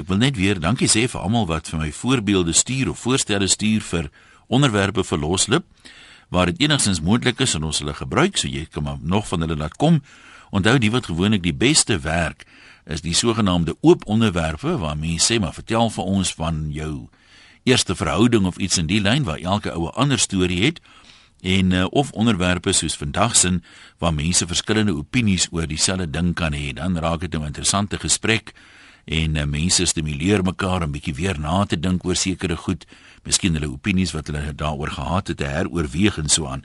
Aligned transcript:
Ek 0.00 0.08
wil 0.08 0.16
net 0.16 0.38
weer 0.40 0.56
dankie 0.56 0.88
sê 0.88 1.02
vir 1.12 1.20
almal 1.20 1.44
wat 1.50 1.66
vir 1.68 1.80
my 1.82 1.90
voorbeelde 1.92 2.54
stuur 2.56 2.88
of 2.88 3.02
voorstelle 3.04 3.48
stuur 3.52 3.82
vir 3.84 4.06
onderwerpe 4.48 5.04
vir 5.04 5.18
loslip 5.20 5.66
waar 6.32 6.48
dit 6.48 6.62
enigstens 6.64 7.02
moontlik 7.04 7.42
is 7.44 7.52
en 7.58 7.66
ons 7.68 7.80
hulle 7.82 7.92
gebruik, 7.92 8.38
so 8.38 8.48
jy 8.48 8.64
kan 8.70 8.86
maar 8.86 8.96
nog 9.02 9.26
van 9.28 9.44
hulle 9.44 9.58
laat 9.58 9.76
kom. 9.76 9.98
Onthou 10.54 10.78
die 10.78 10.92
wat 10.94 11.10
gewoonlik 11.10 11.42
die 11.42 11.52
beste 11.52 11.98
werk 12.06 12.46
is 12.86 13.04
die 13.04 13.12
sogenaamde 13.14 13.74
oop 13.80 14.06
onderwerpe 14.06 14.78
waar 14.80 14.96
mense 14.96 15.34
sê 15.34 15.40
maar 15.42 15.52
vertel 15.58 15.92
vir 15.92 16.08
ons 16.16 16.32
van 16.38 16.64
jou 16.72 16.94
eerste 17.68 17.94
verhouding 17.94 18.48
of 18.48 18.56
iets 18.56 18.80
in 18.80 18.88
die 18.88 19.02
lyn 19.04 19.28
waar 19.28 19.42
elke 19.42 19.74
ou 19.74 19.90
'n 19.90 19.96
ander 20.00 20.18
storie 20.18 20.62
het 20.64 20.80
en 21.42 21.72
uh, 21.72 21.84
of 21.90 22.12
onderwerpe 22.12 22.72
soos 22.72 22.96
vandag 22.96 23.36
sin 23.36 23.64
waar 23.98 24.14
mense 24.14 24.46
verskillende 24.46 24.96
opinies 24.96 25.48
oor 25.50 25.66
dieselfde 25.66 26.10
ding 26.10 26.34
kan 26.34 26.52
hê 26.52 26.72
dan 26.72 26.96
raak 26.96 27.20
dit 27.20 27.34
'n 27.34 27.44
interessante 27.44 27.98
gesprek 27.98 28.54
en 29.10 29.36
uh, 29.36 29.44
mense 29.44 29.84
stimuleer 29.90 30.44
mekaar 30.46 30.84
om 30.86 30.92
bietjie 30.94 31.16
weer 31.18 31.38
na 31.42 31.64
te 31.66 31.78
dink 31.78 32.04
oor 32.06 32.18
sekere 32.18 32.56
goed 32.56 32.86
miskien 33.26 33.58
hulle 33.58 33.72
opinies 33.72 34.14
wat 34.14 34.30
hulle 34.30 34.52
daaroor 34.54 34.94
gehad 34.94 35.32
het 35.32 35.40
te 35.42 35.50
heroorweeg 35.50 36.20
en 36.22 36.30
so 36.30 36.46
aan 36.46 36.62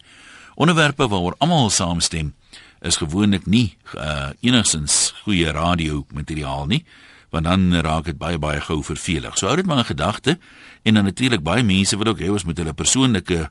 onderwerpe 0.55 1.07
waaroor 1.09 1.35
almal 1.41 1.73
saamstem 1.73 2.33
is 2.85 3.01
gewoonlik 3.01 3.49
nie 3.49 3.73
uh, 3.97 4.29
enigstens 4.45 5.15
goeie 5.23 5.51
radio 5.51 6.05
materiaal 6.13 6.69
nie 6.69 6.83
want 7.33 7.49
dan 7.49 7.81
raak 7.83 8.05
dit 8.07 8.15
baie 8.15 8.37
baie 8.39 8.61
gou 8.63 8.77
vervelig. 8.85 9.33
So 9.35 9.49
hou 9.49 9.57
dit 9.59 9.67
maar 9.67 9.81
in 9.81 9.89
gedagte 9.89 10.37
en 10.87 10.93
dan 10.93 11.03
natuurlik 11.09 11.41
baie 11.43 11.65
mense 11.67 11.97
wil 11.97 12.13
ook 12.13 12.21
hê 12.21 12.29
ons 12.31 12.45
moet 12.47 12.61
hulle 12.61 12.73
persoonlike 12.77 13.39
uh, 13.41 13.49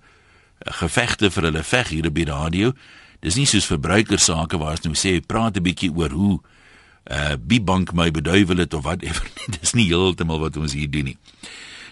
gevegte 0.79 1.29
vir 1.35 1.51
hulle 1.51 1.65
veg 1.67 1.91
hier 1.93 2.09
by 2.09 2.23
die 2.23 2.31
radio. 2.31 2.73
Dis 3.21 3.37
nie 3.37 3.45
soos 3.51 3.67
verbruikersake 3.69 4.57
waar 4.63 4.79
ons 4.79 4.87
nou 4.87 4.95
sê 4.97 5.19
praat 5.21 5.59
'n 5.59 5.67
bietjie 5.67 5.93
oor 5.93 6.15
hoe 6.15 6.39
uh 6.39 6.54
Bibank 7.39 7.93
my 7.93 8.11
beduiwel 8.11 8.57
het 8.57 8.75
of 8.75 8.83
whatever. 8.83 9.27
Dis 9.61 9.75
nie 9.77 9.87
heeltemal 9.91 10.41
wat 10.41 10.57
ons 10.57 10.73
hier 10.73 10.91
doen 10.91 11.05
nie. 11.13 11.19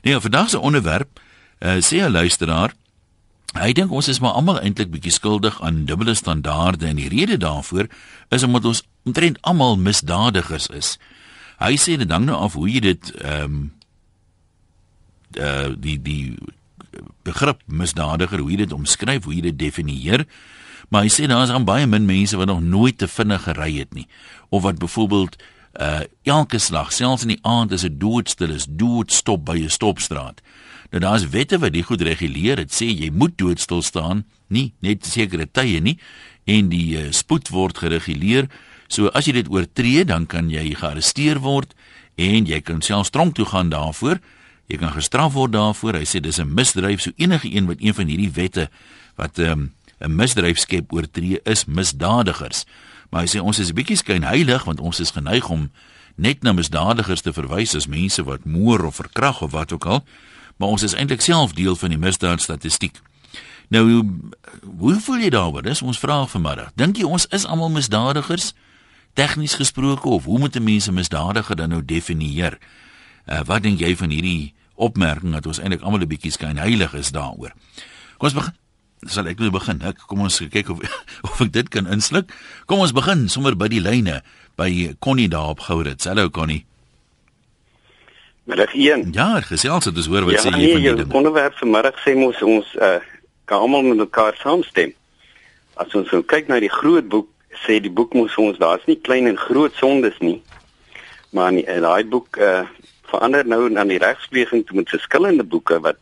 Nee, 0.03 0.21
vandag 0.21 0.51
se 0.51 0.59
onderwerp 0.59 1.21
uh 1.63 1.79
sê 1.79 2.03
'n 2.03 2.11
luisteraar 2.11 2.73
Hy 3.53 3.75
dink 3.77 3.93
ons 3.93 4.09
is 4.09 4.21
maar 4.25 4.33
almal 4.39 4.63
eintlik 4.65 4.89
bietjie 4.95 5.13
skuldig 5.13 5.59
aan 5.61 5.85
dubbele 5.85 6.15
standaarde 6.17 6.87
en 6.89 6.97
die 6.97 7.11
rede 7.13 7.37
daarvoor 7.37 7.91
is 8.33 8.47
omdat 8.47 8.65
ons 8.65 8.81
omtrent 9.05 9.37
almal 9.43 9.77
misdadigers 9.77 10.71
is. 10.73 10.97
Hy 11.61 11.77
sê 11.77 11.99
dit 12.01 12.11
hang 12.11 12.25
nou 12.31 12.39
af 12.41 12.57
hoe 12.57 12.69
jy 12.71 12.81
dit 12.81 13.13
ehm 13.21 13.45
um, 13.45 13.63
uh 15.37 15.69
die 15.77 15.99
die 16.01 16.37
begrip 17.25 17.61
misdadiger, 17.67 18.41
hoe 18.41 18.51
jy 18.51 18.65
dit 18.65 18.73
omskryf, 18.73 19.25
hoe 19.25 19.35
jy 19.37 19.45
dit 19.51 19.59
definieer. 19.59 20.27
Maar 20.89 21.03
hy 21.03 21.09
sê 21.09 21.27
daar 21.27 21.45
is 21.45 21.51
aan 21.51 21.65
baie 21.65 21.87
min 21.87 22.05
mense 22.05 22.37
wat 22.37 22.47
nog 22.47 22.63
nooit 22.63 22.99
te 22.99 23.09
vinnig 23.09 23.43
gery 23.43 23.79
het 23.79 23.95
nie 23.95 24.07
of 24.51 24.63
wat 24.63 24.79
byvoorbeeld 24.79 25.37
uh 25.81 26.01
elke 26.23 26.59
slag, 26.59 26.93
selfs 26.93 27.23
in 27.23 27.29
die 27.29 27.43
aand 27.43 27.73
as 27.73 27.81
dit 27.87 28.01
doodstil 28.01 28.51
is, 28.53 28.67
doodstop 28.69 29.45
by 29.45 29.57
'n 29.63 29.71
stopstraat. 29.71 30.43
Nou 30.93 31.01
daar's 31.01 31.29
wette 31.29 31.59
wat 31.59 31.73
dit 31.73 31.85
goed 31.85 32.03
reguleer. 32.05 32.57
Dit 32.57 32.73
sê 32.73 32.85
jy 32.85 33.11
moet 33.11 33.39
doodstil 33.39 33.83
staan, 33.83 34.25
nie 34.49 34.73
net 34.81 35.07
sekere 35.07 35.47
tye 35.47 35.81
nie 35.81 35.99
en 36.45 36.69
die 36.69 36.99
uh, 36.99 37.11
spoed 37.11 37.49
word 37.49 37.79
gereguleer. 37.79 38.49
So 38.89 39.09
as 39.17 39.25
jy 39.25 39.33
dit 39.33 39.49
oortree, 39.49 40.05
dan 40.05 40.27
kan 40.27 40.51
jy 40.51 40.75
gearresteer 40.75 41.41
word 41.41 41.73
en 42.21 42.45
jy 42.47 42.61
kan 42.61 42.83
selfs 42.85 43.11
tronk 43.11 43.35
toe 43.35 43.47
gaan 43.49 43.71
daarvoor. 43.73 44.21
Jy 44.69 44.77
kan 44.77 44.93
gestraf 44.93 45.33
word 45.33 45.55
daarvoor. 45.57 45.97
Hy 45.97 46.05
sê 46.05 46.21
dis 46.21 46.39
'n 46.39 46.55
misdryf. 46.55 47.01
So 47.01 47.11
enige 47.17 47.49
een 47.49 47.67
wat 47.67 47.81
een 47.81 47.95
van 47.95 48.07
hierdie 48.07 48.31
wette 48.31 48.69
wat 49.17 49.39
ehm, 49.39 49.73
'n 50.03 50.15
misdryf 50.15 50.59
skep 50.59 50.93
oortree 50.93 51.41
is 51.45 51.65
misdadigers. 51.65 52.65
Maar 53.11 53.23
hy 53.23 53.29
sê 53.29 53.41
ons 53.41 53.59
is 53.59 53.71
'n 53.71 53.75
bietjie 53.75 53.97
skyn 53.97 54.23
heilig 54.23 54.65
want 54.65 54.81
ons 54.81 55.01
is 55.01 55.11
geneig 55.11 55.49
om 55.49 55.71
net 56.17 56.43
na 56.43 56.53
misdadigers 56.53 57.21
te 57.21 57.33
verwys 57.33 57.75
as 57.75 57.87
mense 57.87 58.23
wat 58.23 58.45
moord 58.45 58.85
of 58.85 58.95
verkrag 58.95 59.43
of 59.43 59.51
wat 59.53 59.73
ook 59.73 59.85
al 59.85 60.05
maar 60.57 60.69
ons 60.69 60.83
is 60.83 60.95
eintlik 60.95 61.21
self 61.21 61.53
deel 61.53 61.77
van 61.77 61.91
die 61.91 61.99
misdaadstatistiek. 61.99 63.01
Nou 63.69 64.05
hoe 64.79 65.01
voel 65.01 65.25
jy 65.25 65.31
daaroor? 65.35 65.63
Dis 65.63 65.83
ons 65.83 65.99
vraag 65.99 66.31
vanmiddag. 66.31 66.71
Dink 66.79 67.01
jy 67.01 67.09
ons 67.09 67.27
is 67.35 67.47
almal 67.49 67.73
misdadigers 67.73 68.53
tegnies 69.19 69.57
gesproke 69.59 70.09
of 70.09 70.25
hoe 70.25 70.39
moet 70.39 70.61
mense 70.61 70.93
misdadiger 70.93 71.57
dan 71.57 71.75
nou 71.75 71.83
definieer? 71.85 72.59
Uh, 73.27 73.41
wat 73.47 73.63
dink 73.63 73.81
jy 73.81 73.97
van 73.97 74.15
hierdie 74.15 74.55
opmerking 74.75 75.35
dat 75.35 75.47
ons 75.47 75.59
eintlik 75.59 75.83
almal 75.83 76.01
'n 76.01 76.13
bietjie 76.15 76.33
skyn 76.33 76.63
heilig 76.63 76.95
is 76.95 77.11
daaroor? 77.11 77.53
Kom 78.19 78.31
ons 78.31 78.35
begin. 78.35 78.62
Sal 79.11 79.27
ek 79.27 79.41
nou 79.43 79.51
begin? 79.51 79.81
Ek 79.83 80.05
kom 80.07 80.21
ons 80.23 80.37
kyk 80.53 80.69
of 80.71 80.83
of 81.27 81.41
ek 81.43 81.51
dit 81.55 81.71
kan 81.75 81.89
insluk. 81.91 82.31
Kom 82.71 82.85
ons 82.85 82.95
begin 82.95 83.27
sommer 83.33 83.57
by 83.59 83.67
die 83.73 83.83
lyne 83.83 84.21
by 84.61 84.95
Connie 85.03 85.31
daar 85.33 85.57
op 85.57 85.65
Gourits. 85.67 86.07
Hallo 86.07 86.31
Connie. 86.31 86.63
Middag 88.47 88.75
1. 88.75 89.11
Ja, 89.15 89.41
gesels 89.47 89.87
het 89.87 89.99
ons 89.99 90.07
hoor 90.11 90.27
wat 90.29 90.39
ja, 90.39 90.45
sê 90.47 90.53
jy 90.55 90.61
nee, 90.61 90.75
van 90.75 90.85
die 90.87 90.95
ding. 91.03 91.15
onderwerp 91.19 91.59
vanmiddag 91.59 91.99
sê 92.03 92.15
mos 92.19 92.39
ons 92.47 92.71
uh 92.79 93.01
kan 93.51 93.59
almal 93.59 93.83
met 93.83 93.99
mekaar 93.99 94.37
saamstem. 94.39 94.93
As 95.83 95.91
ons 95.99 96.11
nou 96.15 96.23
kyk 96.23 96.47
na 96.49 96.61
die 96.63 96.71
groot 96.71 97.09
boek, 97.11 97.27
sê 97.65 97.81
die 97.83 97.91
boek 97.91 98.15
mos 98.15 98.37
ons 98.39 98.61
daar's 98.63 98.87
nie 98.87 98.97
klein 99.03 99.27
en 99.27 99.37
groot 99.37 99.75
sondes 99.83 100.15
nie. 100.23 100.39
Maar 101.35 101.59
in 101.59 101.83
daai 101.83 102.07
boek 102.07 102.39
uh 102.39 102.63
verander 103.11 103.45
nou 103.51 103.67
aan 103.67 103.91
die 103.91 103.99
regspleging 104.01 104.63
toe 104.67 104.79
met 104.79 104.95
verskillende 104.95 105.45
boeke 105.45 105.83
wat 105.83 105.99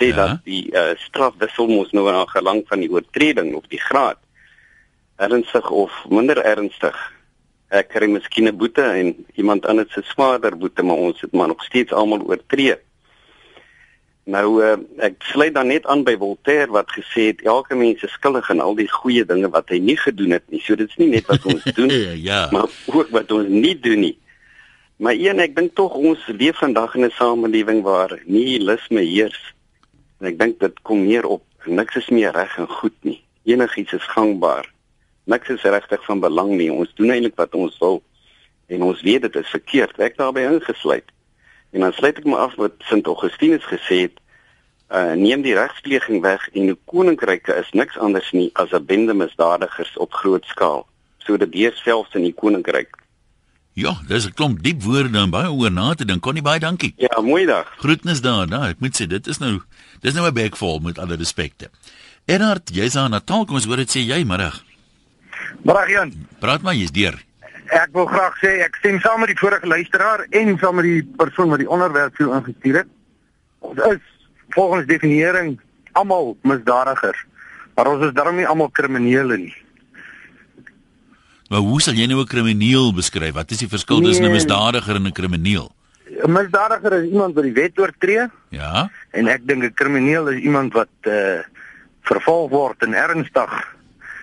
sê 0.00 0.10
ja. 0.10 0.16
dat 0.16 0.44
die 0.44 0.72
uh 0.72 0.96
straf 0.96 1.36
wissel 1.38 1.68
mos 1.68 1.92
nou 1.92 2.08
na 2.08 2.24
gelang 2.24 2.64
van 2.72 2.80
die 2.80 2.90
oortreding 2.90 3.54
of 3.54 3.68
die 3.68 3.80
graad 3.80 4.18
ernstig 5.20 5.70
of 5.70 5.92
minder 6.08 6.40
ernstig 6.40 6.96
ek 7.70 7.92
kry 7.94 8.06
miskien 8.10 8.48
'n 8.48 8.56
boete 8.58 8.82
en 8.82 9.14
iemand 9.34 9.66
anders 9.66 9.92
se 9.92 10.02
swaarder 10.02 10.56
boete, 10.58 10.82
maar 10.82 10.96
ons 10.96 11.20
het 11.20 11.32
maar 11.32 11.48
nog 11.48 11.62
steeds 11.64 11.92
almal 11.92 12.26
oortree. 12.26 12.76
Nou 14.24 14.62
uh, 14.62 14.76
ek 14.98 15.22
sluit 15.22 15.54
dan 15.54 15.66
net 15.66 15.86
aan 15.86 16.02
by 16.04 16.16
Voltaire 16.18 16.70
wat 16.70 16.90
gesê 16.90 17.30
het 17.30 17.42
elke 17.42 17.74
mens 17.74 18.02
is 18.02 18.12
skuldig 18.12 18.50
aan 18.50 18.60
al 18.60 18.74
die 18.74 18.90
goeie 18.90 19.24
dinge 19.24 19.48
wat 19.48 19.70
hy 19.70 19.78
nie 19.78 19.96
gedoen 19.96 20.30
het 20.30 20.44
nie. 20.50 20.60
So 20.60 20.74
dit 20.74 20.88
is 20.88 20.98
nie 20.98 21.08
net 21.14 21.26
wat 21.26 21.46
ons 21.46 21.64
doen, 21.74 21.90
ja. 22.30 22.48
maar 22.50 22.68
ook 22.86 23.10
wat 23.10 23.30
ons 23.32 23.48
nie 23.48 23.78
doen 23.78 24.00
nie. 24.00 24.18
Maar 24.98 25.14
een 25.14 25.40
ek 25.40 25.56
dink 25.56 25.74
tog 25.74 25.94
ons 25.94 26.26
leef 26.26 26.58
vandag 26.58 26.94
in 26.94 27.06
'n 27.06 27.14
samelewing 27.16 27.82
waar 27.82 28.18
nihilisme 28.26 29.00
heers. 29.00 29.54
En 30.20 30.26
ek 30.26 30.38
dink 30.38 30.60
dit 30.60 30.82
kom 30.82 31.04
meer 31.04 31.26
op 31.26 31.44
niks 31.64 31.96
is 31.96 32.08
meer 32.08 32.32
reg 32.32 32.58
en 32.58 32.68
goed 32.68 32.96
nie. 33.04 33.20
Enigiets 33.44 33.92
is 33.92 34.12
gangbaar 34.12 34.68
niks 35.30 35.48
is 35.48 35.62
regtig 35.62 36.04
van 36.04 36.20
belang 36.20 36.54
nie. 36.56 36.70
Ons 36.72 36.92
doen 36.98 37.12
eintlik 37.14 37.36
wat 37.38 37.54
ons 37.54 37.76
wil 37.82 38.00
en 38.70 38.82
ons 38.86 39.02
weet 39.06 39.26
dit 39.26 39.36
is 39.40 39.54
verkeerd. 39.54 39.98
Ek 39.98 40.18
daarbey 40.18 40.46
ingesluit. 40.46 41.06
En 41.74 41.86
dan 41.86 41.94
sluit 41.94 42.18
ek 42.18 42.26
my 42.26 42.38
af 42.46 42.56
wat 42.58 42.78
Sint 42.88 43.08
Augustinus 43.10 43.66
gesê 43.70 44.04
het, 44.06 44.16
uh 44.90 45.14
neem 45.14 45.42
die 45.46 45.54
regspleging 45.54 46.22
weg 46.22 46.48
en 46.50 46.72
die 46.72 46.78
koninkryke 46.90 47.54
is 47.60 47.70
niks 47.78 47.98
anders 47.98 48.30
nie 48.34 48.50
as 48.58 48.72
'n 48.74 48.86
bende 48.86 49.14
misdadigers 49.14 49.92
op 49.96 50.12
groot 50.12 50.44
skaal. 50.44 50.86
So 51.18 51.36
dit 51.36 51.54
heers 51.54 51.82
selfs 51.82 52.14
in 52.14 52.26
die 52.26 52.34
koninkryk. 52.34 52.96
Ja, 53.72 53.94
dis 54.08 54.26
'n 54.26 54.34
klomp 54.34 54.62
diep 54.62 54.82
woorde 54.82 55.18
en 55.18 55.30
baie 55.30 55.50
oor 55.50 55.70
na 55.70 55.94
te 55.94 56.04
dink. 56.04 56.22
Connie, 56.22 56.42
baie 56.42 56.58
dankie. 56.58 56.94
Ja, 56.96 57.20
mooi 57.20 57.46
dag. 57.46 57.72
Groetnis 57.78 58.20
daar. 58.20 58.46
Nou, 58.48 58.68
ek 58.68 58.80
moet 58.80 59.00
sê 59.00 59.06
dit 59.06 59.26
is 59.26 59.38
nou 59.38 59.60
dis 60.00 60.14
nou 60.14 60.26
'n 60.26 60.34
bekvol 60.34 60.80
met 60.80 60.98
alle 60.98 61.16
respekte. 61.16 61.70
Ernhard, 62.26 62.70
jy's 62.74 62.96
aan 62.96 63.10
Natal, 63.10 63.44
kom 63.44 63.54
ons 63.54 63.64
hoor 63.64 63.76
dit 63.76 63.90
sê 63.90 64.00
jy 64.00 64.24
middag. 64.24 64.62
Bragian. 65.62 66.12
Praat 66.38 66.62
maar, 66.62 66.74
jy's 66.74 66.90
deur. 66.90 67.14
Ek 67.70 67.88
wil 67.92 68.06
graag 68.06 68.34
sê 68.42 68.60
ek 68.64 68.76
stem 68.76 69.00
saam 69.00 69.20
met 69.20 69.28
die 69.28 69.38
vorige 69.38 69.66
luisteraar 69.66 70.26
en 70.30 70.58
saam 70.58 70.74
met 70.74 70.84
die 70.84 71.02
persoon 71.02 71.48
wat 71.48 71.58
die 71.58 71.70
onderwerp 71.70 72.16
vir 72.16 72.34
ingestuur 72.34 72.76
het. 72.76 72.88
Ons 73.58 73.78
is 73.78 74.00
volgens 74.48 74.86
definiering 74.86 75.60
almal 75.92 76.36
misdadigers, 76.42 77.24
maar 77.76 77.86
ons 77.86 78.04
is 78.04 78.12
darm 78.12 78.36
nie 78.36 78.46
almal 78.46 78.70
kriminele 78.70 79.36
nie. 79.36 79.54
Maar 81.50 81.66
hoe 81.66 81.80
sal 81.82 81.98
jy 81.98 82.06
nou 82.06 82.20
'n 82.22 82.30
krimineel 82.30 82.94
beskryf? 82.94 83.34
Wat 83.34 83.50
is 83.50 83.58
die 83.58 83.68
verskil 83.68 84.00
tussen 84.00 84.22
nee, 84.22 84.30
'n 84.30 84.38
misdadiger 84.38 84.94
en 84.94 85.06
'n 85.06 85.12
krimineel? 85.12 85.70
'n 86.22 86.32
Misdadiger 86.32 86.92
is 86.92 87.10
iemand 87.10 87.34
wat 87.34 87.44
die 87.44 87.52
wet 87.52 87.78
oortree. 87.78 88.28
Ja. 88.48 88.90
En 89.10 89.26
ek 89.26 89.42
dink 89.46 89.62
'n 89.62 89.74
krimineel 89.74 90.28
is 90.28 90.40
iemand 90.42 90.72
wat 90.72 90.94
uh 91.02 91.42
vervolg 92.02 92.50
word 92.50 92.82
en 92.82 92.94
ernstig 92.94 93.78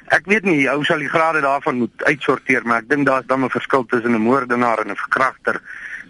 Ek 0.08 0.24
weet 0.26 0.46
nie 0.48 0.70
hoe 0.70 0.86
sal 0.88 1.02
die 1.04 1.12
grade 1.12 1.42
daarvan 1.44 1.82
moet 1.84 2.04
uitsorteer, 2.08 2.64
maar 2.64 2.80
ek 2.80 2.90
dink 2.90 3.06
daar's 3.06 3.28
dan 3.28 3.44
'n 3.44 3.50
verskil 3.50 3.86
tussen 3.86 4.16
'n 4.16 4.24
moordenaar 4.24 4.80
en 4.80 4.92
'n 4.92 4.96
verkragter 4.96 5.62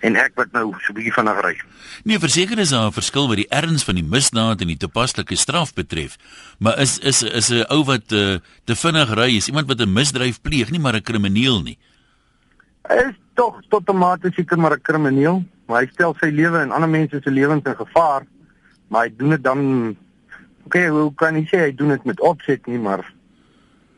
en 0.01 0.15
ek 0.15 0.35
wat 0.35 0.51
nou 0.51 0.71
so 0.79 0.91
'n 0.91 0.95
bietjie 0.95 1.13
vinnig 1.13 1.41
ry. 1.41 1.55
Nee, 2.03 2.19
verseker 2.19 2.59
is 2.59 2.69
daar 2.69 2.88
'n 2.88 2.91
verskil 2.91 3.27
wat 3.27 3.38
die 3.38 3.49
erns 3.49 3.83
van 3.83 3.95
die 3.95 4.03
misdaad 4.03 4.61
en 4.61 4.67
die 4.67 4.77
toepaslike 4.77 5.35
straf 5.35 5.73
betref. 5.73 6.17
Maar 6.59 6.79
is 6.79 6.99
is 6.99 7.23
is 7.23 7.49
'n 7.49 7.65
ou 7.69 7.83
wat 7.83 8.11
uh, 8.11 8.38
te 8.65 8.75
vinnig 8.75 9.13
ry, 9.13 9.35
is 9.35 9.47
iemand 9.47 9.67
wat 9.67 9.79
'n 9.79 9.94
misdryf 9.94 10.41
pleeg, 10.41 10.71
nie 10.71 10.79
maar 10.79 10.95
'n 10.95 11.01
krimineel 11.01 11.61
nie. 11.61 11.77
Hy 12.88 12.95
is 13.09 13.15
tog 13.33 13.61
tot 13.69 13.89
'n 13.89 13.97
mate 13.97 14.31
seker 14.33 14.57
maar 14.57 14.73
'n 14.73 14.81
krimineel, 14.81 15.45
maar 15.67 15.81
hy 15.81 15.89
stel 15.91 16.15
sy 16.19 16.29
lewe 16.29 16.59
en 16.59 16.71
ander 16.71 16.89
mense 16.89 17.19
se 17.23 17.31
lewens 17.31 17.65
in 17.65 17.75
gevaar, 17.75 18.25
maar 18.88 19.03
hy 19.03 19.13
doen 19.17 19.29
dit 19.29 19.44
dan 19.44 19.95
Oké, 20.67 20.77
okay, 20.77 20.89
hoe 20.89 21.13
kan 21.15 21.35
jy 21.35 21.45
sê 21.47 21.57
hy 21.57 21.75
doen 21.75 21.88
dit 21.88 22.03
met 22.03 22.19
opset 22.19 22.65
nie, 22.67 22.77
maar 22.77 23.13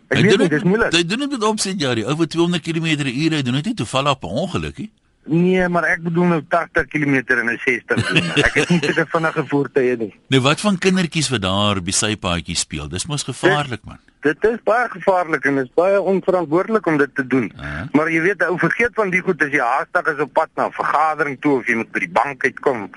Ek 0.09 0.23
weet 0.25 0.37
nie, 0.41 0.49
dis 0.49 0.63
moeilik. 0.65 0.93
Jy 0.93 1.05
doen 1.05 1.19
dit 1.19 1.31
met 1.35 1.43
opset 1.43 1.81
ja, 1.81 1.93
die 1.93 2.05
ou 2.05 2.15
wat 2.17 2.31
200 2.33 2.63
km/h 2.65 3.29
ry, 3.29 3.41
doen 3.45 3.59
dit 3.59 3.65
nie 3.65 3.77
toevallig 3.77 4.11
op 4.11 4.23
'n 4.23 4.37
ongeluk 4.43 4.77
nie. 4.77 4.91
Nee, 5.25 5.67
maar 5.67 5.83
ek 5.83 6.01
bedoel 6.03 6.25
nou 6.25 6.41
80 6.47 6.87
km 6.87 7.13
in 7.13 7.49
'n 7.49 7.59
60 7.63 8.07
doen. 8.07 8.23
Ek 8.47 8.53
het 8.53 8.69
nie 8.69 8.79
te 8.79 9.05
vinnige 9.05 9.43
voertuie 9.45 9.97
nie. 9.97 10.13
Nou 10.27 10.41
wat 10.41 10.61
van 10.61 10.77
kindertjies 10.77 11.29
wat 11.29 11.41
daar 11.41 11.81
by 11.81 11.91
sy 11.91 12.15
paadjie 12.15 12.55
speel? 12.55 12.87
Dis 12.89 13.05
mos 13.05 13.23
gevaarlik 13.23 13.83
man. 13.83 13.99
Dit 14.21 14.43
is 14.43 14.57
baie 14.63 14.89
gevaarlik 14.89 15.45
en 15.45 15.55
dit 15.55 15.65
is 15.65 15.73
baie 15.75 16.01
onverantwoordelik 16.01 16.85
om 16.85 16.97
dit 16.97 17.15
te 17.15 17.27
doen. 17.27 17.51
Uh 17.55 17.61
-huh. 17.61 17.87
Maar 17.91 18.11
jy 18.11 18.21
weet, 18.21 18.43
ou 18.43 18.57
vergeet 18.59 18.93
van 18.93 19.09
die 19.09 19.21
goed 19.21 19.41
as 19.43 19.51
jy 19.51 19.59
haastig 19.63 20.13
is 20.13 20.19
op 20.19 20.33
pad 20.33 20.49
na 20.55 20.67
'n 20.67 20.71
vergadering 20.71 21.41
toe 21.41 21.59
of 21.59 21.67
jy 21.67 21.75
moet 21.75 21.91
by 21.91 21.99
die 21.99 22.15
bank 22.21 22.43
uitkom. 22.43 22.89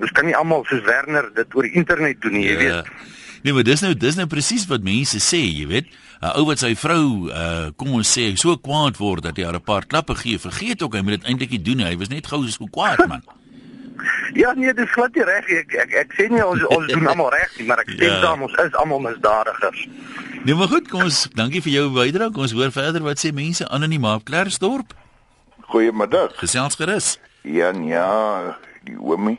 Ons 0.00 0.12
kan 0.12 0.24
nie 0.24 0.36
almal 0.36 0.64
soos 0.64 0.82
Werner 0.82 1.30
dit 1.34 1.54
oor 1.54 1.62
die 1.62 1.72
internet 1.72 2.20
doen 2.20 2.32
nie, 2.32 2.46
jy 2.46 2.56
weet. 2.56 2.86
Nee, 3.42 3.52
maar 3.52 3.64
dis 3.64 3.80
nou 3.80 3.94
dis 3.94 4.16
nou 4.16 4.26
presies 4.26 4.66
wat 4.68 4.82
mense 4.82 5.18
sê, 5.18 5.40
jy 5.40 5.66
weet. 5.66 5.86
'n 6.20 6.36
Ou 6.36 6.44
wat 6.46 6.58
sy 6.60 6.74
vrou 6.76 7.28
uh 7.32 7.70
kom 7.76 7.92
ons 7.96 8.18
sê 8.18 8.36
so 8.36 8.56
kwaad 8.56 8.96
word 9.00 9.22
dat 9.22 9.36
hy 9.36 9.44
haar 9.44 9.54
'n 9.56 9.64
paar 9.64 9.86
klappe 9.86 10.14
gee, 10.14 10.38
vergeet 10.38 10.82
ook 10.82 10.94
hy 10.94 11.00
moet 11.00 11.20
dit 11.20 11.24
eintlik 11.30 11.50
nie 11.50 11.62
doen 11.62 11.76
nie. 11.76 11.86
Hy 11.86 11.96
was 11.96 12.08
net 12.08 12.26
gou 12.26 12.46
so 12.48 12.66
kwaad 12.66 13.08
man. 13.08 13.22
Ja, 14.34 14.52
nee, 14.52 14.72
dis 14.74 14.90
glad 14.90 15.14
nie 15.14 15.24
reg. 15.24 15.48
Ek, 15.48 15.72
ek 15.74 15.92
ek 15.92 16.12
sê 16.16 16.28
nie 16.30 16.44
ons 16.44 16.62
ons 16.68 16.86
doen 16.92 17.06
almal 17.06 17.30
reg 17.30 17.50
nie, 17.58 17.66
maar 17.66 17.78
ek 17.80 17.88
sê 17.90 18.04
Ja. 18.12 18.20
dan 18.20 18.42
ons 18.42 18.52
is 18.52 18.72
almal 18.74 19.00
misdadigers. 19.00 19.88
Nee, 20.44 20.54
maar 20.54 20.68
goed, 20.68 20.88
kom 20.88 21.02
ons 21.02 21.28
dankie 21.34 21.60
vir 21.62 21.72
jou 21.72 21.90
bydrae. 21.92 22.30
Kom 22.32 22.42
ons 22.42 22.52
hoor 22.52 22.70
verder 22.72 23.02
wat 23.02 23.18
sê 23.18 23.32
mense 23.32 23.68
anoniem 23.68 24.04
op 24.04 24.24
Klersdorp. 24.24 24.94
Goeiemiddag. 25.68 26.32
Gesels 26.38 26.74
gerus. 26.76 27.18
Ja, 27.42 27.72
ja, 27.72 28.56
die 28.84 28.96
oomie. 29.00 29.38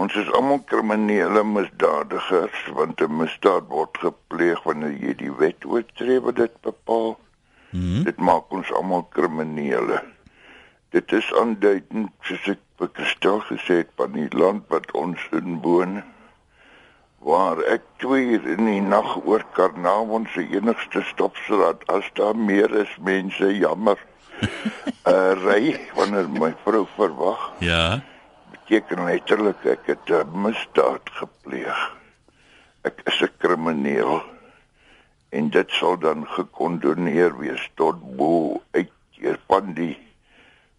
Ons 0.00 0.14
is 0.16 0.30
almal 0.32 0.62
kriminele 0.70 1.42
misdadigers 1.44 2.60
want 2.76 3.02
'n 3.04 3.16
misdaad 3.20 3.66
word 3.68 3.98
gepleeg 4.04 4.62
wanneer 4.64 4.94
jy 5.04 5.14
die 5.24 5.34
wet 5.42 5.66
oortree 5.66 6.20
wat 6.24 6.36
dit 6.36 6.54
bepaal. 6.62 7.18
Mhm. 7.70 8.02
Dit 8.08 8.18
maak 8.18 8.52
ons 8.52 8.72
almal 8.72 9.04
kriminele. 9.16 10.00
Dit 10.90 11.12
is 11.12 11.28
aanduidend 11.34 12.10
soos 12.22 12.48
ek 12.48 12.62
vir 12.78 12.88
Christel 12.96 13.40
gesê 13.50 13.74
het 13.82 13.92
van 13.96 14.12
die 14.16 14.30
land 14.32 14.64
wat 14.72 14.88
ons 14.96 15.20
in 15.36 15.60
woon 15.62 16.00
waar 17.20 17.60
ek 17.68 17.82
twee 18.00 18.32
uur 18.34 18.46
in 18.56 18.64
die 18.64 18.80
nag 18.80 19.18
oor 19.28 19.44
Karnavon 19.52 20.24
se 20.32 20.40
enigste 20.40 21.02
stopstraat 21.12 21.84
as 21.92 22.08
daar 22.16 22.36
meer 22.36 22.72
is 22.80 22.94
mense 23.04 23.50
jammer 23.58 23.98
uh, 25.04 25.36
ry 25.46 25.76
wanneer 25.98 26.30
my 26.32 26.54
vrou 26.64 26.86
verwag 26.96 27.50
Ja. 27.60 28.00
Beteken 28.70 29.02
letterlik 29.02 29.64
ek 29.66 29.86
het 29.90 30.10
'n 30.14 30.30
misdaad 30.42 31.02
gepleeg. 31.18 31.78
Ek 32.86 33.02
is 33.10 33.18
'n 33.22 33.34
krimineel 33.42 34.22
en 35.30 35.50
dit 35.50 35.70
sal 35.70 35.98
dan 35.98 36.22
gekondoneer 36.26 37.38
wees 37.38 37.70
tot 37.74 37.98
bo 38.16 38.62
uit 38.70 38.92
deur 39.18 39.38
van 39.48 39.74
die 39.74 39.98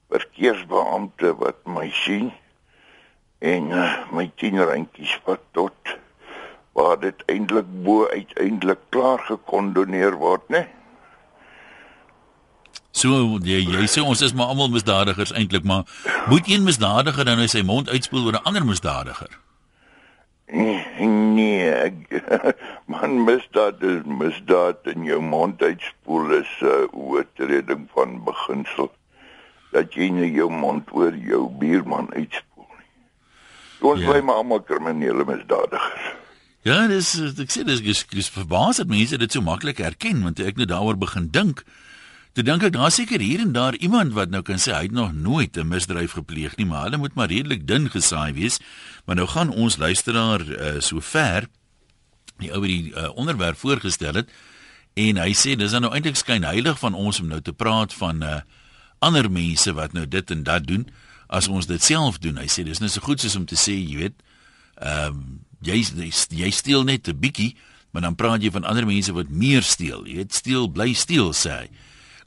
verkeersbeampte 0.07 1.35
wat 1.35 1.59
my 1.65 1.89
sien 1.91 2.31
en 3.39 3.63
uh, 3.71 4.07
my 4.11 4.31
tien 4.35 4.63
randjies 4.63 5.19
wat 5.25 5.43
tot 5.51 5.97
waar 6.71 6.99
dit 6.99 7.19
eintlik 7.27 7.67
bo 7.83 8.07
uiteindelik 8.07 8.79
klaar 8.89 9.19
gekondoneer 9.19 10.15
word, 10.15 10.47
né? 10.47 10.63
So 12.91 13.39
jy 13.43 13.61
jy 13.63 13.87
sê 13.87 14.01
ons 14.03 14.21
is 14.21 14.33
maar 14.33 14.51
almal 14.51 14.69
misdadigers 14.69 15.31
eintlik, 15.31 15.63
maar 15.63 15.83
moet 16.27 16.47
een 16.47 16.63
misdadiger 16.63 17.25
dan 17.25 17.37
nou 17.37 17.47
sy 17.47 17.61
mond 17.63 17.89
uitspoel 17.89 18.25
oor 18.25 18.33
'n 18.39 18.43
ander 18.43 18.65
misdadiger? 18.65 19.29
Nee, 20.51 21.07
nee, 21.07 21.91
man 22.91 23.23
misdaad 23.23 23.79
is 23.87 24.03
misdaad 24.03 24.83
en 24.91 25.05
jou 25.07 25.21
mond 25.23 25.61
uitspoel 25.63 26.31
is 26.41 26.51
'n 26.61 26.65
uh, 26.65 26.87
oortreding 26.91 27.87
van 27.93 28.23
beginsel 28.23 28.91
dat 29.71 29.93
jy 29.95 30.09
nie 30.11 30.31
jou 30.35 30.49
mond 30.51 30.83
oor 30.91 31.15
jou 31.15 31.47
buurman 31.59 32.11
uitspoel 32.13 32.67
nie. 32.67 32.91
Ons 33.81 34.01
Ja. 34.01 34.11
bly 34.11 34.19
maar 34.21 34.35
almal 34.35 34.59
kriminele 34.61 35.23
misdadigers. 35.25 36.11
Ja, 36.63 36.87
dis 36.87 37.15
ek 37.39 37.49
sê 37.49 37.63
dis 37.63 37.81
dis, 38.09 38.29
verbaas 38.29 38.77
dat 38.77 38.87
mense 38.87 39.17
dit 39.17 39.31
so 39.31 39.41
maklik 39.41 39.77
herken 39.77 40.21
want 40.23 40.39
ek 40.39 40.57
nou 40.57 40.65
daaroor 40.67 40.97
begin 40.97 41.29
dink, 41.31 41.63
toe 42.33 42.43
dink 42.43 42.63
ek 42.63 42.73
daar 42.73 42.91
seker 42.91 43.19
hier 43.19 43.41
en 43.43 43.51
daar 43.51 43.75
iemand 43.75 44.13
wat 44.13 44.29
nou 44.29 44.41
kan 44.41 44.59
sê 44.61 44.71
hy 44.75 44.83
het 44.87 44.95
nog 44.95 45.13
nooit 45.13 45.57
'n 45.57 45.67
misdryf 45.67 46.11
gepleeg 46.11 46.55
nie, 46.57 46.65
maar 46.65 46.83
hulle 46.83 46.97
moet 46.97 47.13
maar 47.13 47.27
redelik 47.27 47.67
dun 47.67 47.89
gesaai 47.89 48.33
wees. 48.33 48.59
Maar 49.05 49.15
nou 49.15 49.27
gaan 49.27 49.49
ons 49.49 49.77
luisteraar 49.77 50.41
uh, 50.41 50.79
so 50.79 50.99
ver 50.99 51.47
die 52.37 52.51
ou 52.51 52.59
wat 52.59 52.69
die 52.69 52.93
uh, 52.95 53.09
onderwerp 53.15 53.57
voorgestel 53.57 54.13
het 54.13 54.29
en 54.93 55.17
hy 55.17 55.31
sê 55.33 55.55
dis 55.55 55.71
nou 55.71 55.93
eintlik 55.93 56.15
skyn 56.15 56.43
heilig 56.43 56.79
van 56.79 56.93
ons 56.93 57.19
om 57.19 57.27
nou 57.27 57.41
te 57.41 57.53
praat 57.53 57.93
van 57.93 58.23
uh, 58.23 58.41
ander 58.99 59.31
mense 59.31 59.73
wat 59.73 59.93
nou 59.93 60.05
dit 60.07 60.31
en 60.31 60.43
dat 60.43 60.67
doen 60.67 60.87
as 61.31 61.47
ons 61.47 61.65
dit 61.65 61.83
self 61.83 62.19
doen. 62.19 62.37
Hy 62.37 62.47
sê 62.51 62.63
dis 62.67 62.79
net 62.79 62.91
so 62.91 63.03
goed 63.03 63.21
soos 63.23 63.37
om 63.39 63.45
te 63.47 63.55
sê, 63.55 63.73
jy 63.73 63.97
weet, 64.03 64.19
ehm 64.81 65.15
um, 65.15 65.39
jy 65.61 65.77
jy 66.33 66.49
steel 66.49 66.83
net 66.83 67.07
'n 67.07 67.19
bietjie, 67.21 67.55
maar 67.93 68.01
dan 68.01 68.15
praat 68.15 68.41
jy 68.41 68.49
van 68.51 68.65
ander 68.65 68.85
mense 68.85 69.13
wat 69.13 69.29
meer 69.29 69.61
steel. 69.61 70.07
Jy 70.07 70.15
weet, 70.15 70.33
steel 70.33 70.67
bly 70.67 70.93
steel 70.93 71.33
sê 71.33 71.49
hy. 71.49 71.67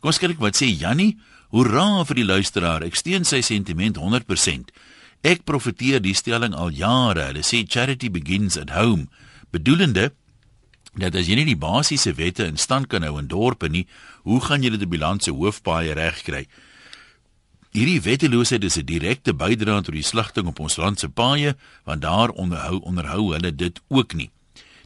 Kom 0.05 0.11
ons 0.13 0.21
kyk 0.21 0.37
wat 0.37 0.59
sê 0.59 0.67
Jannie. 0.69 1.15
Hoera 1.49 2.05
vir 2.05 2.19
die 2.19 2.27
luisteraar. 2.29 2.83
Ek 2.85 2.93
steun 2.93 3.25
sy 3.25 3.39
sentiment 3.41 3.97
100%. 3.97 4.69
Ek 5.25 5.47
profeteer 5.49 6.03
die 6.05 6.13
stelling 6.13 6.53
al 6.53 6.75
jare. 6.77 7.31
Hulle 7.31 7.41
sê 7.41 7.63
charity 7.65 8.11
begins 8.13 8.59
at 8.61 8.75
home, 8.77 9.07
bedoelende 9.49 10.11
dat 11.01 11.17
as 11.17 11.25
jy 11.25 11.39
nie 11.41 11.47
die 11.49 11.57
basiese 11.57 12.13
wette 12.21 12.45
in 12.45 12.61
stand 12.61 12.91
kan 12.93 13.09
hou 13.09 13.17
in 13.17 13.33
dorpe 13.33 13.73
nie, 13.73 13.87
hoe 14.29 14.43
gaan 14.45 14.61
jy 14.61 14.75
dit 14.75 14.85
op 14.85 14.93
die 14.93 15.01
land 15.01 15.25
se 15.25 15.33
hoofpaaie 15.33 15.97
regkry? 15.97 16.45
Hierdie 17.73 18.05
wetteloosheid 18.05 18.69
is 18.69 18.77
'n 18.77 18.85
direkte 18.85 19.33
bydrae 19.33 19.81
tot 19.89 19.97
die 19.97 20.05
slagting 20.05 20.53
op 20.53 20.61
ons 20.61 20.77
land 20.77 21.01
se 21.01 21.09
paaie, 21.09 21.57
want 21.89 22.05
daar 22.05 22.29
onderhou 22.29 22.85
onderhou 22.85 23.33
hulle 23.33 23.57
dit 23.57 23.81
ook 23.89 24.13
nie. 24.13 24.34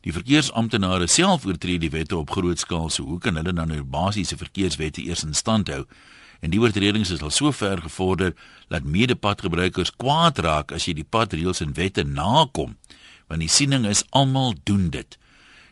Die 0.07 0.15
verkeersamptenare 0.15 1.09
self 1.11 1.47
oortree 1.47 1.79
die 1.83 1.91
wette 1.91 2.17
op 2.17 2.31
groot 2.31 2.61
skaal, 2.63 2.91
so 2.91 3.05
hoe 3.05 3.19
kan 3.23 3.37
hulle 3.41 3.53
dan 3.53 3.73
nou 3.73 3.83
basiese 3.83 4.39
verkeerswette 4.39 5.03
eers 5.03 5.25
in 5.27 5.35
stand 5.35 5.73
hou? 5.73 5.85
En 6.41 6.53
die 6.55 6.61
oortredings 6.63 7.11
is 7.11 7.23
al 7.23 7.35
so 7.35 7.51
ver 7.53 7.81
gevorder 7.83 8.35
dat 8.71 8.87
medepadgebruikers 8.87 9.97
kwaad 9.99 10.39
raak 10.39 10.73
as 10.73 10.87
jy 10.87 10.95
die 11.01 11.09
padreëls 11.09 11.65
en 11.65 11.75
wette 11.75 12.05
nakom, 12.07 12.77
want 13.27 13.43
die 13.43 13.51
siening 13.51 13.89
is 13.91 14.05
almal 14.15 14.55
doen 14.65 14.87
dit. 14.95 15.19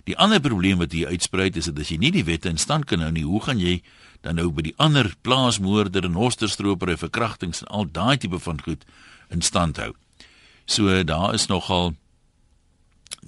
Die 0.06 0.16
ander 0.22 0.40
probleem 0.42 0.78
wat 0.82 0.94
hier 0.94 1.10
uitsprei 1.10 1.48
is 1.54 1.70
dat 1.70 1.78
as 1.82 1.90
jy 1.90 1.98
nie 2.02 2.12
die 2.14 2.26
wette 2.26 2.50
in 2.50 2.58
stand 2.62 2.86
kan 2.90 3.02
hou 3.02 3.12
nie, 3.14 3.24
hoe 3.26 3.42
gaan 3.42 3.62
jy 3.62 3.80
dan 4.26 4.38
nou 4.38 4.50
by 4.54 4.66
die 4.68 4.74
ander 4.82 5.12
plaasmoorde 5.22 6.02
en 6.06 6.18
hosterstroper 6.18 6.90
en 6.90 6.98
verkrachtings 6.98 7.62
en 7.62 7.70
al 7.70 7.86
daai 7.90 8.16
tipe 8.18 8.38
van 8.42 8.58
goed 8.62 8.82
in 9.30 9.42
stand 9.42 9.78
hou. 9.82 9.92
So 10.66 11.02
daar 11.06 11.34
is 11.34 11.46
nogal 11.46 11.94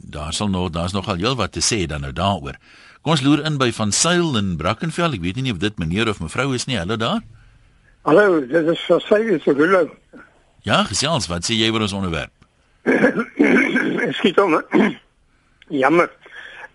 daar 0.02 0.32
sal 0.32 0.48
nog 0.48 0.70
daar's 0.70 0.92
nogal 0.92 1.16
heelwat 1.16 1.52
te 1.52 1.60
sê 1.60 1.86
dan 1.86 2.00
nou 2.00 2.12
daaroor. 2.12 2.56
Kom 3.02 3.12
ons 3.12 3.22
loer 3.22 3.44
in 3.46 3.58
by 3.58 3.70
van 3.72 3.92
Sail 3.92 4.36
in 4.36 4.56
Brackenfell. 4.56 5.14
Ek 5.14 5.22
weet 5.22 5.40
nie 5.42 5.52
of 5.52 5.58
dit 5.62 5.78
meneer 5.78 6.08
of 6.08 6.20
mevrou 6.20 6.54
is 6.54 6.66
nie. 6.66 6.78
Hallo 6.78 6.96
daar. 6.96 7.20
Hallo, 8.02 8.40
dit 8.40 8.72
is 8.74 8.84
van 8.86 9.00
Sail 9.00 9.40
se 9.40 9.54
hulle. 9.54 9.88
Ja, 10.66 10.82
gesels, 10.84 11.28
wat 11.30 11.46
sê 11.46 11.56
jy 11.56 11.70
oor 11.70 11.86
ons 11.86 11.94
onderwerp? 11.96 12.32
Skiet 14.18 14.40
om. 14.42 14.58
Jammer. 15.82 16.10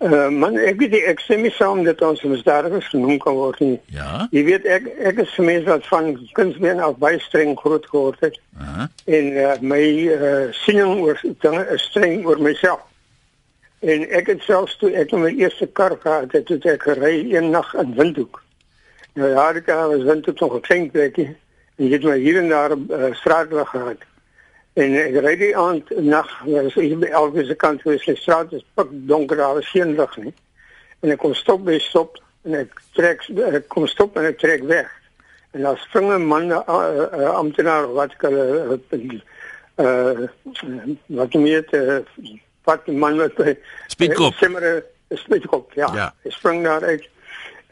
Uh, 0.03 0.27
man, 0.27 0.57
ek 0.59 0.81
weet 0.81 0.95
ek 1.07 1.21
sê 1.23 1.37
nie 1.39 1.51
saam 1.55 1.83
dat 1.85 2.01
ons 2.03 2.19
misdadigers 2.27 2.89
genoem 2.91 3.19
kan 3.23 3.37
word 3.37 3.59
nie. 3.63 3.77
Ja. 3.95 4.25
Jy 4.35 4.41
weet 4.49 4.65
ek 4.67 4.89
ek 5.11 5.21
is 5.23 5.35
mens 5.39 5.67
wat 5.69 5.85
van 5.87 6.09
kindsbeen 6.35 6.81
af 6.83 6.97
baie 6.99 7.21
streng 7.23 7.53
groot 7.61 7.85
geword 7.87 8.19
het 8.25 8.35
Aha. 8.59 8.89
en 9.07 9.29
uh, 9.37 9.53
my 9.63 9.83
uh, 10.11 10.49
siening 10.63 10.97
oor 11.05 11.21
dinge 11.45 11.63
is 11.71 11.85
streng 11.87 12.25
oor 12.27 12.41
myself. 12.43 12.83
En 13.83 14.05
ek 14.15 14.29
het 14.31 14.43
selfs 14.47 14.77
toe 14.79 14.93
ek 14.95 15.11
my 15.11 15.33
eerste 15.35 15.65
kar 15.75 15.97
gehad 15.99 16.31
het, 16.31 16.47
het 16.47 16.65
ek 16.71 16.85
gery 16.87 17.17
een 17.33 17.49
nag 17.51 17.73
in 17.75 17.89
Windhoek. 17.97 18.37
Nou 19.19 19.29
ja, 19.29 19.47
dit 19.53 19.65
was 19.67 20.05
Windhoek 20.07 20.39
nog 20.39 20.53
'n 20.55 20.61
klein 20.67 20.91
plekkie 20.91 21.35
en 21.75 21.91
het 21.91 22.03
my 22.03 22.17
hier 22.17 22.37
en 22.39 22.47
daar 22.49 22.71
uh, 22.71 23.13
straatweg 23.13 23.69
gehad. 23.69 24.05
En 24.73 24.95
ek 24.95 25.17
ry 25.25 25.35
die 25.35 25.57
aand 25.57 25.89
nag, 25.99 26.29
was 26.45 26.73
hier 26.79 26.97
by 26.97 27.09
Elvis 27.11 27.47
se 27.47 27.55
kant 27.55 27.81
gewees, 27.81 28.05
die 28.05 28.15
straat 28.15 28.53
is 28.53 28.63
pik 28.73 28.87
donker, 28.91 29.37
daar 29.37 29.53
was 29.53 29.69
geen 29.69 29.95
lig 29.95 30.15
nie. 30.17 30.33
En 31.01 31.11
ek 31.11 31.19
kom 31.19 31.33
stop 31.33 31.65
by 31.65 31.75
stop 31.79 32.21
en 32.47 32.55
ek 32.61 32.79
trek 32.95 33.27
ek 33.49 33.67
kom 33.67 33.87
stop 33.87 34.15
en 34.17 34.29
ek 34.31 34.39
trek 34.39 34.63
weg. 34.63 34.87
En 35.51 35.67
daar 35.67 35.77
spring 35.77 36.07
'n 36.13 36.25
man 36.25 36.47
'n 36.47 36.51
uh, 36.51 37.03
uh, 37.19 37.35
amptenaar 37.35 37.91
wat 37.93 38.15
ek 38.15 38.21
hulle 38.21 38.79
uh, 38.95 39.19
uh, 39.75 40.27
wat 41.19 41.33
meer 41.33 41.65
te 41.67 42.03
wat 42.67 42.85
die 42.85 42.97
man 42.97 43.17
wat 43.21 43.35
by 43.39 43.55
Speedkop. 43.91 44.37
Simmer 44.39 44.83
speedkop, 45.17 45.73
ja. 45.73 45.89
Ja. 45.95 46.13
Hy 46.23 46.29
spring 46.29 46.63
daar 46.63 46.83
uit. 46.83 47.09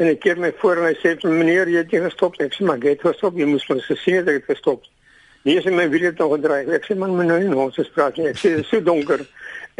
En 0.02 0.10
ek 0.10 0.20
keer 0.24 0.40
my 0.42 0.52
voor 0.62 0.82
en 0.82 0.90
hy 0.90 0.96
sê 1.02 1.14
meneer, 1.28 1.70
jy 1.70 1.84
het 1.84 1.94
nie 1.94 2.02
gestop 2.06 2.38
nie. 2.38 2.48
Ek 2.50 2.58
sê 2.58 2.66
maar, 2.66 2.82
jy 2.82 2.96
het 2.96 3.06
gestop, 3.06 3.38
jy 3.38 3.48
moes 3.50 3.68
mos 3.70 3.86
gesien 3.90 4.22
het 4.22 4.32
ek 4.32 4.42
het 4.42 4.56
gestop. 4.56 4.88
Nee, 5.46 5.62
sy 5.62 5.74
my 5.74 5.88
wiel 5.90 6.08
het 6.10 6.20
nog 6.22 6.36
gedraai. 6.36 6.70
Ek 6.78 6.86
sê 6.86 6.98
man, 6.98 7.16
my 7.18 7.26
nou 7.26 7.66
ons 7.66 7.78
spraak 7.88 8.18
nie. 8.18 8.30
Ek 8.30 8.38
sê 8.38 8.56
dit 8.56 8.66
is 8.66 8.70
so 8.70 8.82
donker. 8.86 9.24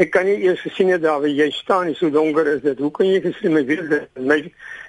Ek 0.02 0.10
kan 0.14 0.26
nie 0.26 0.40
eers 0.46 0.62
gesien 0.66 0.90
het 0.94 1.04
daar 1.04 1.20
waar 1.22 1.30
jy 1.30 1.50
staan, 1.54 1.90
nie 1.90 1.98
so 1.98 2.10
donker 2.14 2.48
is 2.56 2.64
dit. 2.64 2.80
Hoe 2.82 2.92
kan 2.96 3.10
jy 3.10 3.20
gesien 3.22 3.54
my 3.54 3.62
wiel 3.68 3.84
dit? 3.92 4.08
My 4.18 4.40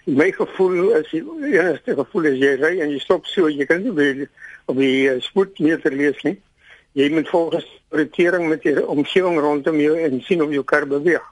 my 0.06 0.30
gevoel 0.34 0.94
is 0.98 1.10
die 1.12 1.20
enigste 1.52 1.94
gevoel 1.98 2.30
is 2.32 2.38
jy 2.40 2.54
ry 2.58 2.72
en 2.82 2.90
jy 2.90 3.02
stop 3.02 3.28
so, 3.30 3.50
jy 3.52 3.66
kan 3.68 3.84
nie 3.84 4.26
op 4.66 4.78
die 4.78 4.96
uh, 5.10 5.18
spoedmeter 5.22 5.94
lees 5.94 6.18
nie. 6.26 6.36
Jy 6.92 7.08
moet 7.10 7.28
volgens 7.28 7.66
oriëntering 7.88 8.48
met 8.48 8.62
die 8.62 8.86
omgewing 8.86 9.38
rondom 9.40 9.80
jou 9.80 9.96
en 9.98 10.20
sien 10.20 10.42
of 10.42 10.50
jou 10.52 10.64
kar 10.64 10.86
beweeg. 10.86 11.24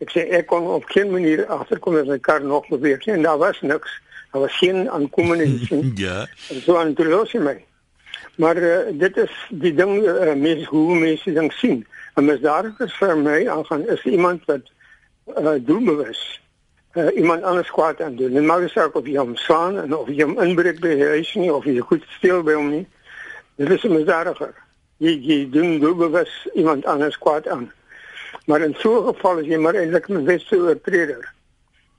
Ek 0.00 0.10
sê 0.10 0.24
ek 0.36 0.46
kon 0.50 0.66
op 0.66 0.88
geen 0.90 1.10
manier 1.12 1.44
agterkom 1.46 1.94
dat 1.94 2.08
my 2.08 2.18
kar 2.18 2.42
nog 2.44 2.68
beweeg 2.68 3.04
nie 3.06 3.14
en 3.14 3.22
daar 3.22 3.38
was 3.38 3.60
niks. 3.60 4.00
Daar 4.32 4.42
was 4.42 4.58
geen 4.58 4.90
aankomende 4.90 5.58
sien. 5.68 5.92
ja. 5.94 6.26
En 6.50 6.62
so 6.62 6.76
aan 6.76 6.94
toe 6.94 7.06
los 7.06 7.32
hy 7.32 7.42
my. 7.44 7.56
Maar 8.36 8.56
uh, 8.56 8.78
dit 8.98 9.16
is 9.16 9.34
die 9.50 9.74
ding 9.74 10.00
uh, 10.02 10.32
mens 10.34 10.64
hoe 10.66 10.98
mense 10.98 11.32
ding 11.32 11.52
sien. 11.52 11.84
'n 12.14 12.24
Misdadiger 12.24 12.90
vir 12.98 13.18
my 13.18 13.48
aangaan 13.48 13.88
is 13.88 14.02
iemand 14.04 14.44
wat 14.46 14.70
uh, 15.38 15.54
doelbewus 15.60 16.40
uh, 16.94 17.16
iemand 17.16 17.42
anders 17.42 17.70
kwaad 17.70 18.00
aan 18.00 18.16
doen. 18.16 18.36
En 18.36 18.46
maar 18.46 18.68
sê 18.70 18.88
of 18.92 19.06
jy 19.06 19.16
hom 19.18 19.36
slaan 19.36 19.78
en 19.78 19.96
of 19.96 20.08
jy 20.08 20.22
hom 20.22 20.38
inbreek 20.40 20.80
by 20.80 20.94
die 20.94 21.08
huis 21.14 21.34
nie 21.34 21.52
of 21.52 21.64
jy 21.64 21.78
goed 21.78 22.04
steel 22.16 22.42
by 22.42 22.54
hom 22.54 22.70
nie. 22.70 22.86
Dit 23.56 23.70
is 23.70 23.82
'n 23.84 23.92
misdadiger. 23.92 24.54
Jy 24.98 25.14
jy 25.28 25.50
doen 25.50 25.78
doelbewus 25.78 26.32
iemand 26.54 26.86
anders 26.86 27.18
kwaad 27.18 27.48
aan. 27.48 27.72
Maar 28.46 28.60
in 28.60 28.74
so 28.78 29.00
'n 29.00 29.14
geval 29.14 29.38
is 29.38 29.46
jy 29.46 29.58
maar 29.58 29.74
eintlik 29.74 30.08
'n 30.08 30.24
wetse 30.24 30.56
oortreder. 30.56 31.32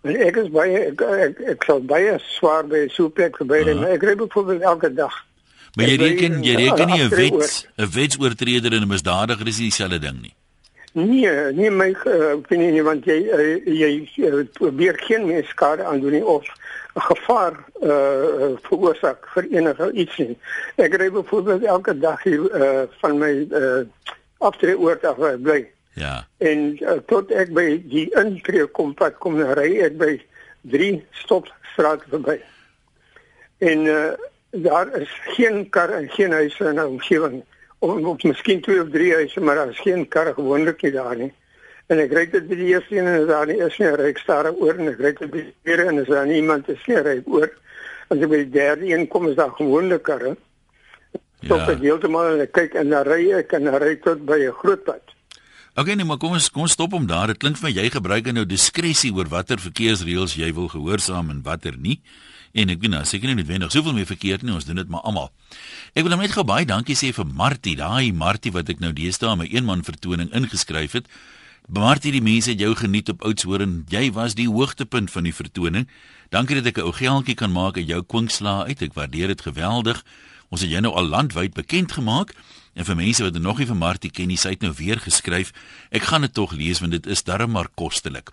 En 0.01 0.15
ek 0.15 0.35
is 0.35 0.49
baie 0.49 0.79
ek 0.91 1.01
ek, 1.01 1.39
ek 1.39 1.63
sal 1.63 1.81
baie 1.81 2.19
swaar 2.19 2.67
by 2.67 2.87
so 2.87 3.05
'n 3.05 3.11
plek 3.11 3.37
verby 3.37 3.63
ry, 3.65 3.73
maar 3.73 3.95
ek 3.97 4.03
ry 4.03 4.15
byvoorbeeld 4.15 4.61
elke 4.61 4.93
dag. 4.93 5.15
Maar 5.75 5.85
jy 5.85 5.95
reken 5.95 6.43
jy 6.43 6.55
reken 6.55 6.87
nie 6.87 7.03
'n 7.03 7.09
wet 7.09 7.67
'n 7.77 7.89
wetsoortreder 7.95 8.73
en 8.73 8.81
'n 8.81 8.87
misdadiger 8.87 9.47
is 9.47 9.57
nie 9.57 9.69
dieselfde 9.69 9.99
ding 9.99 10.21
nie. 10.21 10.35
Nee, 10.95 11.51
nee 11.51 11.71
my 11.71 11.89
uh, 12.05 12.37
opinie 12.39 12.71
nie 12.71 12.83
want 12.83 13.03
jy 13.05 13.17
uh, 13.27 13.55
jy 13.67 13.89
uh, 14.23 14.45
probeer 14.53 14.95
geen 15.03 15.25
mens 15.27 15.49
skade 15.51 15.83
aandoen 15.83 16.11
nie 16.11 16.25
of 16.25 16.47
gevaar 16.95 17.53
uh, 17.83 17.89
uh, 17.89 18.51
veroorsaak 18.61 19.27
vir 19.33 19.47
enige 19.51 19.91
iets 19.91 20.17
nie. 20.17 20.37
Ek 20.79 20.95
ry 20.95 21.09
byvoorbeeld 21.11 21.63
elke 21.67 21.97
dag 21.99 22.23
hier 22.23 22.45
uh, 22.55 22.83
van 23.01 23.17
my 23.19 23.31
uh, 23.51 23.83
aftreeoort 24.37 25.03
af 25.05 25.19
waar 25.19 25.35
ek 25.35 25.43
bly. 25.43 25.57
Ja. 25.99 26.15
En 26.37 26.63
uh, 26.79 26.97
tot 27.11 27.31
ek 27.35 27.51
by 27.55 27.67
die 27.91 28.07
intree 28.15 28.67
kom 28.71 28.93
pad 28.95 29.19
kom 29.23 29.35
ry 29.59 29.73
ek 29.83 29.97
by 29.99 30.13
drie 30.71 31.03
stopstrate 31.23 32.07
verby. 32.13 32.39
En 33.59 33.85
uh, 33.91 34.15
daar 34.55 34.91
is 34.95 35.11
geen 35.35 35.65
kar 35.69 35.91
en 35.99 36.07
geen 36.15 36.31
huise 36.31 36.71
in 36.71 36.79
die 36.79 36.87
omgewing 36.87 37.41
of, 37.83 37.99
of 37.99 38.23
miskien 38.23 38.61
twee 38.63 38.79
of 38.81 38.91
drie 38.95 39.11
huise 39.13 39.43
maar 39.43 39.59
daar 39.59 39.75
is 39.75 39.83
geen 39.83 40.07
kar 40.07 40.31
gewoonlik 40.33 40.81
nie 40.81 40.95
daar 40.95 41.15
nie. 41.19 41.33
En 41.93 41.99
ek 42.01 42.13
ry 42.17 42.25
dit 42.31 42.47
by 42.49 42.55
die 42.57 42.71
eerste 42.73 42.95
een 42.97 43.05
en 43.05 43.21
as 43.21 43.27
daar 43.29 43.45
nie 43.45 43.59
is 43.61 43.77
nie, 43.77 43.91
ry 43.93 44.09
ek 44.09 44.21
stadig 44.23 44.57
oor 44.57 44.79
en 44.79 44.89
ek 44.89 44.99
ry 45.03 45.11
dit 45.19 45.31
by 45.31 45.43
die 45.43 45.53
tweede 45.63 45.87
en 45.91 46.01
as 46.01 46.07
daar 46.09 46.25
nie 46.25 46.39
iemand 46.41 46.69
is 46.73 46.81
nie, 46.89 46.97
ry 46.97 47.17
ek 47.19 47.27
oor. 47.29 47.51
As 48.09 48.17
ek 48.17 48.29
by 48.31 48.39
die 48.41 48.53
derde 48.55 48.89
een 48.89 49.07
kom 49.07 49.27
is 49.29 49.35
daar 49.37 49.53
gewoonlik 49.57 50.03
karre. 50.03 50.35
Stop 51.43 51.61
Ja. 51.61 51.73
ek 51.75 51.83
heeltemal 51.85 52.31
en 52.33 52.41
ek 52.41 52.53
kyk 52.57 52.75
en 52.81 52.89
dan 52.89 53.05
ry 53.05 53.31
ek 53.37 53.53
en 53.53 53.69
dan 53.69 53.77
ry 53.81 53.95
tot 54.01 54.25
by 54.25 54.39
'n 54.47 54.51
groot 54.61 54.83
pad. 54.83 55.01
Okay 55.77 55.93
nee, 55.93 56.05
maar 56.05 56.17
kom 56.17 56.31
ons 56.31 56.49
kom 56.49 56.63
ons 56.63 56.71
stop 56.71 56.91
hom 56.91 57.05
daar. 57.05 57.27
Dit 57.27 57.37
klink 57.37 57.57
vir 57.57 57.69
my 57.69 57.75
jy 57.75 57.89
gebruik 57.89 58.31
nou 58.33 58.45
diskresie 58.45 59.11
oor 59.13 59.27
watter 59.27 59.57
verkeersreëls 59.59 60.35
jy 60.39 60.53
wil 60.53 60.67
gehoorsaam 60.67 61.29
en 61.29 61.41
watter 61.43 61.75
nie. 61.77 62.01
En 62.55 62.69
ek 62.69 62.79
weet 62.79 62.93
nou, 62.93 63.03
seker 63.03 63.27
nie 63.27 63.35
noodwendig 63.35 63.71
soveel 63.71 63.93
meer 63.93 64.07
verkeerd 64.07 64.41
nie, 64.41 64.53
ons 64.55 64.65
doen 64.65 64.77
dit 64.79 64.87
maar 64.87 65.03
almal. 65.03 65.31
Ek 65.93 66.07
wil 66.07 66.15
net 66.15 66.31
gou 66.31 66.45
baie 66.47 66.65
dankie 66.65 66.95
sê 66.95 67.11
vir 67.13 67.25
Martie, 67.25 67.75
daai 67.75 68.13
Martie 68.15 68.53
wat 68.55 68.69
ek 68.69 68.79
nou 68.79 68.93
deesdae 68.95 69.35
my 69.35 69.49
eenman 69.51 69.83
vertoning 69.83 70.31
ingeskryf 70.31 70.93
het. 70.93 71.05
Martie, 71.65 72.11
die 72.13 72.21
mense 72.21 72.51
het 72.51 72.59
jou 72.61 72.75
geniet 72.77 73.09
op 73.09 73.23
Oudtshoorn. 73.25 73.87
Jy 73.89 74.11
was 74.13 74.35
die 74.37 74.45
hoogtepunt 74.45 75.09
van 75.09 75.25
die 75.25 75.33
vertoning. 75.33 75.87
Dankie 76.29 76.55
dat 76.61 76.65
ek 76.69 76.77
'n 76.77 76.85
ou 76.85 76.93
geldjie 76.93 77.33
kan 77.33 77.51
maak 77.51 77.77
uit 77.77 77.87
jou 77.87 78.03
kwinkslaa 78.03 78.65
uit. 78.69 78.81
Ek 78.81 78.93
waardeer 78.93 79.27
dit 79.27 79.41
geweldig. 79.41 80.03
Ons 80.49 80.61
het 80.61 80.69
jou 80.69 80.81
nou 80.81 80.93
al 80.93 81.07
landwyd 81.07 81.53
bekend 81.53 81.91
gemaak 81.91 82.35
en 82.75 82.85
vir 82.85 82.95
mense 82.95 83.23
wat 83.23 83.33
nog 83.33 83.57
nie 83.57 83.65
van 83.67 83.77
Martie 83.77 84.11
ken 84.11 84.27
nie, 84.27 84.37
sy 84.37 84.49
het 84.49 84.61
nou 84.61 84.73
weer 84.73 84.99
geskryf. 84.99 85.53
Ek 85.89 86.03
gaan 86.03 86.21
dit 86.21 86.33
tog 86.33 86.51
lees 86.51 86.79
want 86.79 86.91
dit 86.91 87.07
is 87.07 87.23
darm 87.23 87.51
maar 87.51 87.69
kostelik. 87.75 88.31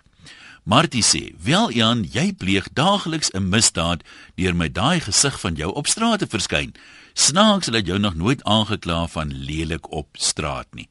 Martie 0.63 1.03
sê: 1.03 1.33
"Wel 1.41 1.71
Jan, 1.71 2.03
jy 2.03 2.33
pleeg 2.33 2.69
daagliks 2.73 3.33
'n 3.33 3.49
misdaad 3.49 4.03
deur 4.35 4.55
met 4.55 4.73
daai 4.75 4.99
gesig 4.99 5.39
van 5.39 5.55
jou 5.55 5.73
op 5.73 5.87
straat 5.87 6.19
te 6.19 6.27
verskyn. 6.27 6.73
Snaaks 7.13 7.67
dat 7.67 7.85
jou 7.85 7.99
nog 7.99 8.15
nooit 8.15 8.43
aangekla 8.43 9.07
van 9.07 9.33
lelik 9.33 9.91
op 9.91 10.07
straat 10.11 10.67
nie." 10.73 10.89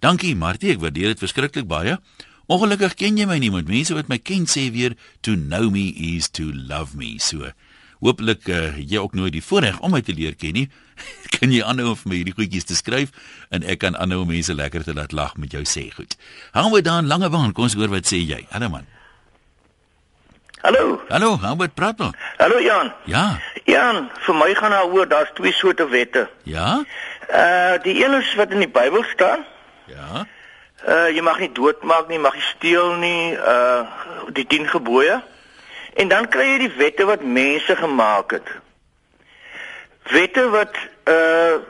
Dankie 0.00 0.32
Martie, 0.36 0.72
ek 0.72 0.80
waardeer 0.80 1.12
dit 1.12 1.20
verskriklik 1.20 1.66
baie. 1.68 1.98
Ongelukkig 2.50 2.94
ken 2.96 3.18
jy 3.20 3.26
my 3.28 3.36
nie, 3.38 3.50
want 3.52 3.68
mense 3.68 3.94
wat 3.94 4.08
my 4.08 4.16
ken 4.16 4.46
sê 4.48 4.70
weer 4.72 4.96
to 5.20 5.36
know 5.36 5.68
me 5.70 5.90
is 5.92 6.30
to 6.32 6.48
love 6.50 6.96
me. 6.96 7.18
So 7.20 7.52
Hooplik 8.00 8.48
uh, 8.48 8.78
jy 8.80 8.96
ook 8.96 9.12
nooit 9.12 9.34
die 9.34 9.44
voorreg 9.44 9.76
om 9.84 9.92
my 9.92 10.00
te 10.00 10.14
leer 10.16 10.32
ken 10.40 10.56
nie. 10.56 10.70
kan 11.36 11.52
jy 11.52 11.60
aanhou 11.60 11.92
om 11.92 11.98
vir 12.00 12.08
my 12.08 12.16
hierdie 12.20 12.36
goedjies 12.36 12.66
te 12.68 12.76
skryf 12.78 13.12
en 13.52 13.64
ek 13.68 13.82
kan 13.84 13.98
aanhou 14.00 14.22
om 14.24 14.32
mense 14.32 14.56
lekker 14.56 14.86
te 14.86 14.96
laat 14.96 15.12
lag 15.12 15.36
met 15.40 15.52
jou 15.52 15.62
sê 15.68 15.90
goed. 15.92 16.16
Hou 16.56 16.70
we 16.72 16.80
dan 16.84 17.12
lange 17.12 17.28
baan, 17.28 17.52
kom 17.52 17.68
ons 17.68 17.76
hoor 17.76 17.92
wat 17.92 18.08
sê 18.08 18.22
jy. 18.24 18.40
Hallo 18.54 18.72
man. 18.72 18.88
Hallo. 20.64 20.96
Hallo, 21.12 21.36
hou 21.44 21.54
wat 21.60 21.76
praat 21.76 22.00
nou? 22.00 22.10
Hallo 22.40 22.60
Jan. 22.64 22.88
Ja. 23.08 23.26
Jan, 23.68 24.08
vir 24.24 24.36
my 24.36 24.50
gaan 24.56 24.76
daaroor 24.76 25.08
daar's 25.08 25.32
twee 25.36 25.52
soorte 25.56 25.88
wette. 25.92 26.24
Ja? 26.48 26.80
Uh 27.28 27.76
die 27.84 28.00
een 28.00 28.16
is 28.16 28.32
wat 28.40 28.56
in 28.56 28.64
die 28.64 28.72
Bybel 28.72 29.04
staan. 29.12 29.44
Ja. 29.90 30.26
Uh 30.86 31.08
jy 31.12 31.20
mag 31.20 31.38
nie 31.42 31.52
doodmaak 31.52 32.08
nie, 32.08 32.18
mag 32.18 32.34
nie 32.34 32.46
steel 32.56 32.94
nie, 33.02 33.34
uh 33.34 33.84
die 34.32 34.46
10 34.46 34.68
gebooie. 34.72 35.20
En 35.94 36.08
dan 36.08 36.28
kry 36.28 36.46
jy 36.52 36.58
die 36.64 36.76
wette 36.78 37.04
wat 37.04 37.24
mense 37.24 37.76
gemaak 37.76 38.38
het. 38.38 38.48
Wette 40.14 40.48
wat 40.54 40.78
uh 41.04 41.60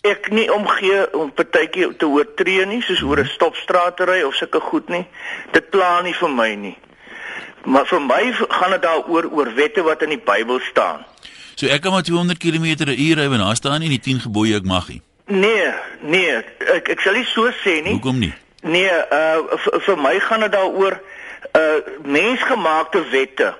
ek 0.00 0.30
nie 0.32 0.46
omgee 0.48 1.02
om 1.12 1.28
partytjie 1.36 1.90
te 2.00 2.08
oortree 2.08 2.64
nie, 2.66 2.80
soos 2.82 3.02
oor 3.04 3.20
'n 3.20 3.28
stopstraat 3.28 3.96
te 3.96 4.04
ry 4.08 4.22
of 4.22 4.34
sulke 4.34 4.60
goed 4.60 4.88
nie. 4.88 5.04
Dit 5.52 5.70
pla 5.70 6.00
nie 6.00 6.14
vir 6.14 6.30
my 6.30 6.54
nie. 6.54 6.78
Maar 7.64 7.86
vir 7.86 8.00
my 8.00 8.32
gaan 8.32 8.70
dit 8.70 8.82
daaroor 8.82 9.28
oor 9.30 9.54
wette 9.54 9.82
wat 9.82 10.02
in 10.02 10.08
die 10.08 10.22
Bybel 10.24 10.60
staan. 10.70 11.04
So 11.54 11.66
ek 11.66 11.82
kan 11.82 11.92
maar 11.92 12.02
200 12.02 12.38
km/h 12.38 13.14
ry 13.14 13.28
en 13.28 13.38
daar 13.38 13.56
staan 13.56 13.80
nie 13.80 13.88
die 13.88 14.00
10 14.00 14.20
gebooie 14.20 14.56
ek 14.56 14.64
mag 14.64 14.88
nie. 14.88 15.02
Nee, 15.30 15.72
nee, 16.02 16.36
ek 16.58 16.88
ek 16.96 17.00
sal 17.00 17.14
nie 17.14 17.26
so 17.30 17.50
sê 17.62 17.78
nie. 17.84 17.94
Hoekom 17.94 18.18
nie? 18.18 18.32
Nee, 18.66 18.90
uh 18.90 19.58
vir, 19.86 19.96
my 19.96 20.18
gaan 20.26 20.44
dit 20.46 20.52
daaroor 20.52 20.98
uh 21.54 21.78
mensgemaakte 22.02 23.04
wette 23.12 23.54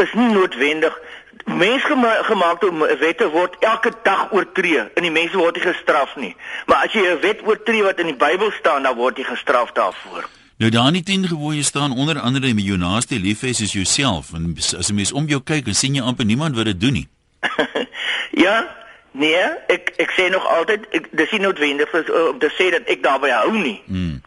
is 0.00 0.12
nie 0.16 0.32
noodwendig 0.32 0.96
mensgemaakte 1.44 2.70
wette 3.00 3.28
word 3.30 3.56
elke 3.60 3.92
dag 4.02 4.32
oortree 4.32 4.82
en 4.94 5.04
die 5.04 5.12
mense 5.12 5.36
word 5.36 5.58
nie 5.58 5.64
gestraf 5.64 6.16
nie. 6.16 6.34
Maar 6.66 6.86
as 6.86 6.92
jy 6.96 7.04
'n 7.06 7.20
wet 7.20 7.44
oortree 7.44 7.82
wat 7.82 7.98
in 7.98 8.06
die 8.06 8.16
Bybel 8.16 8.50
staan, 8.50 8.82
dan 8.82 8.96
word 8.96 9.18
jy 9.18 9.24
gestraf 9.24 9.72
daarvoor. 9.72 10.28
Nou 10.58 10.70
daar 10.70 10.90
nie 10.90 11.02
10 11.02 11.28
gebooie 11.28 11.62
staan 11.62 11.92
onder 11.92 12.18
andere 12.18 12.54
met 12.54 12.64
jou 12.64 12.76
naaste 12.76 13.18
lief 13.18 13.40
hê 13.40 13.52
soos 13.52 13.72
jouself 13.72 14.32
en 14.34 14.54
as 14.56 14.90
'n 14.90 14.94
mens 14.94 15.12
om 15.12 15.26
jou 15.26 15.40
kyk, 15.40 15.64
dan 15.64 15.74
sien 15.74 15.94
jy 15.94 16.02
amper 16.02 16.24
niemand 16.24 16.56
wat 16.56 16.64
dit 16.64 16.80
doen 16.80 16.92
nie. 16.92 17.08
ja? 18.44 18.79
Nee, 19.12 19.42
ek 19.66 19.92
ek 19.98 20.12
sê 20.14 20.28
nog 20.30 20.46
altyd 20.46 20.86
ek 20.94 21.08
dis 21.18 21.30
nie 21.34 21.42
noodwendig 21.42 21.90
vir, 21.90 22.10
om 22.30 22.38
te 22.38 22.50
sê 22.54 22.70
dat 22.70 22.86
ek 22.86 23.02
daarbey 23.02 23.32
hou 23.34 23.54
nie. 23.58 23.80
Mm. 23.86 24.20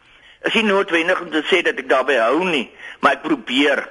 Is 0.44 0.56
nie 0.58 0.66
noodwendig 0.68 1.20
om 1.20 1.30
te 1.32 1.40
sê 1.48 1.62
dat 1.64 1.78
ek 1.80 1.88
daarbey 1.88 2.18
hou 2.20 2.44
nie, 2.44 2.66
maar 3.00 3.16
ek 3.16 3.22
probeer. 3.24 3.86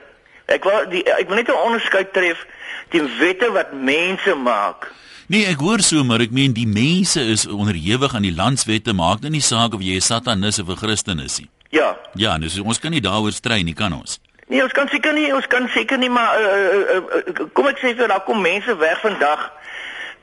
Ek 0.46 0.68
wil 0.68 0.86
die 0.92 1.02
ek 1.10 1.28
wil 1.28 1.42
net 1.42 1.50
'n 1.50 1.66
onderskeid 1.66 2.14
tref 2.14 2.46
die 2.94 3.02
wette 3.20 3.50
wat 3.52 3.74
mense 3.74 4.36
maak. 4.36 4.92
Nee, 5.28 5.48
ek 5.50 5.64
hoor 5.64 5.82
so, 5.82 6.04
maar 6.04 6.22
ek 6.22 6.32
meen 6.32 6.54
die 6.54 6.68
mense 6.68 7.22
is 7.22 7.48
onderhewig 7.48 8.14
aan 8.14 8.28
die 8.28 8.36
landswette, 8.36 8.94
maak 8.94 9.22
nou 9.22 9.32
nie 9.32 9.42
saak 9.42 9.74
of 9.74 9.82
jy 9.82 9.96
'n 9.96 10.02
satanis 10.02 10.60
of 10.60 10.70
'n 10.70 10.78
Christen 10.78 11.20
is 11.20 11.40
nie. 11.40 11.50
Ja. 11.70 11.98
Ja, 12.14 12.38
dus 12.38 12.60
ons 12.60 12.80
kan 12.80 12.92
nie 12.92 13.02
daaroor 13.02 13.32
stry 13.32 13.62
nie, 13.62 13.74
kan 13.74 13.94
ons? 13.94 14.20
Nee, 14.48 14.62
ons 14.64 14.72
kan 14.72 14.88
seker 14.88 15.14
nie, 15.14 15.34
ons 15.34 15.48
kan 15.48 15.70
seker 15.74 15.98
nie, 15.98 16.10
maar 16.10 16.38
uh, 16.40 16.46
uh, 16.46 17.02
uh, 17.18 17.48
kom 17.54 17.68
ek 17.68 17.80
sê 17.82 17.96
vir 17.96 18.08
daar 18.08 18.24
kom 18.28 18.42
mense 18.42 18.76
weg 18.78 19.00
vandag 19.02 19.52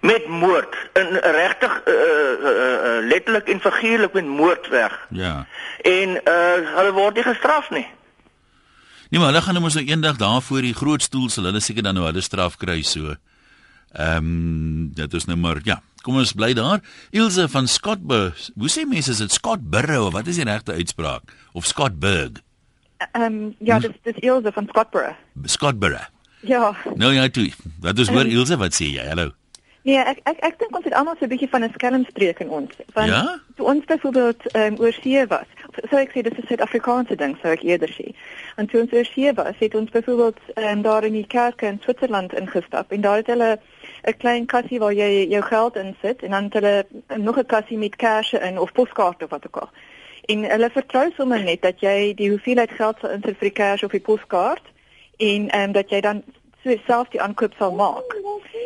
met 0.00 0.28
moord. 0.28 0.76
En 0.92 1.08
regtig 1.20 1.80
uh, 1.86 1.94
uh, 1.94 2.50
uh, 2.50 3.06
letterlik 3.08 3.48
en 3.48 3.60
figuurlik 3.60 4.12
met 4.12 4.26
moord 4.26 4.68
weg. 4.68 5.06
Ja. 5.10 5.46
En 5.82 6.08
uh, 6.08 6.76
hulle 6.76 6.92
word 6.92 7.14
nie 7.14 7.24
gestraf 7.24 7.70
nie. 7.70 7.86
Nee, 9.10 9.20
maar 9.20 9.32
hulle 9.32 9.42
gaan 9.42 9.56
nou 9.58 9.64
mos 9.64 9.74
nou 9.74 9.86
eendag 9.86 10.16
daar 10.16 10.42
voor 10.42 10.62
die 10.62 10.74
groot 10.74 11.02
stoel 11.02 11.28
sal 11.28 11.48
hulle 11.50 11.60
seker 11.60 11.82
dan 11.82 11.96
nou 11.98 12.06
hulle 12.06 12.22
straf 12.22 12.56
kry 12.56 12.82
so. 12.86 13.16
Ehm 13.90 14.16
um, 14.16 14.90
dit 14.94 15.14
is 15.18 15.26
nou 15.26 15.38
maar 15.38 15.58
ja. 15.66 15.80
Kom 16.06 16.16
ons 16.16 16.32
bly 16.32 16.52
daar. 16.54 16.78
Ilse 17.10 17.48
van 17.48 17.66
Scottburg. 17.68 18.38
Hoe 18.54 18.70
sê 18.70 18.86
mense 18.88 19.10
is 19.10 19.18
dit 19.18 19.32
Scottburg 19.32 19.98
of 19.98 20.12
wat 20.14 20.30
is 20.30 20.38
die 20.38 20.46
regte 20.46 20.72
uitspraak? 20.72 21.34
Of 21.52 21.66
Scottburg? 21.66 22.38
Ehm 23.12 23.22
um, 23.26 23.54
ja, 23.58 23.78
dis 23.78 23.98
dis 24.06 24.22
Ilse 24.22 24.52
van 24.52 24.70
Scottburg. 24.70 25.18
Scottburg. 25.44 26.10
Ja. 26.40 26.76
Nou 26.94 27.12
ja, 27.12 27.28
toe. 27.28 27.50
Wat 27.80 27.98
is 27.98 28.08
hoor 28.08 28.26
Ilse, 28.26 28.56
wat 28.56 28.74
sê 28.78 28.94
jy? 28.94 29.08
Hallo. 29.10 29.32
Nee, 29.82 29.96
ek 29.96 30.18
ek 30.28 30.40
ek 30.44 30.58
dink 30.60 30.76
ons 30.76 30.84
het 30.84 30.94
almal 30.94 31.16
so 31.16 31.24
'n 31.24 31.32
bietjie 31.32 31.48
van 31.48 31.64
'n 31.64 31.72
skelmstreek 31.72 32.40
in 32.40 32.50
ons. 32.50 32.72
Want 32.92 33.08
Ja? 33.08 33.40
toe 33.56 33.66
ons 33.66 33.84
byvoorbeeld 33.84 34.52
ehm 34.52 34.72
um, 34.72 34.80
oor 34.80 34.92
see 34.92 35.26
was, 35.26 35.48
sou 35.90 36.00
ek 36.00 36.10
sê 36.12 36.22
dis 36.22 36.38
'n 36.38 36.46
Suid-Afrikaanse 36.46 37.16
ding, 37.16 37.36
sou 37.42 37.52
ek 37.52 37.62
eerder 37.62 37.88
sê. 37.88 38.12
En 38.56 38.66
toe 38.66 38.80
ons 38.80 39.14
hier 39.14 39.34
was, 39.34 39.54
het 39.58 39.74
ons 39.74 39.90
byvoorbeeld 39.90 40.38
um, 40.54 40.82
daar 40.82 41.04
in 41.04 41.12
die 41.12 41.26
kerk 41.26 41.62
in 41.62 41.78
Switserland 41.80 42.34
ingestap 42.34 42.92
en 42.92 43.00
daar 43.00 43.16
het 43.16 43.26
hulle 43.26 43.58
'n 44.04 44.16
klein 44.16 44.46
kassie 44.46 44.78
waar 44.78 44.92
jy 44.92 45.26
jou 45.28 45.42
geld 45.42 45.76
insit 45.76 46.22
en 46.22 46.30
dan 46.30 46.44
het 46.44 46.52
hulle 46.52 46.86
nog 47.16 47.38
'n 47.38 47.46
kassie 47.46 47.78
met 47.78 47.96
kersse 47.96 48.38
in 48.38 48.58
of 48.58 48.72
poskaarte 48.72 49.24
of 49.24 49.30
wat 49.30 49.46
ook 49.46 49.56
al. 49.56 49.70
En 50.24 50.44
hulle 50.44 50.70
vertrou 50.70 51.10
sommer 51.16 51.42
net 51.42 51.62
dat 51.62 51.80
jy 51.80 52.14
die 52.14 52.28
hoeveelheid 52.30 52.70
geld 52.70 52.96
sal 53.00 53.10
insit 53.10 53.38
vir 53.38 53.48
die 53.48 53.58
kers 53.62 53.82
of 53.82 53.90
die 53.90 54.00
poskaart 54.00 54.66
en 55.16 55.48
ehm 55.48 55.62
um, 55.62 55.72
dat 55.72 55.90
jy 55.90 56.00
dan 56.00 56.22
so 56.64 56.76
self 56.86 57.08
die 57.08 57.20
aankoop 57.20 57.54
sal 57.58 57.72
maak. 57.72 58.16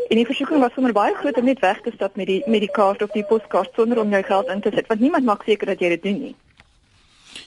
En 0.09 0.17
die 0.17 0.27
versoeking 0.27 0.61
was 0.61 0.73
sommer 0.75 0.93
baie 0.93 1.15
groot 1.15 1.37
om 1.41 1.45
net 1.45 1.61
weg 1.65 1.81
te 1.85 1.93
stap 1.95 2.17
met 2.17 2.27
die 2.27 2.43
met 2.47 2.61
die 2.61 2.71
kaart 2.71 3.03
of 3.03 3.13
die 3.17 3.25
poskaart 3.25 3.73
sonder 3.75 4.01
om 4.03 4.11
jou 4.11 4.23
geld 4.23 4.49
in 4.49 4.61
te 4.61 4.73
sit 4.75 4.87
want 4.87 5.01
niemand 5.01 5.25
maak 5.25 5.45
seker 5.47 5.67
dat 5.67 5.81
jy 5.81 5.95
dit 5.97 6.03
doen 6.03 6.21
nie. 6.29 6.37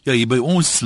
Ja, 0.03 0.13
hier 0.13 0.27
by 0.27 0.37
ons 0.37 0.81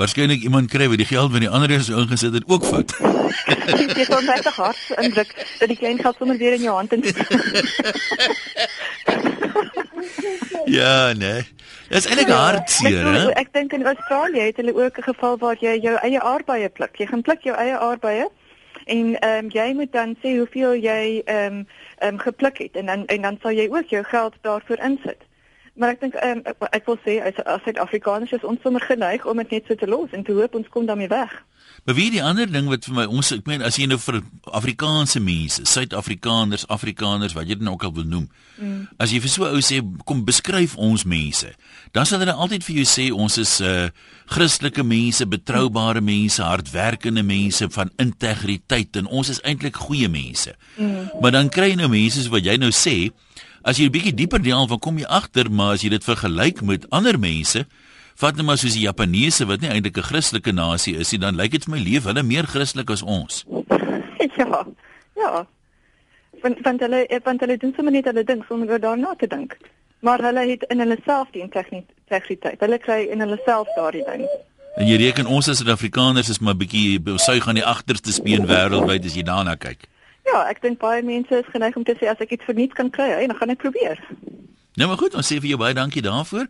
waarskynlik 0.00 0.40
iemand 0.42 0.70
kry 0.72 0.88
wat 0.88 1.00
die 1.00 1.06
geld 1.06 1.32
wat 1.32 1.40
die 1.44 1.48
ander 1.48 1.70
is 1.76 1.88
ingesit 1.92 2.34
het 2.34 2.44
ook 2.48 2.64
vat. 2.64 2.96
Dit 2.96 3.98
is 3.98 4.08
net 4.08 4.44
hard 4.56 4.78
indruk 5.04 5.34
dat 5.58 5.68
die 5.68 5.76
klein 5.76 5.98
geld 6.00 6.16
sommer 6.18 6.36
weer 6.40 6.52
in 6.56 6.62
jou 6.64 6.76
hand 6.76 6.92
is. 6.92 7.12
ja, 10.78 11.12
nee. 11.12 11.42
Dit 11.90 11.98
is 11.98 12.06
eintlik 12.06 12.28
hartseer, 12.32 13.12
hè? 13.12 13.28
Ek 13.42 13.52
dink 13.52 13.72
in 13.76 13.86
Australië 13.92 14.42
het 14.48 14.56
hulle 14.62 14.74
ook 14.74 14.98
'n 14.98 15.08
geval 15.12 15.34
waar 15.38 15.56
jy 15.60 15.78
jou 15.82 15.96
eie 16.00 16.20
aardbeie 16.20 16.68
pluk. 16.68 16.96
Jy 16.96 17.06
gaan 17.06 17.22
pluk 17.22 17.42
jou 17.42 17.56
eie 17.56 17.78
aardbeie 17.78 18.28
en 18.84 19.18
ehm 19.18 19.44
um, 19.44 19.50
jy 19.50 19.72
moet 19.74 19.92
dan 19.92 20.16
sê 20.22 20.36
hoeveel 20.36 20.74
jy 20.74 21.22
ehm 21.24 21.54
um, 21.54 21.66
ehm 21.98 22.14
um, 22.14 22.18
gepluk 22.18 22.58
het 22.58 22.76
en 22.76 22.86
dan 22.86 23.06
en 23.06 23.22
dan 23.22 23.38
sal 23.42 23.50
jy 23.50 23.68
ook 23.70 23.88
jou 23.88 24.04
geld 24.04 24.34
daarvoor 24.40 24.78
insit. 24.78 25.22
Maar 25.74 25.88
ek 25.88 26.00
dink 26.00 26.14
um, 26.24 26.40
ek, 26.44 26.56
ek 26.70 26.86
wil 26.86 26.98
sê 27.04 27.20
as 27.22 27.62
Suid-Afrikaners 27.64 28.32
is 28.32 28.44
ons 28.44 28.60
sommer 28.62 28.80
geneig 28.80 29.26
om 29.26 29.36
dit 29.36 29.50
net 29.50 29.66
so 29.66 29.74
te 29.74 29.86
los 29.86 30.10
en 30.12 30.22
te 30.22 30.32
hoop 30.32 30.54
ons 30.54 30.68
kom 30.68 30.86
daarmee 30.86 31.08
weg. 31.08 31.44
Maar 31.84 31.96
wie 31.96 32.10
die 32.12 32.22
ander 32.22 32.50
ding 32.50 32.68
wat 32.68 32.84
vir 32.84 32.94
my 32.94 33.04
ons 33.08 33.32
ek 33.32 33.46
meen 33.48 33.62
as 33.64 33.78
jy 33.80 33.86
nou 33.88 33.98
vir 33.98 34.20
Afrikaanse 34.52 35.20
mense, 35.24 35.64
Suid-Afrikaners, 35.64 36.66
Afrikaners 36.68 37.34
wat 37.36 37.48
jy 37.48 37.56
dit 37.58 37.64
nou 37.64 37.74
ook 37.78 37.86
al 37.88 37.94
wil 37.96 38.08
noem. 38.08 38.26
Mm. 38.60 38.82
As 39.00 39.14
jy 39.14 39.20
vir 39.24 39.32
so 39.32 39.48
ou 39.48 39.62
sê 39.64 39.80
kom 40.08 40.24
beskryf 40.28 40.76
ons 40.76 41.06
mense, 41.08 41.48
dan 41.96 42.08
sal 42.08 42.20
hulle 42.20 42.36
altyd 42.36 42.66
vir 42.66 42.82
jou 42.82 42.88
sê 42.88 43.08
ons 43.14 43.40
is 43.40 43.58
uh 43.64 43.88
Christelike 44.30 44.84
mense, 44.86 45.26
betroubare 45.26 45.98
mense, 46.06 46.38
hardwerkende 46.38 47.24
mense 47.26 47.66
van 47.74 47.88
integriteit 47.98 48.94
en 49.00 49.08
ons 49.10 49.26
is 49.32 49.40
eintlik 49.42 49.80
goeie 49.88 50.06
mense. 50.06 50.54
Mm. 50.76 51.08
Maar 51.22 51.34
dan 51.34 51.50
kry 51.50 51.72
jy 51.72 51.80
nou 51.80 51.90
mense 51.90 52.28
wat 52.30 52.46
jy 52.46 52.54
nou 52.60 52.70
sê 52.70 53.10
As 53.60 53.76
jy 53.76 53.86
'n 53.86 53.92
bietjie 53.92 54.14
dieper 54.16 54.40
delf, 54.40 54.70
dan 54.70 54.78
kom 54.78 54.96
jy 54.96 55.04
agter, 55.04 55.50
maar 55.50 55.74
as 55.74 55.82
jy 55.82 55.90
dit 55.90 56.04
vergelyk 56.04 56.62
met 56.62 56.86
ander 56.90 57.18
mense, 57.18 57.66
vat 58.20 58.36
net 58.36 58.46
maar 58.46 58.58
soos 58.60 58.76
die 58.76 58.84
Japaneese 58.84 59.46
wat 59.48 59.62
nie 59.62 59.70
eintlik 59.72 59.96
'n 59.96 60.08
Christelike 60.10 60.52
nasie 60.52 60.96
is 60.96 61.12
nie, 61.12 61.20
dan 61.20 61.36
lyk 61.36 61.52
dit 61.56 61.64
vir 61.64 61.74
my 61.74 61.80
leef 61.80 62.04
hulle 62.04 62.22
meer 62.22 62.46
Christelik 62.46 62.90
as 62.90 63.02
ons. 63.02 63.44
Ja. 64.40 64.64
Ja. 65.16 65.46
Want 66.42 66.60
want 66.64 66.80
hulle 66.80 67.20
want 67.24 67.40
hulle 67.40 67.56
doen 67.56 67.72
sommer 67.76 67.92
net 67.92 68.04
hulle 68.04 68.24
ding 68.24 68.44
sonder 68.48 68.70
oor 68.70 68.80
daarna 68.80 69.14
te 69.18 69.26
dink. 69.26 69.56
Maar 70.00 70.22
hulle 70.22 70.44
het 70.48 70.62
in 70.72 70.80
hulle 70.80 70.96
self 71.04 71.28
die 71.32 71.42
integriteit. 71.42 72.60
Hulle 72.60 72.78
kry 72.78 73.00
in 73.12 73.20
hulle 73.20 73.38
self 73.44 73.68
daardie 73.76 74.04
ding. 74.04 74.24
En 74.76 74.86
jy 74.86 74.96
reken 74.96 75.26
ons 75.26 75.48
as 75.48 75.58
Suid-Afrikaners 75.60 76.28
is 76.28 76.38
maar 76.38 76.56
bietjie 76.56 77.00
suig 77.16 77.48
aan 77.48 77.58
die 77.58 77.66
agterste 77.66 78.12
speen 78.12 78.46
wêreldwyd 78.46 79.04
as 79.04 79.16
jy 79.18 79.24
daarna 79.26 79.56
kyk. 79.60 79.84
Ja, 80.28 80.44
ek 80.48 80.62
dink 80.62 80.78
baie 80.78 81.02
mense 81.02 81.42
is 81.42 81.48
geneig 81.52 81.76
om 81.76 81.84
te 81.84 81.96
sê 81.98 82.08
as 82.08 82.20
ek 82.22 82.36
iets 82.36 82.46
verniet 82.48 82.76
kan 82.78 82.90
kry, 82.94 83.08
hey, 83.10 83.26
dan 83.26 83.36
gaan 83.36 83.50
ek 83.50 83.64
probeer. 83.64 83.98
Nou 84.78 84.88
maar 84.88 85.00
goed, 85.00 85.16
ons 85.18 85.26
sê 85.26 85.40
vir 85.40 85.52
jou 85.52 85.60
baie 85.60 85.74
dankie 85.74 86.04
daarvoor. 86.04 86.46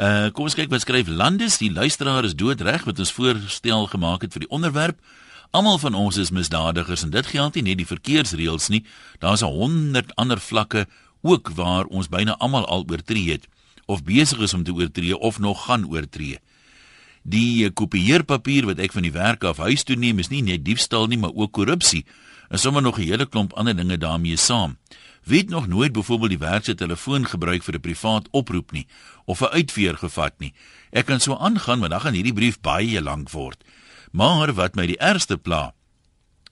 Uh 0.00 0.30
kom 0.32 0.46
ons 0.48 0.54
kyk 0.56 0.70
wat 0.72 0.80
skryf 0.80 1.10
Landes, 1.12 1.58
die 1.60 1.68
luisteraar 1.68 2.24
is 2.24 2.32
doodreg 2.32 2.86
wat 2.88 3.00
ons 3.02 3.10
voorstel 3.12 3.82
gemaak 3.92 4.22
het 4.24 4.32
vir 4.32 4.46
die 4.46 4.48
onderwerp. 4.48 4.96
Almal 5.52 5.76
van 5.82 5.98
ons 5.98 6.16
is 6.16 6.30
misdadigers 6.32 7.02
en 7.04 7.12
dit 7.12 7.26
geld 7.28 7.58
nie 7.58 7.64
net 7.66 7.80
die 7.82 7.88
verkeersreëls 7.88 8.70
nie. 8.72 8.80
Daar's 9.20 9.44
'n 9.44 9.52
100 9.52 10.14
ander 10.16 10.40
vlakke 10.40 10.86
ook 11.20 11.50
waar 11.52 11.84
ons 11.84 12.08
byna 12.08 12.38
almal 12.38 12.64
al 12.64 12.86
oortree 12.88 13.32
het 13.32 13.44
of 13.86 14.02
besig 14.02 14.40
is 14.40 14.54
om 14.54 14.64
te 14.64 14.72
oortree 14.72 15.18
of 15.18 15.38
nog 15.38 15.64
gaan 15.64 15.84
oortree. 15.84 16.38
Die 17.22 17.70
kopieerpapier 17.70 18.64
wat 18.64 18.78
ek 18.78 18.92
van 18.92 19.02
die 19.02 19.12
werk 19.12 19.44
af 19.44 19.58
huis 19.58 19.84
toe 19.84 19.96
neem 19.96 20.18
is 20.18 20.30
nie 20.30 20.42
net 20.42 20.64
diefstal 20.64 21.06
nie, 21.06 21.18
maar 21.18 21.34
ook 21.34 21.52
korrupsie 21.52 22.06
en 22.48 22.58
sommer 22.58 22.82
nog 22.82 22.98
'n 22.98 23.02
hele 23.02 23.26
klomp 23.26 23.52
ander 23.52 23.76
dinge 23.76 23.98
daarmee 23.98 24.36
saam. 24.36 24.78
Wie 25.24 25.38
het 25.38 25.48
nog 25.48 25.66
nooit 25.66 25.92
byvoorbeeld 25.92 26.30
die 26.30 26.38
werk 26.38 26.64
se 26.64 26.74
telefoon 26.74 27.26
gebruik 27.26 27.62
vir 27.62 27.74
'n 27.74 27.80
privaat 27.80 28.28
oproep 28.30 28.72
nie 28.72 28.86
of 29.24 29.40
'n 29.40 29.52
uitveer 29.52 29.96
gevat 29.96 30.34
nie. 30.38 30.54
Ek 30.90 31.06
kan 31.06 31.20
so 31.20 31.36
aangaan, 31.36 31.78
maar 31.78 31.88
dan 31.88 32.00
gaan 32.00 32.14
hierdie 32.14 32.32
brief 32.32 32.60
baie 32.60 33.02
lank 33.02 33.30
word. 33.30 33.64
Maar 34.12 34.54
wat 34.54 34.74
my 34.74 34.86
die 34.86 34.98
ergste 34.98 35.36
pla, 35.36 35.74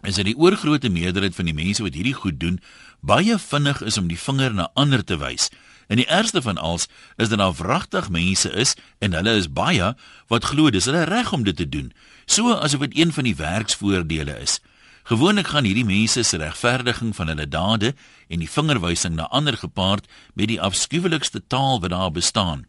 is 0.02 0.14
dat 0.14 0.24
die 0.24 0.36
oorgrootste 0.36 0.88
meerderheid 0.88 1.34
van 1.34 1.44
die 1.44 1.54
mense 1.54 1.82
wat 1.82 1.94
hierdie 1.94 2.14
goed 2.14 2.40
doen, 2.40 2.60
baie 3.00 3.38
vinnig 3.38 3.82
is 3.82 3.98
om 3.98 4.08
die 4.08 4.18
vinger 4.18 4.54
na 4.54 4.70
ander 4.74 5.04
te 5.04 5.18
wys. 5.18 5.48
En 5.88 5.96
die 5.96 6.06
ergste 6.06 6.42
van 6.42 6.58
alles 6.58 6.86
is 7.16 7.28
dat 7.28 7.38
daar 7.38 7.54
wragtig 7.54 8.10
mense 8.12 8.50
is 8.50 8.76
en 8.98 9.12
hulle 9.12 9.34
is 9.40 9.52
baie 9.52 9.94
wat 10.28 10.44
glo 10.44 10.70
dis 10.70 10.84
hulle 10.84 11.04
reg 11.08 11.32
om 11.32 11.42
dit 11.42 11.56
te 11.56 11.68
doen, 11.68 11.92
so 12.26 12.52
asof 12.52 12.80
dit 12.80 12.98
een 12.98 13.12
van 13.12 13.24
die 13.24 13.36
werksvoordele 13.36 14.38
is. 14.40 14.60
Gewoonlik 15.08 15.46
gaan 15.48 15.64
hierdie 15.64 15.86
mense 15.88 16.22
se 16.22 16.36
regverdiging 16.36 17.14
van 17.16 17.30
hulle 17.32 17.46
dade 17.48 17.94
en 18.28 18.42
die 18.42 18.50
vingerwysing 18.50 19.14
na 19.16 19.24
ander 19.32 19.56
gepaard 19.56 20.04
met 20.36 20.50
die 20.50 20.60
afskuwelikste 20.60 21.40
taal 21.48 21.80
wat 21.80 21.94
daar 21.94 22.10
bestaan. 22.12 22.66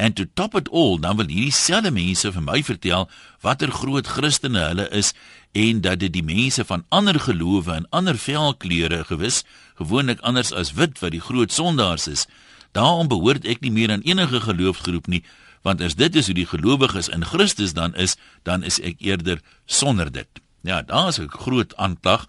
And 0.00 0.16
to 0.16 0.24
top 0.34 0.54
it 0.56 0.68
all, 0.68 0.96
dan 0.98 1.16
wil 1.16 1.28
hierdie 1.28 1.52
selfde 1.52 1.90
mense 1.92 2.32
vir 2.32 2.42
my 2.42 2.62
vertel 2.64 3.04
watter 3.44 3.68
groot 3.68 4.08
Christene 4.08 4.62
hulle 4.70 4.86
is 4.96 5.12
en 5.52 5.82
dat 5.84 6.00
dit 6.00 6.14
die 6.14 6.24
mense 6.24 6.64
van 6.64 6.86
ander 6.88 7.20
gelowe 7.20 7.76
en 7.76 7.88
ander 7.90 8.16
velkleure 8.16 9.02
gewis 9.10 9.42
gewoonlik 9.76 10.24
anders 10.24 10.54
as 10.56 10.72
wit 10.80 11.02
wat 11.04 11.12
die 11.12 11.20
groot 11.20 11.52
sondaars 11.52 12.08
is. 12.08 12.24
Daarom 12.72 13.12
behoort 13.12 13.44
ek 13.44 13.60
nie 13.60 13.74
meer 13.74 13.92
aan 13.92 14.06
enige 14.08 14.40
geloofsgroep 14.40 15.12
nie, 15.12 15.20
want 15.60 15.84
as 15.84 16.00
dit 16.00 16.16
is 16.16 16.32
hoe 16.32 16.38
die 16.40 16.48
gelowiges 16.48 17.12
in 17.12 17.28
Christus 17.28 17.76
dan 17.76 17.92
is, 17.94 18.16
dan 18.42 18.64
is 18.64 18.80
ek 18.80 19.04
eerder 19.04 19.44
sonder 19.66 20.08
dit. 20.08 20.43
Ja, 20.64 20.82
daar's 20.82 21.18
'n 21.20 21.28
groot 21.28 21.76
aanklag 21.76 22.26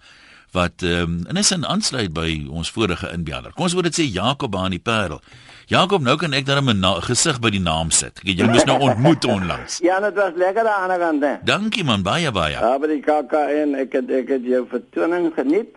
wat 0.52 0.82
ehm 0.82 1.02
um, 1.02 1.20
en 1.26 1.36
is 1.36 1.50
in 1.50 1.66
aansluit 1.66 2.12
by 2.12 2.46
ons 2.50 2.70
vorige 2.70 3.10
inbeller. 3.12 3.52
Kom 3.52 3.64
ons 3.64 3.72
word 3.72 3.88
dit 3.88 3.98
sê 4.00 4.04
Jakob 4.12 4.56
aan 4.56 4.70
die 4.70 4.78
Parel. 4.80 5.20
Jakob, 5.66 6.02
nou 6.02 6.16
kan 6.16 6.32
ek 6.32 6.46
daar 6.46 6.62
'n 6.62 7.02
gesig 7.02 7.40
by 7.40 7.50
die 7.50 7.60
naam 7.60 7.90
sit. 7.90 8.20
Ek 8.24 8.38
jy 8.38 8.44
moes 8.44 8.64
nou 8.64 8.78
ontmoet 8.80 9.24
onlangs. 9.24 9.78
Ja, 9.82 10.00
dit 10.00 10.14
was 10.14 10.32
lekker 10.36 10.68
aan 10.68 10.90
die 10.90 10.98
kant. 10.98 11.46
Dankie 11.46 11.84
man, 11.84 12.02
baie 12.02 12.30
baie. 12.30 12.52
Ja, 12.52 12.78
by 12.78 12.86
die 12.86 13.00
KKN, 13.00 13.74
ek 13.74 13.92
het 13.92 14.10
ek 14.10 14.28
het 14.28 14.44
jou 14.44 14.66
vertoning 14.68 15.32
geniet. 15.34 15.72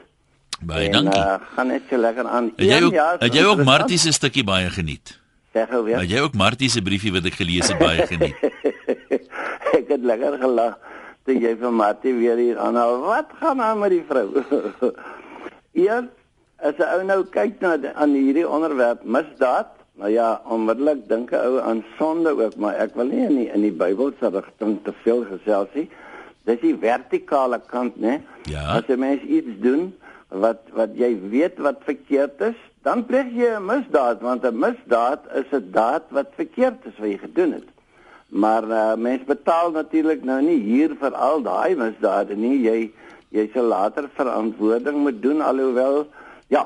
Baie 0.62 0.86
en, 0.86 0.92
dankie. 0.92 1.22
Uh, 1.22 1.36
gaan 1.56 1.68
net 1.68 1.82
so 1.90 1.98
lekker 1.98 2.28
aan. 2.28 2.52
Het 2.56 2.68
jy 2.68 2.84
ook, 2.84 2.94
ja, 2.94 3.16
het 3.20 3.34
jy 3.34 3.44
ook 3.44 3.64
Martie 3.64 3.98
se 3.98 4.12
stukkie 4.12 4.44
baie 4.44 4.70
geniet? 4.70 5.20
Zeg 5.54 5.70
ou 5.72 5.84
weer. 5.84 6.00
Het 6.00 6.10
jy 6.10 6.20
ook 6.20 6.34
Martie 6.34 6.70
se 6.70 6.82
briefie 6.82 7.12
wat 7.12 7.26
ek 7.26 7.34
gelees 7.34 7.68
het 7.68 7.78
baie 7.78 8.08
geniet? 8.08 8.36
ek 9.80 9.88
het 9.88 10.04
lekker 10.04 10.38
gelag 10.40 10.78
toe 11.30 11.38
jy 11.38 11.56
vir 11.62 11.74
Mattie 11.76 12.14
weer 12.18 12.40
hier 12.42 12.58
aanhaal. 12.58 13.02
Wat 13.06 13.34
gaan 13.42 13.62
aan 13.62 13.82
met 13.84 13.94
die 13.94 14.06
vrou? 14.08 14.42
Eers 15.84 16.10
as 16.60 16.80
'n 16.80 16.90
ou 16.96 17.04
nou 17.06 17.22
kyk 17.36 17.62
na 17.62 17.78
aan 17.94 18.16
hierdie 18.18 18.48
onderwerp 18.48 19.04
misdaad, 19.04 19.70
nou 20.02 20.10
ja, 20.12 20.42
onmiddellik 20.56 21.06
dink 21.08 21.32
'n 21.32 21.46
ou 21.46 21.62
aan 21.62 21.84
sonde 21.98 22.34
ook, 22.34 22.56
maar 22.58 22.76
ek 22.82 22.96
wil 22.96 23.06
nie 23.14 23.24
in 23.28 23.36
die, 23.36 23.50
in 23.54 23.62
die 23.62 23.78
Bybel 23.84 24.12
se 24.20 24.30
rigting 24.34 24.80
te 24.84 24.94
veel 25.04 25.24
gesels 25.30 25.70
nie. 25.74 25.88
Dis 26.46 26.60
die 26.66 26.76
vertikale 26.76 27.62
kant, 27.70 27.96
né? 28.02 28.22
Ja. 28.50 28.66
As 28.76 28.90
'n 28.90 29.00
mens 29.00 29.22
iets 29.22 29.54
doen 29.62 29.94
wat 30.30 30.66
wat 30.74 30.98
jy 30.98 31.14
weet 31.30 31.58
wat 31.58 31.86
verkeerd 31.86 32.42
is, 32.42 32.58
dan 32.84 33.06
pleeg 33.06 33.30
jy 33.32 33.54
'n 33.56 33.66
misdaad, 33.66 34.22
want 34.22 34.44
'n 34.44 34.60
misdaad 34.60 35.22
is 35.36 35.50
'n 35.54 35.72
daad 35.72 36.04
wat 36.10 36.34
verkeerd 36.36 36.86
is 36.86 36.98
wat 36.98 37.10
jy 37.10 37.18
gedoen 37.18 37.54
het. 37.54 37.70
Maar 38.30 38.64
uh, 38.64 38.94
mens 38.96 39.24
betaal 39.26 39.72
natuurlik 39.72 40.24
nou 40.24 40.42
nie 40.42 40.60
hier 40.62 40.94
vir 41.00 41.16
al 41.18 41.42
daai 41.42 41.76
misdade 41.76 42.36
nie. 42.38 42.60
Jy 42.62 42.92
jy 43.30 43.46
sal 43.54 43.70
later 43.70 44.10
verantwoording 44.18 45.04
moet 45.06 45.22
doen 45.22 45.42
alhoewel 45.46 46.08
ja, 46.50 46.64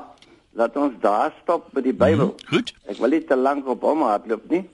laat 0.56 0.76
ons 0.80 0.94
daar 1.00 1.32
stop 1.42 1.66
by 1.76 1.82
die 1.84 1.92
Bybel. 1.92 2.32
Mm, 2.32 2.52
goed. 2.52 2.72
Ek 2.88 3.00
wil 3.02 3.12
nie 3.12 3.24
te 3.28 3.36
lank 3.36 3.68
op 3.68 3.84
hom 3.84 4.04
hardloop 4.06 4.46
nie. 4.52 4.64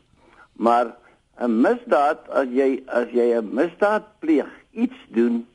Maar 0.55 0.95
'n 1.41 1.61
misdaad 1.63 2.29
as 2.29 2.49
jy 2.53 2.83
as 2.87 3.09
jy 3.11 3.33
'n 3.39 3.55
misdaad 3.55 4.05
pleeg, 4.21 4.51
iets 4.71 4.99
doen 5.09 5.47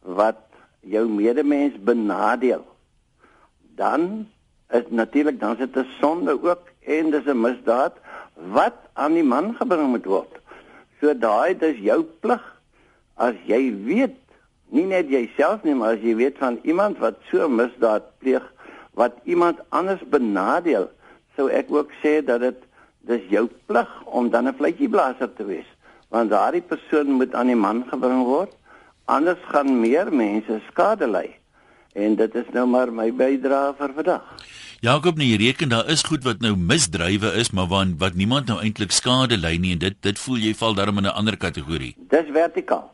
wat 0.00 0.40
jou 0.80 1.08
medemens 1.08 1.74
benadeel, 1.80 2.64
dan 3.76 4.28
is 4.70 4.84
natuurlik 4.88 5.40
dan 5.40 5.52
is 5.52 5.58
dit 5.58 5.76
'n 5.76 5.88
sonde 6.00 6.32
ook 6.42 6.70
en 6.80 7.10
dis 7.10 7.26
'n 7.26 7.40
misdaad 7.40 7.94
wat 8.52 8.76
aan 8.92 9.12
die 9.12 9.24
man 9.24 9.54
gebring 9.54 9.88
moet 9.88 10.04
word. 10.04 10.34
So 11.04 11.12
daai 11.12 11.52
dis 11.60 11.76
jou 11.84 12.00
plig 12.24 12.40
as 13.20 13.36
jy 13.44 13.60
weet 13.84 14.16
nie 14.72 14.86
net 14.88 15.12
jouself 15.12 15.60
nie 15.68 15.76
maar 15.76 15.98
as 15.98 16.02
jy 16.02 16.16
weet 16.16 16.40
van 16.40 16.56
iemand 16.64 16.96
wat 17.04 17.20
so 17.28 17.44
misdaad 17.44 18.08
pleeg 18.24 18.46
wat 18.96 19.18
iemand 19.28 19.60
anders 19.68 20.00
benadeel 20.08 20.88
sou 21.36 21.50
ek 21.50 21.68
ook 21.74 21.92
sê 22.00 22.22
dat 22.24 22.40
dit 22.40 22.64
dis 23.08 23.24
jou 23.28 23.44
plig 23.68 23.90
om 24.06 24.30
dan 24.30 24.48
'n 24.48 24.56
vletjieblaser 24.56 25.32
te 25.34 25.44
wees, 25.44 25.68
want 26.08 26.30
daardie 26.30 26.62
persoon 26.62 27.10
moet 27.20 27.34
aan 27.34 27.46
die 27.46 27.62
man 27.66 27.84
gebring 27.90 28.24
word. 28.24 28.52
Anders 29.04 29.42
gaan 29.52 29.80
meer 29.80 30.12
mense 30.12 30.60
skade 30.70 31.06
ly. 31.06 31.36
En 31.92 32.14
dit 32.14 32.34
is 32.34 32.48
nou 32.52 32.66
maar 32.66 32.92
my 32.92 33.12
bydrae 33.12 33.74
vir 33.78 33.92
vandag. 33.94 34.24
Jakob, 34.84 35.16
nee, 35.16 35.30
jy 35.32 35.36
reken 35.40 35.70
daar 35.72 35.86
is 35.88 36.02
goed 36.04 36.26
wat 36.26 36.42
nou 36.44 36.50
misdrywe 36.60 37.30
is, 37.40 37.48
maar 37.56 37.70
wat 37.70 37.92
wat 38.02 38.16
niemand 38.20 38.50
nou 38.50 38.58
eintlik 38.60 38.90
skade 38.92 39.38
ly 39.40 39.54
nie 39.56 39.70
en 39.72 39.78
dit 39.80 39.94
dit 40.04 40.18
voel 40.20 40.42
jy 40.44 40.50
val 40.58 40.74
daarom 40.76 40.98
in 41.00 41.06
'n 41.08 41.14
ander 41.20 41.36
kategorie. 41.44 41.94
Dis 42.12 42.28
vertikaal. 42.28 42.90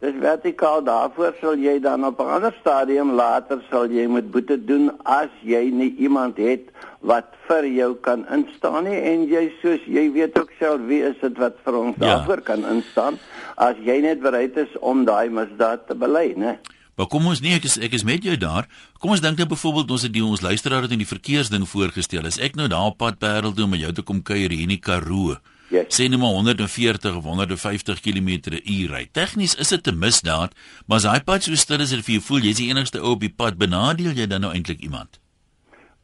Dis 0.00 0.16
vertikaal. 0.18 0.82
Daarvoor 0.82 1.34
sal 1.40 1.54
jy 1.54 1.78
dan 1.78 2.04
op 2.04 2.18
'n 2.18 2.32
ander 2.36 2.54
stadium 2.60 3.12
later 3.14 3.62
sal 3.70 3.86
jy 3.86 4.06
moet 4.06 4.30
boete 4.30 4.58
doen 4.64 4.90
as 5.04 5.30
jy 5.42 5.70
nie 5.70 5.94
iemand 5.98 6.36
het 6.36 6.66
wat 7.00 7.30
vir 7.46 7.64
jou 7.66 7.94
kan 7.94 8.26
instaan 8.28 8.84
nie 8.84 8.98
en 8.98 9.28
jy 9.28 9.52
soos 9.62 9.86
jy 9.86 10.10
weet 10.12 10.38
ook 10.38 10.50
self 10.58 10.80
wie 10.86 11.02
is 11.02 11.16
dit 11.20 11.38
wat 11.38 11.56
vir 11.64 11.74
ons 11.76 11.96
ja. 11.96 12.06
daarvoor 12.06 12.40
kan 12.40 12.64
instaan 12.64 13.18
as 13.56 13.76
jy 13.84 14.00
net 14.00 14.20
bereid 14.20 14.56
is 14.56 14.78
om 14.80 15.04
daai 15.04 15.30
misdaad 15.30 15.86
te 15.86 15.94
bely, 15.94 16.34
né? 16.36 16.58
Maar 17.00 17.08
kom 17.08 17.30
ons 17.30 17.40
nie 17.40 17.54
ek 17.56 17.64
is 17.64 17.78
ek 17.80 17.94
is 17.96 18.02
met 18.04 18.26
jou 18.26 18.34
daar. 18.36 18.66
Kom 19.00 19.14
ons 19.14 19.22
dink 19.24 19.38
nou 19.40 19.46
byvoorbeeld 19.48 19.92
ons 19.94 20.02
het 20.04 20.12
die 20.12 20.20
ons 20.20 20.42
luisteraar 20.44 20.84
het 20.84 20.92
in 20.92 21.00
die 21.00 21.08
verkeersding 21.08 21.64
voorgestel. 21.64 22.26
As 22.28 22.36
ek 22.36 22.58
nou 22.60 22.66
daar 22.68 22.90
op 22.90 22.98
pad 23.00 23.16
Parel 23.22 23.54
toe 23.56 23.64
om 23.64 23.76
jou 23.78 23.92
te 23.96 24.04
kom 24.04 24.20
kuier 24.20 24.52
hier 24.52 24.66
in 24.66 24.74
die 24.74 24.82
Karoo. 24.84 25.38
Yes. 25.72 25.96
Sê 25.96 26.10
net 26.12 26.20
maar 26.20 26.34
140 26.36 27.16
of 27.16 27.24
150 27.24 28.02
km/h 28.04 28.90
ry. 28.92 29.06
Tegnies 29.16 29.56
is 29.56 29.72
dit 29.72 29.88
'n 29.88 29.96
misdaad, 29.96 30.52
maar 30.86 30.98
as 30.98 31.08
hy 31.08 31.20
pad 31.24 31.42
so 31.42 31.54
stil 31.54 31.80
is, 31.80 31.94
vir 31.94 32.20
jou 32.20 32.20
voel 32.20 32.44
jy's 32.44 32.60
die 32.60 32.68
enigste 32.68 33.00
ou 33.00 33.16
op 33.16 33.20
die 33.20 33.32
pad, 33.32 33.56
benadeel 33.56 34.12
jy 34.12 34.26
dan 34.26 34.42
nou 34.42 34.52
eintlik 34.52 34.82
iemand? 34.84 35.20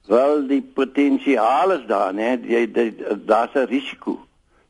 Wel, 0.08 0.46
die 0.48 0.62
potensiaal 0.62 1.72
is 1.72 1.86
daar, 1.88 2.14
né? 2.14 2.40
Jy 2.40 2.72
daar's 3.26 3.52
'n 3.54 3.68
risiko. 3.68 4.25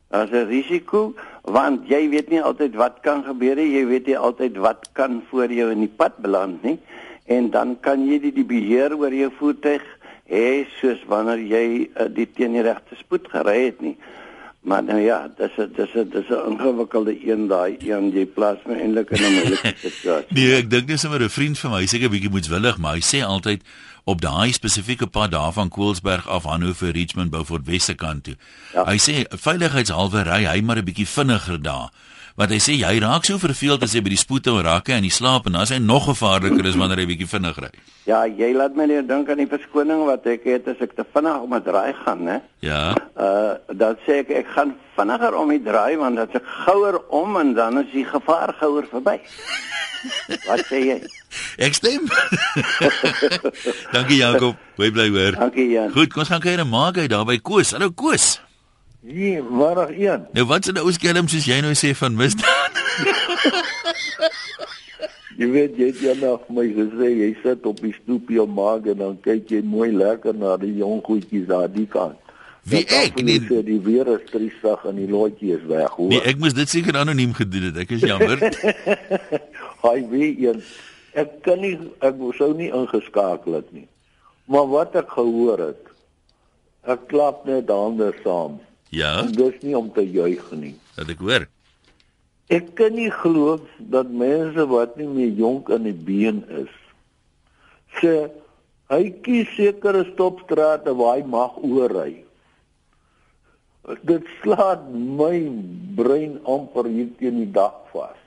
Daar's 0.09 0.31
'n 0.31 0.47
risiko 0.47 1.13
want 1.43 1.87
jy 1.87 2.09
weet 2.09 2.29
nie 2.29 2.41
altyd 2.41 2.75
wat 2.75 2.99
kan 3.01 3.23
gebeur 3.23 3.55
nie. 3.55 3.71
Jy 3.71 3.85
weet 3.85 4.05
nie 4.07 4.17
altyd 4.17 4.57
wat 4.57 4.89
kan 4.93 5.23
voor 5.29 5.51
jou 5.51 5.71
in 5.71 5.79
die 5.79 5.95
pad 5.95 6.17
beland 6.17 6.63
nie. 6.63 6.79
En 7.25 7.49
dan 7.49 7.77
kan 7.79 8.07
jy 8.07 8.19
die, 8.19 8.33
die 8.33 8.45
beheer 8.47 8.95
oor 8.97 9.13
jou 9.13 9.31
voertuig 9.39 9.83
hê 10.27 10.65
soos 10.79 11.03
wanneer 11.07 11.39
jy 11.39 11.89
uh, 11.95 12.07
die 12.11 12.27
teen 12.27 12.55
die 12.55 12.63
regte 12.63 12.95
spoed 12.95 13.27
gery 13.31 13.65
het 13.65 13.81
nie. 13.81 13.97
Maar 14.67 14.83
nou 14.83 14.99
ja, 14.99 15.17
dis 15.37 15.55
dis 15.75 15.93
dis 16.11 16.29
'n 16.29 16.51
ingewikkelde 16.51 17.13
een 17.29 17.47
daai 17.47 17.77
een 17.79 18.11
jy 18.11 18.25
plaas 18.25 18.57
my 18.65 18.75
eintlik 18.75 19.09
in 19.09 19.23
'n 19.23 19.33
moeilike 19.33 19.73
situasie. 19.87 20.33
nee, 20.35 20.57
ek 20.57 20.69
dink 20.69 20.87
dis 20.87 21.01
sommer 21.01 21.23
'n 21.23 21.29
vriend 21.29 21.59
van 21.59 21.71
my, 21.71 21.85
seker 21.85 22.09
bietjie 22.09 22.29
moetswillig, 22.29 22.77
maar 22.77 22.93
hy 22.93 23.01
sê 23.01 23.23
altyd 23.23 23.61
op 24.03 24.21
daai 24.21 24.51
spesifieke 24.51 25.07
pad 25.07 25.31
daarvan 25.31 25.69
Koelsberg 25.69 26.27
af 26.27 26.43
Hannover 26.43 26.91
Richmond 26.91 27.29
Beaufort 27.29 27.65
Wesse 27.65 27.95
kant 27.95 28.23
toe. 28.23 28.35
Ja. 28.73 28.83
Hy 28.83 28.97
sê 28.99 29.23
veiligheidshalwe 29.27 30.23
ry 30.23 30.43
hy 30.43 30.61
maar 30.61 30.77
'n 30.77 30.83
bietjie 30.83 31.07
vinniger 31.07 31.61
daar. 31.61 31.89
Wat 32.37 32.51
hy 32.53 32.59
sê 32.61 32.75
hy 32.85 32.99
raak 33.01 33.25
so 33.25 33.39
verveeld 33.41 33.81
as 33.81 33.95
hy 33.97 34.01
by 34.05 34.11
die 34.13 34.19
spoedtou 34.21 34.59
raak 34.61 34.91
en 34.93 35.01
hy 35.01 35.09
slaap 35.09 35.47
en 35.49 35.55
dan 35.57 35.65
is 35.65 35.71
hy 35.73 35.79
nog 35.81 36.03
gevaarliker 36.05 36.67
as 36.69 36.77
wanneer 36.77 37.01
hy 37.01 37.07
bietjie 37.09 37.29
vinnig 37.31 37.57
ry. 37.63 37.71
Ja, 38.05 38.19
jy 38.29 38.51
laat 38.53 38.77
my 38.77 38.85
net 38.85 39.07
dink 39.09 39.31
aan 39.33 39.41
die 39.41 39.49
verskoning 39.49 40.03
wat 40.05 40.29
ek 40.29 40.45
het 40.45 40.69
as 40.69 40.83
ek 40.85 40.93
te 40.99 41.05
vinnig 41.15 41.41
om 41.41 41.57
'n 41.57 41.65
draai 41.65 41.97
gaan, 42.05 42.21
né? 42.29 42.37
Ja. 42.61 42.93
Uh 43.17 43.57
dan 43.73 43.97
sê 44.05 44.21
ek 44.21 44.29
ek 44.29 44.53
gaan 44.53 44.77
vinniger 44.93 45.33
om 45.33 45.49
die 45.49 45.63
draai 45.65 45.97
want 45.97 46.21
as 46.21 46.29
ek 46.29 46.45
gouer 46.45 47.01
om 47.09 47.41
en 47.41 47.53
dan 47.57 47.81
is 47.81 47.89
die 47.91 48.05
gevaar 48.05 48.53
gouer 48.61 48.85
verby. 48.85 49.17
Wat 50.49 50.61
sê 50.69 50.77
jy? 50.93 51.01
Ek 51.57 51.73
stem. 51.73 52.05
Dankie 53.97 54.21
Jakob. 54.21 54.53
Bly 54.77 54.93
bly 54.93 55.09
hoor. 55.09 55.33
Dankie 55.41 55.71
Jan. 55.73 55.89
Goed, 55.89 56.13
kom 56.13 56.21
ons 56.21 56.29
gaan 56.29 56.41
kyk 56.45 56.61
na 56.61 56.69
Magai 56.69 57.09
daar 57.09 57.25
by 57.25 57.41
Koos. 57.41 57.73
Hallo 57.73 57.89
Koos. 57.89 58.37
Nee, 59.07 59.43
waarig 59.43 59.89
een. 59.97 60.25
Nou 60.31 60.45
wat 60.45 60.65
se 60.65 60.73
ou 60.75 60.91
skelm 60.91 61.27
soos 61.31 61.45
jy 61.47 61.61
nou 61.63 61.71
sê 61.79 61.93
van 61.95 62.15
misdaad? 62.19 62.79
jy 65.39 65.47
weet 65.53 65.77
jy 65.79 65.87
het 65.93 66.01
ja 66.03 66.15
nog 66.19 66.49
my 66.51 66.65
gesê 66.75 67.13
jy 67.13 67.29
sit 67.43 67.65
op 67.69 67.79
die 67.79 67.93
stoepie 68.01 68.41
op 68.43 68.51
Magai 68.51 68.91
en 68.97 69.03
dan 69.05 69.15
kyk 69.23 69.53
jy 69.53 69.61
mooi 69.63 69.93
lekker 69.95 70.35
na 70.35 70.57
die 70.59 70.73
jong 70.81 70.99
goedjies 71.07 71.47
daar 71.47 71.71
die 71.71 71.87
kant. 71.87 72.19
Wie 72.67 72.83
ek 72.99 73.21
nie 73.23 73.39
sê 73.47 73.61
die 73.63 73.79
weer 73.79 74.11
is 74.17 74.27
triestig 74.27 74.83
en 74.91 74.99
die 74.99 75.07
loetjie 75.07 75.55
is 75.55 75.63
weg 75.71 75.95
hoor. 75.95 76.11
Nee, 76.11 76.25
ek 76.27 76.43
moes 76.43 76.57
dit 76.57 76.67
seker 76.67 76.99
anoniem 76.99 77.31
gedoen 77.37 77.69
het. 77.69 77.79
Ek 77.85 77.95
is 77.95 78.03
jammer. 78.03 78.43
Hy 79.87 79.97
weet 80.11 80.43
een 80.43 80.63
ek 81.17 81.37
kan 81.47 81.63
nie 81.63 81.77
ek 82.03 82.19
sou 82.35 82.51
nie 82.59 82.73
ingeskakel 82.75 83.61
het 83.61 83.71
nie. 83.71 83.87
Maar 84.51 84.67
wat 84.75 84.99
ek 84.99 85.15
gehoor 85.15 85.69
het, 85.69 85.93
ek 86.83 87.07
klap 87.07 87.47
net 87.47 87.71
hande 87.71 88.11
saam. 88.19 88.59
Ja. 88.89 89.21
Dis 89.21 89.61
nie 89.61 89.75
om 89.77 89.91
te 89.93 90.03
juig 90.05 90.43
nie. 90.55 90.75
Dat 90.95 91.11
ek 91.11 91.23
hoor. 91.23 91.47
Ek 92.47 92.69
kan 92.79 92.95
nie 92.95 93.09
glo 93.11 93.57
dat 93.91 94.11
mense 94.11 94.63
wat 94.71 94.95
nie 94.99 95.07
meer 95.07 95.33
jonk 95.35 95.71
in 95.75 95.83
die 95.89 95.97
been 96.07 96.45
is, 96.63 96.71
sê 97.99 98.13
hy 98.87 99.01
kies 99.25 99.49
sekere 99.57 100.05
stopstrate 100.13 100.93
waar 100.95 101.17
hy 101.17 101.25
mag 101.27 101.57
oorry. 101.59 102.23
Dit 104.07 104.27
slaat 104.39 104.87
my 104.91 105.35
brein 105.99 106.39
amper 106.47 106.87
hier 106.91 107.11
teen 107.19 107.41
die 107.43 107.51
dak 107.51 107.83
vas. 107.91 108.19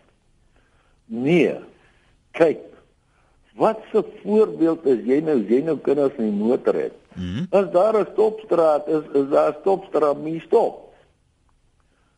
Nee. 1.09 1.57
Kyk. 2.37 2.61
Wat 3.57 3.81
'n 3.93 4.05
voorbeeld 4.23 4.87
is 4.87 5.01
jy 5.05 5.21
nou, 5.21 5.41
jy 5.41 5.61
nou 5.65 5.77
kinders 5.77 6.17
in 6.19 6.31
die 6.31 6.45
motor 6.45 6.75
het. 6.75 7.00
Mm 7.15 7.35
-hmm. 7.35 7.47
As 7.51 7.71
daar 7.71 8.01
'n 8.01 8.09
stopstraat 8.13 8.87
is, 8.87 9.03
is 9.13 9.29
daar 9.29 9.51
'n 9.51 9.57
stopstraat, 9.61 10.23
nie 10.23 10.41
stop. 10.41 10.93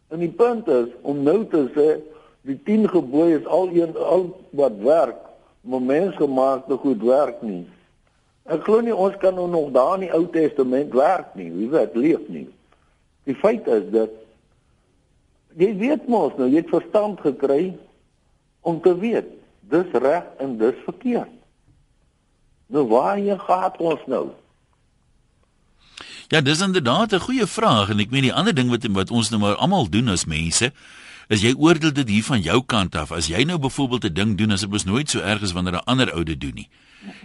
En 0.08 0.18
die 0.18 0.30
punt 0.30 0.68
is 0.68 0.88
om 1.00 1.22
nou 1.22 1.46
te 1.46 1.70
sê 1.74 2.00
die 2.40 2.62
10 2.62 2.88
gebooie 2.88 3.38
is 3.38 3.46
al 3.46 3.68
een 3.68 3.96
al 3.96 4.40
wat 4.50 4.76
werk, 4.76 5.20
maar 5.60 5.82
mensgemaakte 5.82 6.76
goed 6.76 7.02
werk 7.02 7.42
nie. 7.42 7.66
Ek 8.42 8.64
glo 8.66 8.80
nie 8.80 8.94
ons 8.94 9.16
kan 9.22 9.34
nou 9.34 9.48
nog 9.48 9.70
daar 9.70 9.94
in 9.94 10.00
die 10.08 10.12
Ou 10.12 10.26
Testament 10.30 10.92
werk 10.92 11.34
nie. 11.34 11.52
Wie 11.52 11.68
weet, 11.70 11.94
leef 11.94 12.28
nie. 12.28 12.48
Die 13.24 13.34
feit 13.38 13.66
is 13.66 13.86
dat 13.94 14.10
jy 15.56 15.70
weet 15.78 16.08
mos 16.08 16.34
nou, 16.36 16.48
jy 16.50 16.64
het 16.64 16.72
verstand 16.72 17.20
gekry 17.20 17.76
om 18.60 18.80
te 18.80 18.94
weet 18.98 19.30
dis 19.72 19.94
reg 20.02 20.26
en 20.42 20.56
dis 20.58 20.76
verkeerd. 20.84 21.30
Nou 22.72 22.86
waar 22.88 23.18
jy 23.20 23.36
gaan 23.38 23.78
ons 23.78 24.06
nou? 24.10 24.26
Ja, 26.32 26.40
dis 26.40 26.60
inderdaad 26.60 27.12
'n 27.12 27.20
goeie 27.20 27.46
vraag 27.46 27.88
en 27.88 27.98
ek 27.98 28.10
meen 28.10 28.22
die 28.22 28.32
ander 28.32 28.54
ding 28.54 28.70
wat 28.70 28.86
wat 28.86 29.10
ons 29.10 29.28
nou 29.30 29.40
maar 29.40 29.54
almal 29.54 29.88
doen 29.88 30.08
as 30.08 30.24
mense 30.24 30.72
is 31.28 31.40
jy 31.40 31.52
oordeel 31.58 31.92
dit 31.92 32.08
hier 32.08 32.24
van 32.24 32.40
jou 32.40 32.62
kant 32.66 32.94
af. 32.96 33.12
As 33.12 33.26
jy 33.26 33.44
nou 33.44 33.58
byvoorbeeld 33.58 34.04
'n 34.04 34.14
ding 34.14 34.38
doen 34.38 34.50
as 34.50 34.60
dit 34.60 34.70
mos 34.70 34.84
nooit 34.84 35.10
so 35.10 35.20
erg 35.20 35.42
is 35.42 35.52
wanneer 35.52 35.74
'n 35.74 35.84
ander 35.84 36.14
ou 36.14 36.24
dit 36.24 36.40
doen 36.40 36.54
nie. 36.54 36.68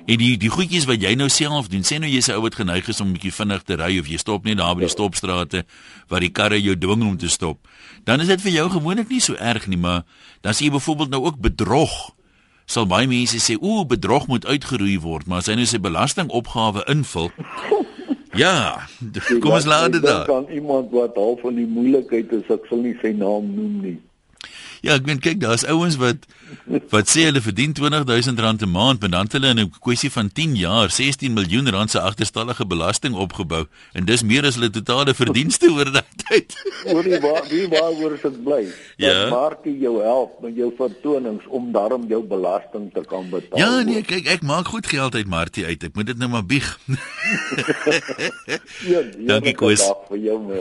En 0.06 0.18
die 0.18 0.38
die 0.38 0.50
goedjies 0.50 0.86
wat 0.86 1.02
jy 1.02 1.16
nou 1.16 1.30
self 1.30 1.68
doen, 1.68 1.84
sê 1.84 2.00
nou 2.00 2.12
jy's 2.12 2.28
'n 2.28 2.34
ou 2.34 2.42
wat 2.42 2.56
geneig 2.56 2.88
is 2.88 3.00
om 3.00 3.08
'n 3.08 3.14
bietjie 3.14 3.34
vinnig 3.34 3.64
te 3.64 3.76
ry 3.76 4.00
of 4.00 4.08
jy 4.08 4.18
stop 4.18 4.44
net 4.44 4.58
daar 4.58 4.76
by 4.76 4.82
die 4.82 4.90
stopstrate 4.90 5.66
waar 6.08 6.20
die 6.20 6.32
karre 6.32 6.62
jou 6.62 6.78
dwing 6.78 7.04
om 7.04 7.18
te 7.18 7.30
stop. 7.30 7.68
Dan 8.04 8.20
is 8.20 8.28
dit 8.28 8.42
vir 8.42 8.52
jou 8.52 8.70
gewoonlik 8.70 9.10
nie 9.10 9.22
so 9.22 9.34
erg 9.34 9.68
nie, 9.68 9.78
maar 9.78 10.04
dan 10.42 10.54
sien 10.54 10.66
jy 10.68 10.72
byvoorbeeld 10.72 11.10
nou 11.10 11.24
ook 11.24 11.40
bedrog. 11.40 12.16
Sal 12.66 12.86
baie 12.86 13.08
mense 13.08 13.38
sê, 13.38 13.58
"Ooh, 13.62 13.86
bedrog 13.86 14.28
moet 14.28 14.46
uitgeroei 14.46 15.00
word," 15.00 15.28
maar 15.28 15.38
as 15.38 15.46
hy 15.46 15.54
nou 15.54 15.66
sy 15.66 15.80
belastingopgawe 15.80 16.84
invul, 16.90 17.32
Ja, 18.36 18.88
kom 19.42 19.52
ons 19.52 19.66
laat 19.66 19.92
dit 19.92 20.04
daar. 20.04 20.26
Dan 20.26 20.48
iemand 20.52 20.92
wat 20.92 21.16
half 21.16 21.42
van 21.42 21.56
die 21.56 21.68
moeilikheid 21.68 22.32
is, 22.32 22.50
ek 22.52 22.68
sal 22.70 22.84
nie 22.84 22.98
sy 23.02 23.14
naam 23.16 23.54
noem 23.56 23.80
nie. 23.86 23.98
Ja, 24.86 24.98
ek 24.98 25.08
meen 25.08 25.22
kyk, 25.24 25.40
daar's 25.42 25.66
ouens 25.66 25.98
wat 26.02 26.28
wat 26.90 27.10
sê 27.12 27.28
hulle 27.28 27.42
verdien 27.42 27.74
R20000 27.74 28.64
'n 28.64 28.72
maand, 28.72 29.00
maar 29.00 29.10
dan 29.10 29.28
het 29.28 29.32
hulle 29.32 29.48
in 29.48 29.60
'n 29.60 29.72
kwessie 29.80 30.12
van 30.12 30.32
10 30.32 30.56
jaar 30.56 30.90
16 30.92 31.34
miljoen 31.34 31.70
rand 31.70 31.92
se 31.92 32.00
agterstallige 32.00 32.66
belasting 32.66 33.16
opgebou 33.16 33.66
en 33.94 34.06
dis 34.06 34.24
meer 34.24 34.46
as 34.46 34.56
hulle 34.56 34.70
totale 34.70 35.14
verdienste 35.14 35.72
oor 35.72 35.92
daai 35.92 36.04
tyd. 36.28 36.56
Hoorie, 36.84 37.20
waar 37.20 37.44
wie 37.50 37.68
waaroor 37.68 38.14
is 38.14 38.22
dit 38.22 38.44
bly? 38.44 38.66
Ja. 38.98 39.14
Dat 39.14 39.30
Markie 39.30 39.78
jou 39.80 40.02
help 40.02 40.42
met 40.42 40.56
jou 40.56 40.72
vertonings 40.78 41.46
om 41.48 41.72
daarom 41.72 42.08
jou 42.08 42.24
belasting 42.24 42.94
te 42.94 43.04
kan 43.08 43.30
betaal. 43.30 43.60
Ja, 43.60 43.82
nee, 43.82 44.02
kyk, 44.02 44.26
ek 44.26 44.42
maak 44.42 44.68
goed 44.68 44.88
geld 44.88 45.16
uit 45.16 45.28
Martie 45.28 45.66
uit. 45.66 45.84
Ek 45.84 45.96
moet 45.96 46.06
dit 46.06 46.18
nou 46.18 46.30
maar 46.30 46.46
bieg. 46.46 46.80
ja, 48.92 49.02
Dankie 49.18 49.54
Koos. 49.54 49.86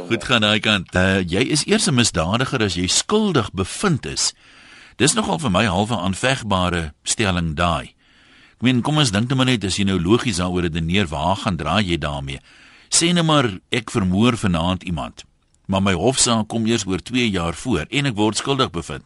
Goed 0.08 0.24
gaan 0.24 0.44
daai 0.44 0.60
kant. 0.60 0.94
Uh, 0.94 1.22
jy 1.24 1.48
is 1.56 1.64
eers 1.66 1.88
'n 1.88 1.94
misdadiger 1.94 2.62
as 2.62 2.74
jy 2.74 2.86
skuldig 2.86 3.52
bevind 3.52 4.06
is. 4.06 4.34
Dis 4.96 5.12
nogal 5.12 5.36
vir 5.36 5.52
my 5.52 5.66
halfe 5.68 5.92
aanvegbare 5.92 6.94
stelling 7.04 7.52
daai. 7.56 7.92
Ek 8.56 8.64
meen, 8.64 8.78
kom 8.80 8.96
ons 8.96 9.10
dink 9.12 9.28
net 9.28 9.36
maar 9.36 9.48
net 9.50 9.64
as 9.68 9.76
jy 9.76 9.84
nou 9.84 9.98
logies 10.00 10.38
daaroor 10.40 10.64
redeneer, 10.64 11.10
waar 11.10 11.36
gaan 11.42 11.58
draai 11.60 11.84
jy 11.84 11.98
daarmee? 12.00 12.40
Sê 12.88 13.10
net 13.12 13.26
maar 13.28 13.50
ek 13.68 13.92
vermoor 13.92 14.38
vanaand 14.40 14.86
iemand. 14.88 15.26
Maar 15.68 15.82
my 15.84 15.92
hofsaak 16.00 16.48
kom 16.48 16.64
eers 16.64 16.86
oor 16.88 17.02
2 17.04 17.28
jaar 17.28 17.52
voor 17.52 17.84
en 17.90 18.08
ek 18.08 18.16
word 18.16 18.40
skuldig 18.40 18.72
bevind. 18.72 19.04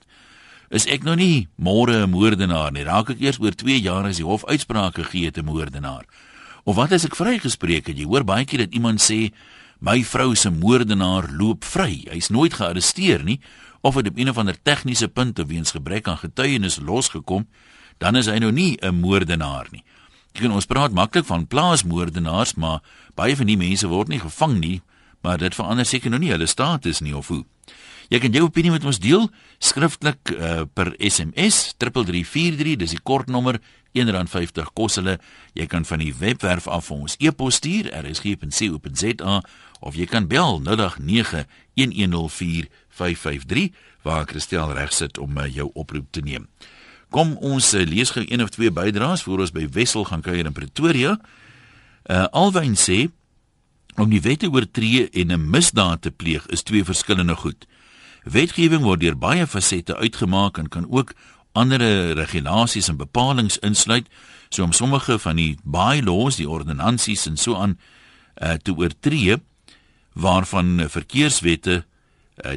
Is 0.70 0.86
ek 0.86 1.02
nou 1.02 1.16
nie 1.18 1.48
môre 1.58 2.06
'n 2.06 2.10
moordenaar 2.10 2.70
nie? 2.70 2.86
Raak 2.86 3.10
ek 3.10 3.20
eers 3.20 3.40
oor 3.40 3.50
2 3.50 3.80
jaar 3.82 4.06
as 4.06 4.22
die 4.22 4.24
hof 4.24 4.46
uitspraak 4.46 4.94
gegee 4.94 5.26
het 5.26 5.38
'n 5.38 5.44
moordenaar? 5.44 6.06
Of 6.64 6.76
wat 6.76 6.92
as 6.92 7.04
ek 7.04 7.16
vrygespreek 7.16 7.88
het? 7.88 7.98
Jy 7.98 8.04
hoor 8.04 8.22
baie 8.22 8.44
keer 8.44 8.58
dat 8.58 8.74
iemand 8.74 9.00
sê 9.00 9.32
my 9.80 10.04
vrou 10.04 10.36
se 10.36 10.50
moordenaar 10.50 11.32
loop 11.32 11.64
vry. 11.64 12.06
Hy's 12.12 12.28
nooit 12.28 12.54
gearresteer 12.54 13.24
nie 13.24 13.40
of 13.80 13.94
het 13.94 14.08
op 14.08 14.18
een 14.18 14.28
of 14.28 14.38
ander 14.38 14.62
tegniese 14.62 15.08
punt 15.08 15.38
of 15.38 15.46
weens 15.46 15.70
gebrek 15.70 16.08
aan 16.08 16.18
getuienis 16.18 16.78
losgekom, 16.82 17.48
dan 17.98 18.16
is 18.16 18.26
hy 18.26 18.38
nou 18.38 18.52
nie 18.52 18.76
'n 18.80 19.00
moordenaar 19.00 19.66
nie. 19.70 19.84
Jy 20.32 20.40
kan 20.40 20.52
ons 20.52 20.66
praat 20.66 20.92
maklik 20.92 21.24
van 21.24 21.46
plaasmoordenaars, 21.46 22.54
maar 22.54 22.80
baie 23.14 23.36
van 23.36 23.46
die 23.46 23.56
mense 23.56 23.88
word 23.88 24.08
nie 24.08 24.20
gevang 24.20 24.58
nie, 24.58 24.80
maar 25.22 25.38
dit 25.38 25.54
verander 25.54 25.86
seker 25.86 26.10
nou 26.10 26.20
nie 26.20 26.30
hulle 26.30 26.46
status 26.46 27.00
nie 27.00 27.16
of 27.16 27.28
hoe. 27.28 27.44
Jy 28.10 28.18
kan 28.18 28.32
jou 28.32 28.42
opinie 28.48 28.70
met 28.70 28.84
ons 28.84 28.98
deel 28.98 29.28
skriftelik 29.58 30.32
uh, 30.34 30.62
per 30.74 30.94
SMS 30.98 31.74
3343 31.78 32.76
dis 32.76 32.90
die 32.90 33.02
kortnommer 33.02 33.60
R1.50 33.94 34.72
kos 34.74 34.98
hulle. 34.98 35.18
Jy 35.54 35.66
kan 35.70 35.86
van 35.86 36.02
die 36.02 36.14
webwerf 36.18 36.66
af 36.66 36.88
vir 36.90 36.96
ons 37.06 37.14
e-pos 37.22 37.60
stuur 37.60 37.90
rsg.co.za 38.02 39.40
of 39.80 39.94
jy 39.94 40.06
kan 40.10 40.26
bel 40.30 40.58
0891104553 43.00 43.70
waar 44.02 44.26
Christel 44.26 44.72
reg 44.72 44.92
sit 44.92 45.18
om 45.18 45.38
uh, 45.38 45.46
jou 45.54 45.70
oproep 45.72 46.06
te 46.10 46.20
neem. 46.20 46.48
Kom 47.10 47.34
ons 47.36 47.72
uh, 47.74 47.84
lees 47.86 48.12
gou 48.14 48.24
een 48.26 48.42
of 48.42 48.52
twee 48.54 48.70
bydraes 48.70 49.24
voor 49.26 49.44
ons 49.44 49.54
by 49.54 49.66
Wessel 49.72 50.04
gaan 50.08 50.24
kuier 50.24 50.46
in 50.46 50.56
Pretoria. 50.56 51.16
Uh, 52.06 52.24
Alwyn 52.30 52.76
sê 52.78 53.08
om 54.00 54.08
die 54.10 54.22
wette 54.24 54.48
oortree 54.48 55.08
en 55.10 55.32
'n 55.32 55.50
misdaad 55.50 56.02
te 56.02 56.10
pleeg 56.10 56.46
is 56.46 56.62
twee 56.62 56.84
verskillende 56.84 57.36
goed. 57.36 57.66
Wetgewing 58.24 58.82
word 58.82 59.00
deur 59.00 59.16
baie 59.16 59.46
fasette 59.46 59.96
uitgemaak 59.96 60.58
en 60.58 60.68
kan 60.68 60.86
ook 60.88 61.14
ander 61.52 61.80
regulasies 62.14 62.88
en 62.88 62.96
bepalinge 62.96 63.58
insluit, 63.60 64.06
so 64.48 64.62
om 64.62 64.72
sommige 64.72 65.18
van 65.18 65.36
die 65.36 65.58
bylaws, 65.64 66.36
die 66.36 66.48
ordonnansies 66.48 67.26
en 67.26 67.36
so 67.36 67.54
aan 67.54 67.78
uh, 68.42 68.52
te 68.62 68.74
oortree 68.74 69.36
waarvan 70.12 70.88
verkeerswette 70.90 71.84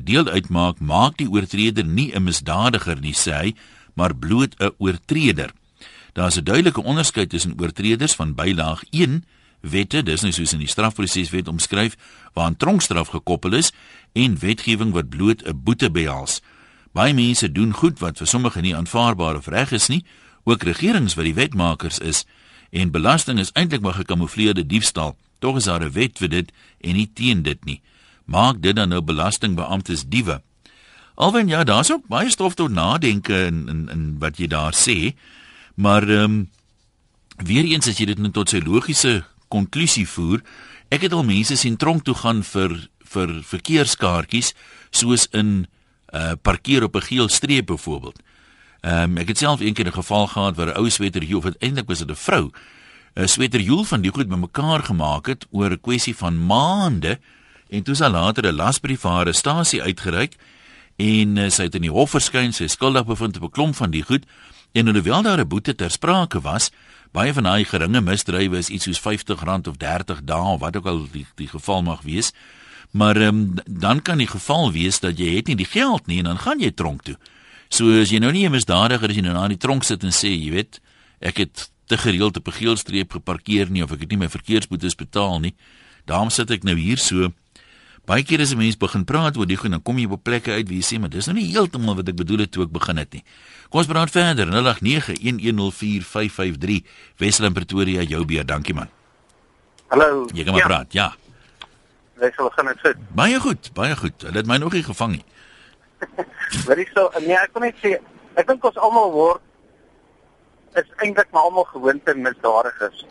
deel 0.04 0.28
uitmaak, 0.28 0.80
maak 0.80 1.18
die 1.18 1.30
oortreder 1.30 1.86
nie 1.86 2.12
'n 2.16 2.24
misdadiger 2.24 3.00
nie, 3.00 3.14
sê 3.14 3.32
hy, 3.32 3.56
maar 3.94 4.16
bloot 4.16 4.56
'n 4.60 4.72
oortreder. 4.78 5.52
Daar 6.14 6.28
is 6.28 6.38
'n 6.38 6.44
duidelike 6.44 6.84
onderskeid 6.84 7.30
tussen 7.30 7.56
oortreders 7.60 8.16
van 8.16 8.36
bylaag 8.36 8.84
1 8.90 9.26
wette, 9.62 10.04
dis 10.04 10.22
nou 10.22 10.32
soos 10.32 10.54
in 10.54 10.60
die 10.60 10.68
strafproseswet 10.68 11.48
omskryf, 11.48 11.96
waaraan 12.34 12.58
tronkstraf 12.58 13.08
gekoppel 13.08 13.54
is 13.54 13.72
en 14.14 14.40
wetgewing 14.40 14.92
wat 14.92 15.10
bloot 15.10 15.44
'n 15.44 15.62
boete 15.64 15.92
behels. 15.92 16.42
Baie 16.92 17.14
mense 17.14 17.52
doen 17.52 17.74
goed 17.74 18.00
wat 18.00 18.18
vir 18.18 18.28
sommige 18.28 18.62
nie 18.62 18.76
aanvaarbaar 18.76 19.36
of 19.36 19.48
reg 19.48 19.72
is 19.72 19.88
nie, 19.88 20.06
ook 20.44 20.64
regerings 20.64 21.14
wat 21.14 21.26
die 21.26 21.34
wetmakers 21.34 22.00
is 22.00 22.26
en 22.70 22.92
belasting 22.92 23.40
is 23.40 23.52
eintlik 23.54 23.82
maar 23.82 23.94
gekamoufleerde 23.94 24.66
diefstal. 24.66 25.18
Tog 25.40 25.58
is 25.58 25.64
daar 25.64 25.84
'n 25.84 25.92
wet 25.92 26.18
vir 26.18 26.30
dit 26.30 26.52
en 26.82 26.94
nie 26.94 27.10
teen 27.14 27.42
dit 27.42 27.66
nie. 27.66 27.82
Maak 28.26 28.62
dit 28.62 28.76
dan 28.76 28.90
nou 28.90 29.02
belastingbeamptes 29.02 30.08
diewe. 30.08 30.42
Alwen 31.16 31.48
ja, 31.48 31.64
daar's 31.64 31.92
ook 31.92 32.08
baie 32.08 32.30
stof 32.30 32.54
tot 32.54 32.72
nadenke 32.72 33.46
in 33.46 33.68
in 33.70 33.90
in 33.90 34.04
wat 34.20 34.38
jy 34.38 34.48
daar 34.48 34.74
sê. 34.74 35.14
Maar 35.76 36.10
ehm 36.10 36.24
um, 36.24 36.50
weer 37.38 37.64
eens 37.64 37.88
as 37.88 37.98
jy 37.98 38.06
dit 38.06 38.18
net 38.18 38.34
tot 38.34 38.50
sy 38.50 38.62
logiese 38.62 39.24
konklusie 39.48 40.08
voer, 40.08 40.42
ek 40.90 41.02
het 41.02 41.14
al 41.14 41.24
mense 41.24 41.56
sien 41.58 41.78
tronk 41.78 42.04
toe 42.04 42.16
gaan 42.16 42.44
vir 42.44 42.90
vir 43.14 43.42
verkeerskaartjies 43.46 44.54
soos 44.92 45.28
in 45.32 45.66
uh 46.14 46.34
parkeer 46.42 46.84
op 46.84 46.96
'n 46.96 47.08
geel 47.10 47.30
streep 47.30 47.66
byvoorbeeld. 47.66 48.20
Ehm 48.82 49.12
um, 49.12 49.18
ek 49.18 49.28
het 49.28 49.38
self 49.38 49.60
eendag 49.60 49.94
'n 49.94 50.02
geval 50.02 50.28
gehad 50.28 50.56
waar 50.56 50.74
'n 50.74 50.78
ou 50.78 50.90
sweterjoel 50.90 51.38
of 51.38 51.56
eintlik 51.60 51.88
was 51.88 52.00
dit 52.00 52.10
'n 52.10 52.16
vrou 52.16 52.52
'n 53.16 53.28
sweterjoel 53.28 53.84
van 53.84 54.02
die 54.02 54.12
goed 54.12 54.28
bymekaar 54.28 54.84
gemaak 54.84 55.26
het 55.26 55.46
oor 55.52 55.72
'n 55.72 55.82
kwessie 55.82 56.16
van 56.16 56.46
maande 56.46 57.20
en 57.70 57.84
toe 57.84 57.96
sy 57.96 58.08
later 58.08 58.48
'n 58.48 58.56
lasbrief 58.56 59.02
vir 59.02 59.12
haar 59.12 59.34
stasie 59.34 59.82
uitgereik 59.82 60.36
en 60.98 61.38
uh, 61.38 61.50
sy 61.50 61.64
het 61.64 61.76
in 61.76 61.82
die 61.82 61.92
hof 61.92 62.12
verskyn 62.12 62.54
sy 62.54 62.68
skuldig 62.68 63.06
bevind 63.06 63.38
op 63.38 63.44
'n 63.44 63.52
klomp 63.52 63.76
van 63.76 63.92
die 63.92 64.04
goed 64.04 64.26
en 64.74 64.88
alhoewel 64.88 65.22
daar 65.22 65.40
'n 65.40 65.48
boete 65.48 65.76
ter 65.76 65.92
sprake 65.92 66.42
was 66.42 66.72
baie 67.12 67.34
van 67.34 67.44
daai 67.44 67.66
geringe 67.66 68.02
misdrywe 68.02 68.58
is 68.58 68.70
iets 68.70 68.84
soos 68.84 69.00
R50 69.00 69.68
of 69.68 69.78
30 69.78 70.24
dae 70.24 70.54
of 70.54 70.60
wat 70.60 70.78
ook 70.78 70.86
al 70.86 71.08
die, 71.12 71.26
die 71.36 71.48
geval 71.48 71.82
mag 71.82 72.02
wees 72.02 72.34
Maar 72.94 73.18
um, 73.18 73.54
dan 73.66 74.02
kan 74.02 74.18
die 74.18 74.28
geval 74.28 74.72
wees 74.72 75.00
dat 75.00 75.18
jy 75.18 75.32
het 75.36 75.48
nie 75.50 75.58
die 75.58 75.66
geld 75.66 76.06
nie 76.06 76.20
en 76.22 76.30
dan 76.30 76.38
gaan 76.38 76.60
jy 76.62 76.70
tronk 76.78 77.02
toe. 77.08 77.16
So 77.74 77.90
as 77.98 78.12
jy 78.14 78.20
nou 78.22 78.32
nie 78.32 78.46
'n 78.46 78.54
misdadiger 78.54 79.10
is 79.10 79.16
jy 79.16 79.24
nou 79.26 79.34
na 79.34 79.48
die 79.48 79.58
tronk 79.58 79.84
sit 79.84 80.04
en 80.04 80.14
sê, 80.14 80.30
jy 80.30 80.52
weet, 80.52 80.80
ek 81.20 81.38
het 81.38 81.72
te 81.88 81.98
gereeld 81.98 82.38
op 82.38 82.48
'n 82.48 82.52
geelstreep 82.52 83.12
geparkeer 83.12 83.72
nie 83.72 83.84
of 83.84 83.92
ek 83.92 84.00
het 84.02 84.10
nie 84.10 84.18
my 84.18 84.30
verkeersboetes 84.30 84.96
betaal 84.96 85.40
nie. 85.40 85.56
Daarom 86.06 86.30
sit 86.30 86.52
ek 86.52 86.64
nou 86.64 86.76
hier 86.78 86.98
so. 86.98 87.34
Baie 88.06 88.24
kere 88.28 88.44
as 88.44 88.52
'n 88.52 88.58
mens 88.58 88.78
begin 88.78 89.06
praat 89.06 89.38
oor 89.38 89.46
die 89.46 89.58
goed, 89.58 89.72
dan 89.72 89.82
kom 89.82 89.98
jy 89.98 90.08
op 90.12 90.24
plekke 90.24 90.52
uit 90.52 90.68
waar 90.68 90.76
jy 90.76 90.84
sê, 90.84 91.00
maar 91.00 91.10
dis 91.10 91.26
nou 91.26 91.36
nie 91.38 91.52
heeltemal 91.52 91.96
wat 91.96 92.10
ek 92.10 92.16
bedoel 92.16 92.40
het 92.40 92.52
toe 92.52 92.64
ek 92.64 92.72
begin 92.72 92.98
het 92.98 93.14
nie. 93.14 93.24
Kom 93.70 93.80
ons 93.80 93.88
praat 93.88 94.12
verder. 94.12 94.48
0891104553 94.48 96.84
Wessel 97.18 97.46
in 97.46 97.54
Pretoria, 97.54 98.02
jou 98.02 98.26
beer. 98.26 98.46
Dankie 98.46 98.74
man. 98.74 98.88
Hallo. 99.88 100.28
Jy 100.34 100.44
kan 100.44 100.54
maar 100.54 100.62
ja. 100.62 100.68
praat. 100.68 100.94
Ja 100.94 101.16
sal 102.32 102.50
gaan 102.50 102.66
net 102.66 102.78
sit. 102.82 102.98
Baie 103.16 103.40
goed, 103.40 103.70
baie 103.74 103.96
goed. 103.96 104.22
Hulle 104.22 104.38
het 104.38 104.48
my 104.48 104.58
nog 104.58 104.74
nie 104.74 104.84
gevang 104.84 105.18
nie. 105.18 105.26
Wat 106.68 106.78
is 106.78 106.92
so? 106.94 107.10
Nee, 107.20 107.38
ek 107.38 107.54
kon 107.54 107.66
net 107.66 107.80
sê 107.82 107.98
ek 108.40 108.48
dink 108.48 108.64
ons 108.66 108.80
almal 108.82 109.12
word 109.14 109.42
is 110.80 110.88
eintlik 111.06 111.30
maar 111.34 111.50
almal 111.50 111.68
gewoonte 111.70 112.16
misdadigers. 112.18 113.04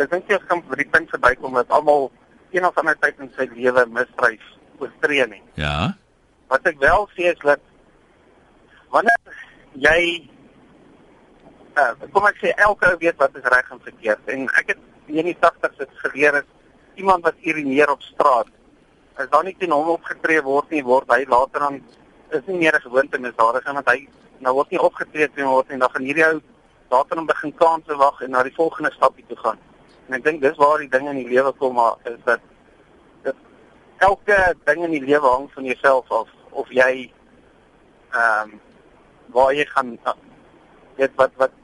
Ek 0.00 0.10
dink 0.12 0.30
jy 0.30 0.38
gaan 0.46 0.62
by 0.68 0.78
die 0.80 0.88
punt 0.88 1.10
verbykom 1.12 1.58
dat 1.58 1.72
almal 1.74 2.08
een 2.52 2.66
of 2.66 2.78
ander 2.78 2.98
tyd 3.00 3.20
in 3.20 3.30
sy 3.36 3.48
lewe 3.54 3.86
misdryf 3.88 4.44
oortree 4.78 5.26
nie. 5.30 5.42
Ja. 5.60 5.94
Wat 6.52 6.66
ek 6.68 6.80
wel 6.82 7.08
sê 7.16 7.32
is 7.32 7.40
dat 7.44 7.60
wanneer 8.92 9.36
jy 9.80 9.98
uh, 11.80 11.92
kom 12.12 12.26
ek 12.28 12.40
sê 12.42 12.52
elke 12.56 12.90
ou 12.90 12.98
weet 13.00 13.20
wat 13.20 13.36
is 13.40 13.48
reg 13.54 13.70
en 13.72 13.84
verkeerd 13.84 14.34
en 14.34 14.48
ek 14.60 14.74
het 14.74 14.82
in 15.12 15.28
die 15.28 15.38
80's 15.40 15.80
het 15.80 15.94
geleer 16.04 16.40
het 16.40 16.50
iemand 17.00 17.24
wat 17.24 17.40
urineer 17.40 17.90
op 17.90 18.02
straat, 18.04 18.48
as 19.16 19.28
daar 19.32 19.44
nie 19.44 19.56
teen 19.58 19.72
hom 19.72 19.88
opgetree 19.94 20.42
word 20.44 20.70
nie, 20.72 20.84
word 20.84 21.08
hy 21.12 21.24
later 21.28 21.64
dan 21.66 21.80
is 22.32 22.44
nie 22.46 22.58
meer 22.64 22.76
'n 22.76 22.86
gewoonte 22.88 23.18
misdadiger 23.18 23.74
want 23.74 23.88
hy 23.88 24.08
nou 24.40 24.54
word 24.54 24.70
nie 24.70 24.80
opgetree 24.80 25.28
teen 25.28 25.48
word 25.48 25.70
en 25.70 25.78
dan 25.78 25.90
gaan 25.90 26.08
hierdie 26.08 26.26
ou 26.26 26.40
later 26.90 27.16
dan 27.16 27.26
begin 27.26 27.54
kanse 27.54 27.96
wag 27.96 28.20
en 28.20 28.30
na 28.30 28.42
die 28.42 28.54
volgende 28.54 28.92
stapie 28.92 29.24
toe 29.28 29.36
gaan. 29.36 29.58
En 30.12 30.18
ek 30.18 30.26
dink 30.26 30.42
dis 30.44 30.58
waar 30.60 30.82
die 30.82 30.90
dinge 30.92 31.08
in 31.14 31.22
die 31.22 31.30
lewe 31.30 31.54
kom 31.56 31.78
maar 31.78 31.94
is 32.04 32.18
dat 32.26 32.42
dat 33.24 33.38
elke 34.04 34.36
ding 34.68 34.82
in 34.84 34.92
die 34.92 35.06
lewe 35.06 35.24
hang 35.24 35.46
van 35.54 35.64
jouself 35.64 36.10
af 36.12 36.28
of 36.50 36.68
jy 36.68 37.08
ehm 38.12 38.52
um, 38.52 38.60
waar 39.32 39.54
jy 39.56 39.64
gaan 39.70 39.94
weet 41.00 41.16
wat 41.16 41.32
wat 41.40 41.56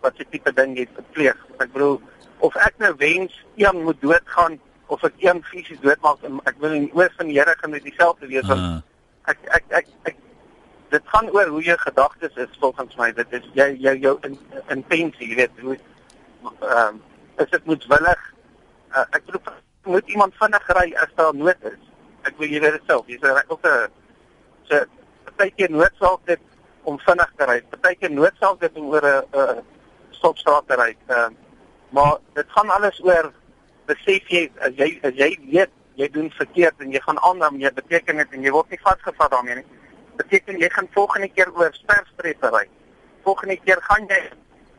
wat 0.00 0.16
jy 0.16 0.24
tipe 0.30 0.54
ding 0.56 0.72
jy 0.78 0.88
pleeg. 1.12 1.36
Ek 1.60 1.68
bedoel 1.76 2.00
of 2.40 2.56
ek 2.56 2.80
nou 2.80 2.94
wens 3.04 3.36
een 3.60 3.82
moet 3.84 4.00
doodgaan 4.00 4.56
of 4.88 5.04
ek 5.04 5.20
een 5.20 5.44
fisies 5.52 5.84
doodmaak 5.84 6.24
ek 6.48 6.56
wil 6.64 6.80
in 6.80 6.88
oor 6.96 7.12
van 7.20 7.28
die 7.28 7.36
Here 7.36 7.58
gaan 7.60 7.76
dit 7.76 7.90
dieselfde 7.92 8.32
wees 8.32 8.48
want 8.48 8.64
uh. 8.64 8.80
ek, 9.28 9.44
ek 9.60 9.78
ek 9.82 9.94
ek 10.08 10.20
dit 10.96 11.14
gaan 11.14 11.28
oor 11.36 11.52
hoe 11.52 11.62
jou 11.68 11.78
gedagtes 11.84 12.40
is 12.40 12.60
volgens 12.64 12.96
my 12.96 13.12
dit 13.20 13.40
is 13.42 13.54
jy 13.60 13.72
jou 13.84 13.96
jou 14.08 14.18
in, 14.24 14.40
intensie 14.80 15.34
jy 15.34 15.42
weet 15.44 15.64
hoe 15.66 15.76
ehm 15.76 16.76
um, 16.88 17.08
is 17.38 17.50
dit 17.50 17.64
moetswillig 17.64 18.22
uh, 18.94 19.06
ek 19.10 19.24
bedoel 19.26 19.42
moet 19.84 20.08
iemand 20.08 20.34
vinnig 20.40 20.68
ry 20.78 20.88
as 21.04 21.14
daar 21.16 21.34
nood 21.34 21.68
is 21.72 21.80
ek 22.28 22.38
wil 22.38 22.48
jy 22.48 22.60
weet 22.60 22.78
dit 22.78 22.86
self 22.86 23.06
jy's 23.06 23.22
ook 23.48 23.66
'n 23.66 23.88
so 24.70 24.84
partykeer 25.24 25.70
noodsaak 25.70 26.26
dit 26.26 26.40
om 26.82 26.98
vinnig 26.98 27.32
te 27.36 27.44
ry 27.44 27.60
partykeer 27.70 28.10
noodsaak 28.10 28.60
dit 28.60 28.76
om 28.76 28.92
oor 28.94 29.06
'n 29.06 29.64
stopstraat 30.10 30.66
te 30.66 30.76
ry 30.76 30.92
ehm 31.08 31.32
uh, 31.32 31.42
Maar 31.92 32.18
dit 32.32 32.44
gaan 32.48 32.70
alles 32.70 33.04
oor 33.04 33.32
besef 33.84 34.28
jy 34.32 34.46
as 34.64 34.72
jy 34.80 34.86
as 35.04 35.16
jy 35.20 35.28
weet 35.52 35.72
jy 36.00 36.06
doen 36.08 36.30
verkeerd 36.32 36.80
en 36.80 36.92
jy 36.94 37.00
gaan 37.04 37.18
aanneem 37.28 37.58
jy 37.60 37.72
beteken 37.76 38.22
dit 38.22 38.36
en 38.36 38.46
jy 38.46 38.52
word 38.54 38.70
nie 38.72 38.80
vasgevat 38.80 39.34
daarmee 39.34 39.58
nie. 39.58 39.66
Beteken 40.16 40.60
jy 40.62 40.70
gaan 40.72 40.88
volgende 40.94 41.28
keer 41.28 41.52
oor 41.52 41.76
sterfstrepe 41.76 42.48
ry. 42.54 42.62
Volgende 43.26 43.58
keer 43.60 43.82
gaan 43.90 44.08
jy 44.08 44.22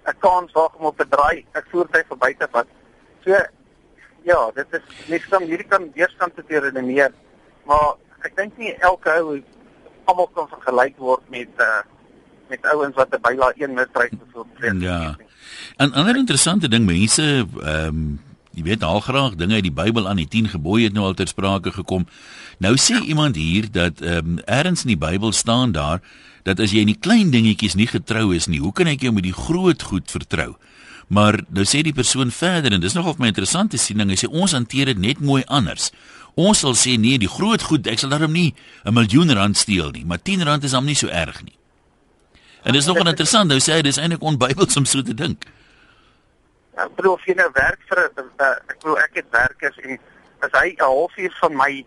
'n 0.06 0.18
kans 0.20 0.52
waag 0.52 0.74
om 0.74 0.86
op 0.86 0.98
te 0.98 1.08
draai, 1.10 1.46
'n 1.54 1.66
voertuig 1.72 2.08
verby 2.08 2.34
te 2.38 2.48
vat. 2.52 2.68
So 3.24 3.32
ja, 4.24 4.52
dit 4.56 4.68
is 4.72 5.08
net 5.08 5.26
dan 5.30 5.44
hierdie 5.44 5.68
kan 5.68 5.92
weerstand 5.94 6.36
te 6.36 6.60
redeneer. 6.60 7.12
Maar 7.66 7.96
ek 8.22 8.36
dink 8.36 8.58
nie 8.58 8.76
elke 8.80 9.12
ou 9.20 9.42
almal 10.06 10.30
kan 10.36 10.48
vergelyk 10.48 10.98
word 10.98 11.24
met 11.30 11.52
uh 11.58 11.82
met 12.50 12.66
ouens 12.74 12.96
wat 12.96 13.10
'n 13.12 13.22
byla 13.22 13.52
1 13.56 13.74
misdryf 13.74 14.10
bevoel. 14.10 14.48
Ja. 14.80 15.16
'n 15.78 15.94
ander 15.94 16.16
interessante 16.16 16.68
ding, 16.68 16.86
mense 16.86 17.48
ehm 17.62 17.88
um, 17.88 18.22
jy 18.52 18.64
weet 18.64 18.84
al 18.84 19.00
graag 19.00 19.36
dinge 19.36 19.54
uit 19.54 19.64
die 19.64 19.72
Bybel 19.72 20.08
aan 20.08 20.22
die 20.22 20.28
10 20.28 20.48
gebooie 20.48 20.84
het 20.84 20.94
nou 20.94 21.06
al 21.06 21.14
ter 21.14 21.28
sprake 21.28 21.72
gekom. 21.72 22.06
Nou 22.58 22.76
sê 22.78 23.02
iemand 23.02 23.36
hier 23.36 23.72
dat 23.72 24.02
ehm 24.02 24.18
um, 24.18 24.40
ergens 24.46 24.82
in 24.82 24.88
die 24.88 25.08
Bybel 25.08 25.32
staan 25.32 25.72
daar 25.72 26.02
dat 26.44 26.60
as 26.60 26.72
jy 26.72 26.84
in 26.84 26.92
die 26.92 27.00
klein 27.00 27.32
dingetjies 27.32 27.76
nie 27.80 27.88
getrou 27.88 28.32
is 28.36 28.48
nie, 28.48 28.60
hoe 28.60 28.74
kan 28.76 28.88
ek 28.88 29.02
jou 29.06 29.14
met 29.16 29.24
die 29.24 29.36
groot 29.36 29.82
goed 29.82 30.12
vertrou? 30.12 30.54
Maar 31.08 31.40
nou 31.50 31.66
sê 31.68 31.84
die 31.84 31.96
persoon 31.96 32.32
verder 32.32 32.74
en 32.74 32.84
dis 32.84 32.96
nogal 32.96 33.16
vir 33.18 33.26
my 33.26 33.32
interessant 33.32 33.72
te 33.72 33.80
sien, 33.80 34.00
hy 34.00 34.20
sê 34.20 34.30
ons 34.30 34.56
hanteer 34.56 34.92
dit 34.94 35.00
net 35.00 35.20
mooi 35.20 35.44
anders. 35.48 35.92
Ons 36.40 36.64
sal 36.64 36.74
sê 36.80 36.96
nee, 36.98 37.20
die 37.22 37.30
groot 37.30 37.62
goed, 37.62 37.88
ek 37.88 38.02
sal 38.02 38.10
daarom 38.10 38.34
nie 38.34 38.56
'n 38.86 38.94
miljoen 38.94 39.32
rand 39.32 39.58
steel 39.58 39.92
nie, 39.92 40.06
maar 40.06 40.22
10 40.22 40.44
rand 40.44 40.64
is 40.64 40.74
hom 40.74 40.86
nie 40.86 40.96
so 40.96 41.08
erg 41.08 41.44
nie. 41.44 41.58
En 42.64 42.72
dit 42.72 42.82
is 42.82 42.88
nogal 42.88 43.08
interessant, 43.08 43.50
nou 43.50 43.60
sê 43.60 43.74
hy 43.74 43.82
dis 43.82 43.98
eintlik 43.98 44.24
onbybels 44.24 44.78
om 44.78 44.86
so 44.86 45.02
te 45.02 45.14
dink. 45.14 45.46
Ek 46.80 46.96
bedoel 46.96 47.14
of 47.14 47.26
jy 47.26 47.36
nou 47.36 47.50
werk 47.54 47.82
vir 47.90 48.00
'n 48.00 48.30
uh, 48.40 48.56
ek 48.72 48.78
bedoel 48.80 48.98
ek 48.98 49.12
het 49.14 49.26
werkers 49.32 49.78
en 49.84 50.00
as 50.40 50.52
hy 50.62 50.74
'n 50.74 50.82
halfuur 50.82 51.34
van 51.42 51.56
my 51.56 51.86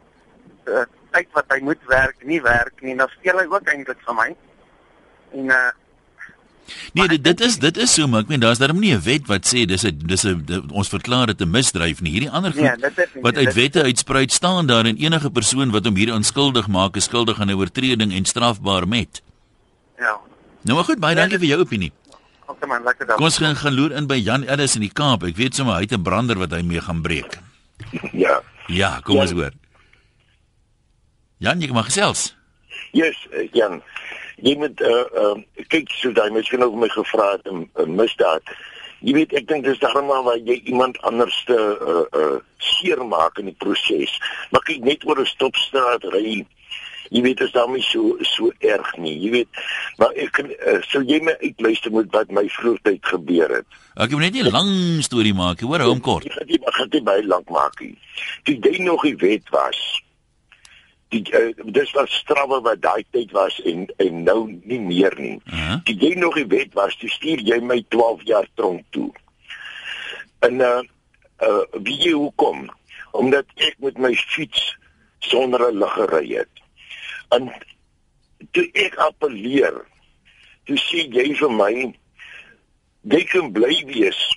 uh, 0.68 0.84
tyd 1.10 1.28
wat 1.32 1.46
hy 1.50 1.60
moet 1.60 1.82
werk 1.88 2.22
nie 2.22 2.40
werk 2.42 2.82
nie, 2.82 2.96
dan 2.96 3.08
steel 3.18 3.38
hy 3.38 3.46
ook 3.46 3.66
eintlik 3.66 4.00
van 4.04 4.16
my. 4.16 4.36
En 5.32 5.44
uh 5.44 5.70
Nee, 6.92 7.06
dit 7.08 7.22
dit 7.24 7.40
is 7.40 7.58
dit 7.58 7.76
is 7.76 7.92
so, 7.94 8.08
maar 8.08 8.20
ek 8.24 8.28
meen 8.28 8.40
daar's 8.40 8.58
daarom 8.58 8.80
nie 8.80 8.90
'n 8.94 9.00
wet 9.02 9.26
wat 9.26 9.46
sê 9.46 9.66
dis 9.66 9.84
'n 9.84 9.98
dis 10.06 10.24
'n 10.26 10.66
ons 10.72 10.88
verklaar 10.88 11.26
dit 11.26 11.40
'n 11.40 11.50
misdryf 11.50 12.00
nie. 12.00 12.10
Hierdie 12.12 12.30
ander 12.30 12.52
Nee, 12.56 12.70
goed 12.70 12.80
dit 12.82 12.98
is 12.98 13.14
nie, 13.14 13.22
wat 13.22 13.36
uit 13.36 13.44
dit- 13.46 13.54
wette 13.54 13.82
uitsprei 13.82 14.26
staan 14.28 14.66
daar 14.66 14.84
en 14.86 14.96
enige 14.96 15.30
persoon 15.30 15.70
wat 15.70 15.84
hom 15.84 15.94
hier 15.94 16.12
onskuldig 16.14 16.66
maak 16.68 16.96
is 16.96 17.04
skuldig 17.04 17.40
aan 17.40 17.48
'n 17.50 17.54
oortreding 17.54 18.12
en 18.12 18.24
strafbaar 18.24 18.88
met. 18.88 19.22
ja, 19.98 20.18
Nou 20.62 20.74
maar 20.76 20.84
goed, 20.84 20.98
baie 20.98 21.14
Ja, 21.14 21.20
dankie 21.20 21.38
vir 21.38 21.46
jou 21.48 21.60
opinie. 21.60 21.92
okay 22.48 22.68
man, 22.68 22.82
lekker 22.82 23.06
dag. 23.06 23.16
Kom 23.16 23.24
ons 23.24 23.38
gaan 23.38 23.56
gaan 23.56 23.74
loer 23.74 23.92
in 23.92 24.06
by 24.06 24.14
Jan 24.16 24.42
Ellis 24.44 24.74
in 24.74 24.80
die 24.80 24.92
Kaap. 24.92 25.22
Ek 25.22 25.36
weet 25.36 25.54
sommer 25.54 25.74
hy 25.74 25.80
het 25.82 25.92
'n 25.92 26.02
brander 26.02 26.36
wat 26.38 26.50
hy 26.50 26.62
mee 26.62 26.80
gaan 26.80 27.00
breek. 27.02 27.38
Ja. 28.12 28.40
Ja, 28.66 29.00
kom 29.04 29.14
Ja. 29.16 29.20
ons 29.22 29.30
hoor. 29.30 29.50
Jan, 31.38 31.60
jy 31.60 31.70
mag 31.72 31.84
gesels. 31.84 32.34
Yes, 32.92 33.16
uh, 33.32 33.48
Jan. 33.52 33.82
Jy 34.36 34.56
moet 34.60 34.80
uh 34.80 35.04
uh 35.22 35.36
kyk 35.72 35.92
so 35.96 36.12
daai 36.12 36.30
miskien 36.30 36.62
ook 36.62 36.74
my 36.74 36.88
gevra 36.88 37.30
het 37.32 37.46
'n 37.48 37.94
misdaad. 37.96 38.42
Jy 39.00 39.12
weet 39.12 39.32
ek 39.32 39.48
dink 39.48 39.64
dis 39.64 39.78
daarom 39.78 40.06
waar 40.06 40.38
jy 40.38 40.60
iemand 40.64 41.00
anders 41.00 41.44
te 41.44 41.56
uh 41.56 42.04
uh 42.20 42.36
seermaak 42.58 43.38
in 43.38 43.44
die 43.44 43.58
proses. 43.58 44.20
Maar 44.50 44.60
kyk 44.60 44.84
net 44.84 45.06
oor 45.06 45.20
'n 45.20 45.26
stopstraat 45.26 46.04
ry. 46.04 46.46
Jy 47.10 47.22
weet 47.22 47.38
dit 47.38 47.46
is 47.46 47.52
daarmee 47.52 47.82
so 47.82 48.16
so 48.20 48.50
erg 48.58 48.96
nie. 48.96 49.14
Jy 49.20 49.30
weet, 49.30 49.48
maar 49.96 50.12
ek 50.18 50.40
uh, 50.42 50.80
sou 50.90 51.02
jy 51.06 51.20
my 51.22 51.36
uitluister 51.40 51.92
met 51.92 52.10
wat 52.10 52.30
my 52.30 52.48
vroeër 52.48 52.80
tyd 52.82 53.06
gebeur 53.06 53.54
het. 53.60 53.66
Ek 53.94 54.10
wil 54.10 54.18
net 54.18 54.32
nie 54.32 54.42
'n 54.42 54.50
lang 54.50 55.02
storie 55.02 55.34
maak 55.34 55.60
nie, 55.60 55.68
hoor, 55.68 55.80
hou 55.80 55.92
hom 55.94 56.00
kort. 56.00 56.26
Ek 56.26 56.32
gaan 56.32 56.46
dit 56.46 56.62
ek 56.66 56.74
gaan 56.74 56.88
dit 56.88 57.04
baie 57.04 57.26
lank 57.26 57.48
maak 57.48 57.80
nie. 57.80 57.96
Toe 58.44 58.58
jy 58.58 58.82
nog 58.82 59.02
die 59.02 59.16
wet 59.16 59.48
was. 59.50 60.02
Die 61.16 61.22
uh, 61.32 61.72
dis 61.76 61.92
was 61.96 62.16
strawwe 62.20 62.60
wat 62.64 62.82
daai 62.84 63.04
tyd 63.14 63.32
was 63.36 63.56
en 63.64 63.86
en 64.02 64.22
nou 64.26 64.40
nie 64.68 64.80
meer 64.80 65.14
nie. 65.20 65.38
Uh 65.46 65.54
-huh. 65.54 65.78
Toe 65.88 65.94
jy 65.94 66.12
nog 66.20 66.34
die 66.34 66.46
wet 66.46 66.74
was, 66.74 66.96
toe 66.96 67.08
stuur 67.08 67.40
jy 67.40 67.60
my 67.60 67.84
12 67.88 68.22
jaar 68.24 68.48
tronk 68.54 68.84
toe. 68.90 69.10
En 70.38 70.60
uh 70.60 70.82
uh 71.42 71.64
wie 71.82 71.98
jy 72.02 72.12
hoekom? 72.12 72.68
Omdat 73.10 73.44
ek 73.54 73.76
met 73.78 73.98
my 73.98 74.14
fiets 74.14 74.76
sonder 75.18 75.70
'n 75.72 75.78
lig 75.78 75.92
gery 75.92 76.28
het. 76.36 76.54
En 77.28 77.52
toe 78.50 78.68
ek 78.72 78.94
appeleer, 78.94 79.84
toe 80.64 80.76
sê 80.76 81.08
jy 81.08 81.34
vir 81.34 81.52
my 81.52 81.94
jy 83.02 83.24
kan 83.24 83.52
bly 83.52 83.84
wees 83.86 84.36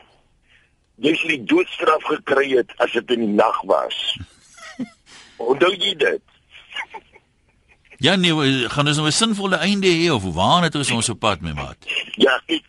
jy 1.00 1.14
sou 1.16 1.30
die 1.32 1.44
doodstraf 1.48 2.04
gekry 2.10 2.50
het 2.58 2.74
as 2.84 2.92
dit 2.98 3.16
in 3.16 3.24
die 3.24 3.36
nag 3.40 3.62
was. 3.70 3.98
Onthou 5.52 5.72
jy 5.72 5.96
dit? 6.00 6.24
Ja 8.00 8.16
nee, 8.16 8.32
gaan 8.72 8.88
ons 8.88 8.98
nou 8.98 9.08
'n 9.08 9.12
sinvolle 9.12 9.56
einde 9.56 9.88
hê 9.88 10.08
of 10.12 10.24
waar 10.24 10.64
het 10.64 10.76
ons 10.76 10.92
ons 10.92 11.10
op 11.10 11.20
pad 11.20 11.42
mee 11.42 11.54
maat? 11.54 11.78
Ja, 12.16 12.40
ek 12.48 12.64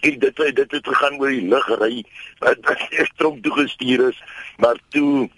ek 0.00 0.20
dit 0.20 0.36
dit 0.36 0.70
het 0.70 0.86
gegaan 0.86 1.16
oor 1.20 1.30
die 1.32 1.48
luggery 1.48 2.04
wat 2.38 2.58
ek 2.90 3.12
tronk 3.16 3.42
toe 3.42 3.52
gestuur 3.52 4.08
is, 4.08 4.18
maar 4.56 4.76
toe 4.88 5.30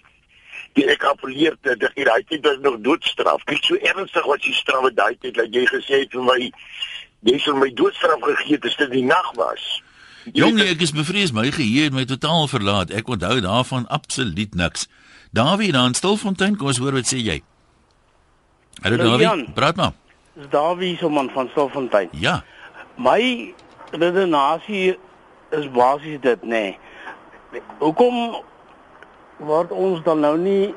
die 0.73 0.85
ek 0.91 1.03
appeleer 1.03 1.55
het 1.61 1.79
dat 1.79 1.95
daai 1.95 2.23
tyd 2.27 2.43
was 2.45 2.59
nog 2.61 2.79
doodstraf. 2.85 3.43
Kyk 3.43 3.63
so 3.63 3.75
ernstig 3.75 4.25
wat 4.25 4.43
die 4.43 4.53
straf 4.53 4.89
daai 4.93 5.15
tyd 5.19 5.35
dat 5.39 5.53
jy 5.55 5.65
gesê 5.71 6.03
het 6.03 6.11
vir 6.11 6.25
my 6.27 6.39
jy 7.31 7.37
sou 7.43 7.55
my 7.55 7.69
doodstraf 7.73 8.19
gegee 8.23 8.57
het 8.57 8.65
as 8.65 8.75
dit 8.79 8.91
die 8.91 9.05
nag 9.07 9.31
was. 9.39 9.63
Jy 10.25 10.43
Jong, 10.43 10.59
nee, 10.59 10.73
ek 10.75 10.83
is 10.83 10.91
bevrees 10.95 11.31
my 11.31 11.47
geheue 11.51 11.87
het 11.87 11.95
my 11.95 12.05
totaal 12.05 12.47
verlaat. 12.51 12.91
Ek 12.91 13.07
onthou 13.07 13.39
daarvan 13.43 13.87
absoluut 13.87 14.55
niks. 14.55 14.87
Dawie 15.31 15.71
daar 15.71 15.87
in 15.87 15.97
Stilfontein, 15.97 16.57
kom 16.57 16.67
ons 16.71 16.81
hoor 16.83 16.99
wat 16.99 17.07
sê 17.07 17.19
jy. 17.23 17.39
Hallo 18.81 18.97
Hallo, 18.97 19.17
Dawie, 19.17 19.51
praat 19.53 19.75
maar. 19.75 19.91
Dis 20.33 20.47
Dawie 20.49 20.97
so 20.97 21.09
man 21.09 21.29
van 21.29 21.49
Stilfontein. 21.51 22.09
Ja. 22.11 22.43
My 22.95 23.53
redenasie 23.91 24.97
is 25.49 25.71
basies 25.71 26.19
dit 26.21 26.41
nê. 26.43 26.77
Nee. 27.51 27.61
Hoekom 27.79 28.39
word 29.37 29.71
ons 29.71 30.03
dan 30.03 30.19
nou 30.23 30.37
nie 30.37 30.73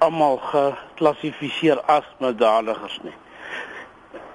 almal 0.00 0.38
geklassifiseer 0.50 1.82
as 1.86 2.06
misdadigers 2.18 2.98
nie? 3.04 3.14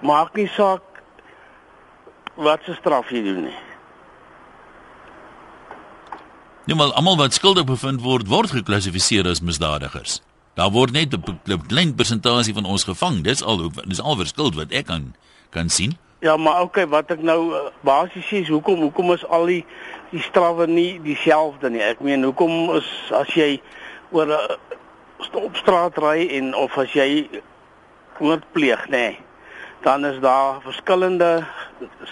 Maak 0.05 0.35
nie 0.37 0.47
saak 0.55 1.01
wat 2.35 2.63
se 2.63 2.75
straf 2.79 3.11
jy 3.11 3.23
doen 3.25 3.47
nie. 3.49 3.57
Nee, 6.65 6.77
maar 6.77 6.93
almal 6.93 7.17
wat 7.17 7.33
skuldig 7.33 7.67
bevind 7.67 8.01
word, 8.01 8.29
word 8.31 8.55
geklassifiseer 8.55 9.27
as 9.29 9.41
misdadigers. 9.41 10.21
Daar 10.55 10.71
word 10.71 10.91
net 10.91 11.13
'n 11.13 11.61
klein 11.67 11.95
persentasie 11.95 12.53
van 12.53 12.65
ons 12.65 12.83
gevang. 12.83 13.23
Dis 13.23 13.43
al 13.43 13.71
dis 13.87 14.01
al 14.01 14.15
verskil 14.15 14.51
wat 14.55 14.71
ek 14.71 14.85
kan 14.85 15.15
kan 15.49 15.69
sien. 15.69 15.97
Ja, 16.19 16.37
maar 16.37 16.61
okay, 16.61 16.87
wat 16.87 17.11
ek 17.11 17.21
nou 17.21 17.53
uh, 17.53 17.59
basies 17.81 18.25
sê 18.25 18.39
is 18.41 18.47
hoekom 18.47 18.79
hoekom 18.79 19.11
is 19.11 19.25
al 19.27 19.45
die 19.45 19.65
die 20.09 20.21
strawwe 20.21 20.67
nie 20.67 21.01
dieselfde 21.03 21.69
nie. 21.69 21.81
Ek 21.83 21.99
meen 21.99 22.23
hoekom 22.23 22.71
is 22.75 22.87
as 23.11 23.27
jy 23.35 23.61
oor 24.11 24.31
'n 24.31 24.57
op 25.35 25.55
straat 25.55 25.97
ry 25.97 26.27
en 26.37 26.55
of 26.55 26.77
as 26.77 26.93
jy 26.93 27.27
moord 28.19 28.43
pleeg, 28.51 28.87
nê, 28.87 28.89
nee, 28.89 29.19
dan 29.83 30.05
is 30.05 30.19
daar 30.19 30.61
verskillende 30.61 31.45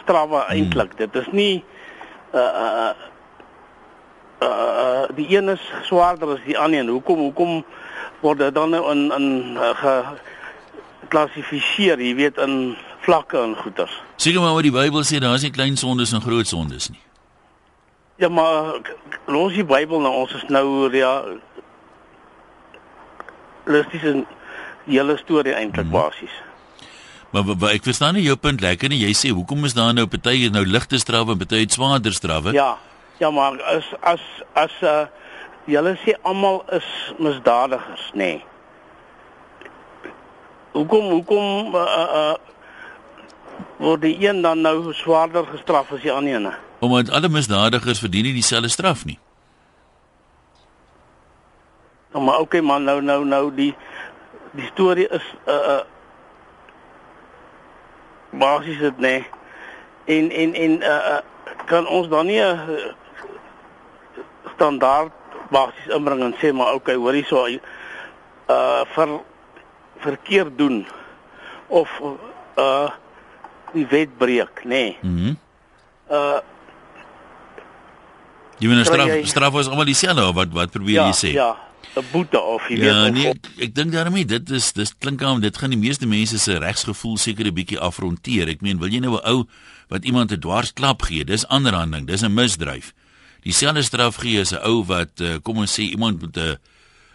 strawwe 0.04 0.44
eintlik. 0.52 0.98
Dit 0.98 1.16
is 1.16 1.32
nie 1.32 1.64
uh 2.34 2.40
uh 2.40 2.94
uh 4.42 5.08
die 5.16 5.30
een 5.38 5.50
is 5.50 5.64
swaarder 5.84 6.36
as 6.36 6.44
die 6.46 6.58
ander. 6.60 6.86
Hoekom 6.88 7.20
hoekom 7.20 7.64
word 8.22 8.38
dit 8.38 8.56
dan 8.56 8.70
nou 8.70 8.92
in 8.92 9.12
in 9.12 9.58
uh, 9.58 10.12
geklassifiseer, 11.04 12.00
jy 12.00 12.16
weet 12.16 12.38
in 12.38 12.76
vlakke 13.04 13.38
en 13.38 13.56
goeters. 13.60 13.96
Seker 14.16 14.42
maar 14.42 14.54
wat 14.56 14.64
die 14.64 14.72
Bybel 14.72 15.04
sê, 15.04 15.20
daar 15.20 15.36
is 15.36 15.44
nie 15.44 15.52
klein 15.52 15.76
sondes 15.78 16.14
en 16.16 16.22
groot 16.24 16.48
sondes 16.48 16.90
nie. 16.90 17.02
Ja, 18.22 18.30
maar 18.30 18.78
ons 19.28 19.54
die 19.54 19.66
Bybel 19.66 20.00
nou, 20.00 20.14
ons 20.24 20.34
is 20.38 20.44
nou 20.48 20.88
ja 20.96 21.24
realisties 23.66 24.04
in 24.04 24.26
die 24.86 24.98
hele 25.00 25.18
storie 25.18 25.54
eintlik 25.56 25.86
Mhm. 25.86 25.92
basies. 25.96 26.36
Maar, 27.32 27.46
maar, 27.46 27.56
maar 27.58 27.70
ek 27.74 27.84
verstaan 27.84 28.14
nie 28.14 28.24
jou 28.24 28.36
punt 28.36 28.62
lekker 28.62 28.90
nie. 28.90 29.00
Jy 29.00 29.14
sê 29.14 29.30
hoekom 29.34 29.66
is 29.66 29.74
daar 29.74 29.94
nou 29.94 30.06
party 30.08 30.50
nou 30.52 30.66
ligte 30.66 30.98
strawwe 31.00 31.32
en 31.32 31.38
party 31.38 31.66
swaarder 31.68 32.14
strawwe? 32.14 32.52
Ja. 32.54 32.78
Ja, 33.20 33.30
maar 33.32 33.62
as 33.62 33.84
as 34.02 34.22
as 34.54 34.72
uh 34.82 35.06
julle 35.66 35.96
sê 36.04 36.16
almal 36.22 36.64
is 36.72 36.88
misdadigers, 37.20 38.12
nê. 38.14 38.18
Nee. 38.18 38.46
Hoekom 40.74 41.10
hoekom 41.12 41.76
uh, 41.76 41.82
uh, 42.20 42.36
word 43.78 44.02
die 44.02 44.16
een 44.28 44.42
dan 44.42 44.62
nou 44.62 44.94
swaarder 44.94 45.46
gestraf 45.46 45.92
as 45.94 46.02
die 46.02 46.12
ander 46.12 46.34
een? 46.34 46.50
Omdat 46.80 47.12
alle 47.14 47.30
misdadigers 47.30 48.00
verdien 48.00 48.26
nie 48.26 48.34
dieselfde 48.34 48.72
straf 48.74 49.06
nie. 49.06 49.20
Nou, 52.14 52.24
maar 52.26 52.40
okay 52.40 52.62
man, 52.62 52.84
nou 52.84 53.02
nou 53.02 53.26
nou 53.26 53.44
die 53.54 53.76
die 54.52 54.66
storie 54.74 55.08
is 55.10 55.30
uh 55.48 55.54
uh 55.76 55.82
basies 58.34 58.80
dit 58.82 58.98
nê. 58.98 59.16
Nee. 59.18 59.26
En 60.06 60.32
en 60.32 60.54
en 60.54 60.82
uh, 60.82 60.88
uh 60.88 61.22
kan 61.66 61.88
ons 61.88 62.08
dan 62.10 62.26
nie 62.26 62.42
'n 62.42 62.60
uh, 62.70 62.92
standaard 64.56 65.12
basis 65.54 65.94
inbring 65.96 66.22
en 66.26 66.34
sê 66.42 66.52
maar 66.54 66.74
okay, 66.78 66.96
hoor 67.00 67.14
hierso 67.18 67.46
uh 67.48 68.84
vir 68.96 69.20
verkeerd 70.04 70.58
doen 70.58 70.82
of 71.70 71.90
uh 72.58 72.90
die 73.74 73.88
wet 73.90 74.12
breek, 74.18 74.66
nê. 74.66 74.70
Nee. 74.70 74.98
Mhm. 75.02 75.24
Mm 75.30 75.38
Uh 76.12 76.40
jy 78.60 78.68
weet 78.70 78.80
'n 78.80 78.86
straf 78.86 79.08
jy- 79.08 79.26
straf 79.26 79.56
is 79.60 79.68
almal 79.68 79.86
dieselfde 79.86 80.24
of 80.28 80.36
wat 80.36 80.52
wat 80.54 80.72
probeer 80.72 81.00
ja, 81.02 81.06
jy 81.10 81.16
sê? 81.18 81.32
Ja, 81.34 81.58
'n 81.98 82.06
boete 82.12 82.40
of 82.40 82.68
jy 82.70 82.78
Ja, 82.78 83.04
weet 83.04 83.14
nee, 83.14 83.30
of, 83.30 83.36
ek, 83.36 83.48
ek 83.68 83.76
dink 83.76 83.92
daarmee 83.92 84.26
dit 84.26 84.50
is 84.50 84.72
dis 84.74 84.94
klink 84.98 85.22
aan 85.24 85.42
dit 85.42 85.58
gaan 85.58 85.70
die 85.70 85.80
meeste 85.80 86.06
mense 86.08 86.38
se 86.40 86.58
regsgevoel 86.60 87.18
seker 87.18 87.46
'n 87.48 87.54
bietjie 87.54 87.80
afronteer. 87.80 88.48
Ek 88.50 88.62
meen, 88.62 88.80
wil 88.80 88.90
jy 88.90 89.00
nou 89.00 89.16
'n 89.18 89.26
ou 89.32 89.46
wat 89.90 90.06
iemand 90.06 90.32
'n 90.32 90.40
dwarsklap 90.40 91.02
gee, 91.02 91.24
dis 91.26 91.46
aanranding, 91.48 92.06
dis 92.08 92.22
'n 92.24 92.34
misdryf. 92.34 92.94
Dieselfde 93.44 93.84
straf 93.84 94.16
gee 94.24 94.40
as 94.40 94.54
'n 94.54 94.64
ou 94.64 94.84
wat 94.86 95.20
eh, 95.20 95.40
kom 95.44 95.58
ons 95.58 95.80
sê 95.80 95.84
iemand 95.92 96.22
met 96.22 96.38
'n 96.38 96.58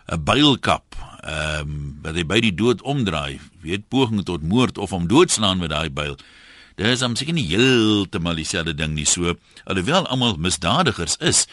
'n 0.09 0.25
bylkap, 0.25 0.97
ehm 1.23 1.61
um, 1.61 1.99
wat 2.03 2.15
hy 2.15 2.25
by 2.25 2.41
die 2.41 2.55
dood 2.55 2.83
omdraai, 2.83 3.41
weet 3.61 3.89
poging 3.89 4.25
tot 4.25 4.43
moord 4.43 4.79
of 4.79 4.91
hom 4.91 5.09
doodslaan 5.09 5.59
met 5.59 5.71
daai 5.71 5.91
byl. 5.91 6.17
Dis 6.77 7.03
hom 7.03 7.17
seker 7.17 7.35
nie 7.35 7.49
heeltemal 7.51 8.39
dieselfde 8.39 8.75
ding 8.75 8.95
nie 8.95 9.05
so, 9.05 9.35
alhoewel 9.65 10.07
almal 10.07 10.37
misdadigers 10.37 11.17
is. 11.21 11.47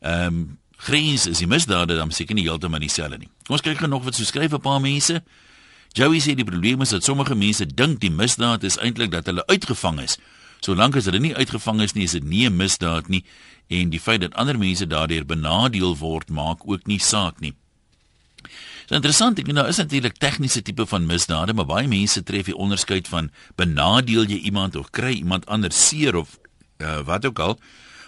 Ehm 0.00 0.26
um, 0.26 0.58
grens 0.84 1.26
is 1.26 1.38
die 1.38 1.48
misdade 1.48 1.96
dan 1.96 2.10
seker 2.12 2.34
nie 2.34 2.44
heeltemal 2.44 2.82
dieselfde 2.82 3.18
nie. 3.18 3.30
Ons 3.48 3.62
kyk 3.64 3.78
gou 3.78 3.88
nog 3.88 4.04
wat 4.04 4.14
so 4.14 4.24
skryf 4.24 4.52
'n 4.52 4.60
paar 4.60 4.80
mense. 4.80 5.22
Joey 5.94 6.18
sê 6.18 6.34
die 6.34 6.44
probleem 6.44 6.82
is 6.82 6.90
dat 6.90 7.04
sommige 7.04 7.34
mense 7.34 7.66
dink 7.66 8.00
die 8.00 8.10
misdaad 8.10 8.64
is 8.64 8.76
eintlik 8.78 9.10
dat 9.10 9.26
hulle 9.26 9.46
uitgevang 9.46 10.00
is. 10.00 10.18
Solank 10.60 10.96
as 10.96 11.04
hulle 11.04 11.20
nie 11.20 11.34
uitgevang 11.36 11.80
is 11.84 11.92
nie, 11.94 12.04
is 12.04 12.12
dit 12.12 12.24
nie 12.24 12.48
'n 12.48 12.56
misdaad 12.56 13.08
nie 13.08 13.24
en 13.68 13.90
die 13.90 14.00
feit 14.00 14.20
dat 14.20 14.34
ander 14.34 14.58
mense 14.58 14.86
daardeur 14.86 15.26
benadeel 15.26 15.96
word 15.96 16.30
maak 16.30 16.64
ook 16.68 16.86
nie 16.86 17.00
saak 17.00 17.40
nie. 17.40 17.54
Dit 18.84 18.92
is 18.92 18.96
interessant, 18.98 19.38
ek 19.40 19.48
weet 19.48 19.56
nou 19.56 19.68
is 19.68 19.80
natuurlik 19.80 20.18
tegniese 20.20 20.60
tipe 20.62 20.84
van 20.86 21.06
misdade, 21.08 21.54
maar 21.56 21.68
baie 21.68 21.88
mense 21.88 22.20
tref 22.22 22.50
die 22.50 22.56
onderskeid 22.56 23.08
van 23.08 23.30
benadeel 23.56 24.28
jy 24.28 24.42
iemand 24.44 24.76
of 24.76 24.90
kry 24.92 25.14
iemand 25.22 25.46
anders 25.48 25.78
seer 25.88 26.16
of 26.20 26.36
uh, 26.84 27.00
wat 27.08 27.24
ook 27.24 27.40
al. 27.40 27.58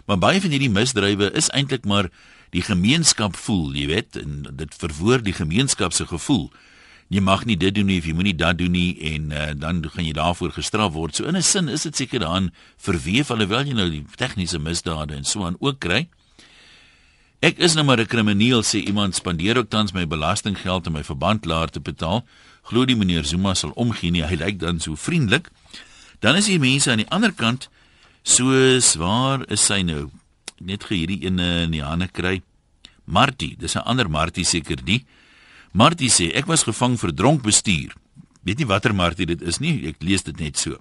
Maar 0.07 0.21
baie 0.21 0.41
van 0.41 0.53
hierdie 0.53 0.71
misdrywe 0.71 1.31
is 1.33 1.49
eintlik 1.57 1.89
maar 1.89 2.11
die 2.55 2.63
gemeenskap 2.63 3.37
voel, 3.37 3.73
jy 3.75 3.87
weet, 3.89 4.21
en 4.21 4.45
dit 4.61 4.77
verwoord 4.79 5.25
die 5.25 5.35
gemeenskap 5.37 5.97
se 5.97 6.07
gevoel. 6.07 6.51
Jy 7.09 7.21
mag 7.23 7.45
nie 7.47 7.57
dit 7.57 7.75
doen 7.75 7.87
nie, 7.87 8.01
jy 8.03 8.13
moenie 8.19 8.35
dat 8.35 8.59
doen 8.59 8.73
nie 8.75 8.97
en 9.13 9.31
uh, 9.31 9.53
dan 9.55 9.85
gaan 9.95 10.05
jy 10.05 10.13
daarvoor 10.13 10.51
gestraf 10.57 10.93
word. 10.93 11.15
So 11.15 11.25
in 11.25 11.37
'n 11.37 11.43
sin 11.43 11.69
is 11.69 11.83
dit 11.83 11.97
seker 11.97 12.19
dan 12.21 12.51
verweef 12.77 13.31
alhoewel 13.31 13.65
jy 13.65 13.75
nou 13.75 13.91
die 13.91 14.05
tegniese 14.17 14.59
misdade 14.59 15.15
en 15.15 15.25
so 15.25 15.45
aan 15.45 15.57
ook 15.61 15.79
kry. 15.79 16.09
Ek 17.41 17.59
is 17.59 17.75
nou 17.75 17.85
maar 17.85 18.01
'n 18.01 18.07
krimineel 18.07 18.63
sê 18.63 18.83
iemand 18.83 19.15
spandeer 19.15 19.57
ook 19.57 19.71
tans 19.71 19.93
my 19.93 20.07
belastinggeld 20.07 20.87
om 20.87 20.93
my 20.93 21.05
verbandlaer 21.05 21.71
te 21.71 21.81
betaal. 21.81 22.25
Glo 22.63 22.85
die 22.85 22.97
meneer 22.97 23.25
Zuma 23.25 23.55
sal 23.55 23.71
omgee 23.77 24.11
nie. 24.11 24.25
Hy 24.25 24.35
lyk 24.35 24.59
dan 24.59 24.81
so 24.81 24.97
vriendelik. 24.97 25.51
Dan 26.21 26.37
is 26.37 26.47
hier 26.47 26.61
mense 26.61 26.91
aan 26.91 27.05
die 27.05 27.11
ander 27.11 27.33
kant 27.33 27.69
soos 28.23 28.95
waar 28.95 29.45
is 29.49 29.65
sy 29.65 29.83
nou? 29.83 30.11
Net 30.59 30.85
ge 30.85 30.95
hierdie 30.95 31.23
ene 31.23 31.63
in 31.63 31.71
die 31.71 31.83
hande 31.83 32.09
kry. 32.09 32.43
Martie, 33.05 33.55
dis 33.59 33.77
'n 33.77 33.85
ander 33.87 34.11
Martie 34.11 34.45
seker 34.45 34.85
die. 34.85 35.05
Martie 35.73 36.11
sê 36.11 36.31
ek 36.35 36.47
was 36.47 36.63
gevang 36.63 36.99
vir 36.99 37.15
dronk 37.15 37.43
bestuur. 37.43 37.95
Weet 38.43 38.59
nie 38.59 38.67
watter 38.67 38.95
Martie 38.95 39.27
dit 39.27 39.43
is 39.43 39.59
nie. 39.59 39.89
Ek 39.89 40.03
lees 40.03 40.23
dit 40.23 40.39
net 40.41 40.57
so. 40.57 40.79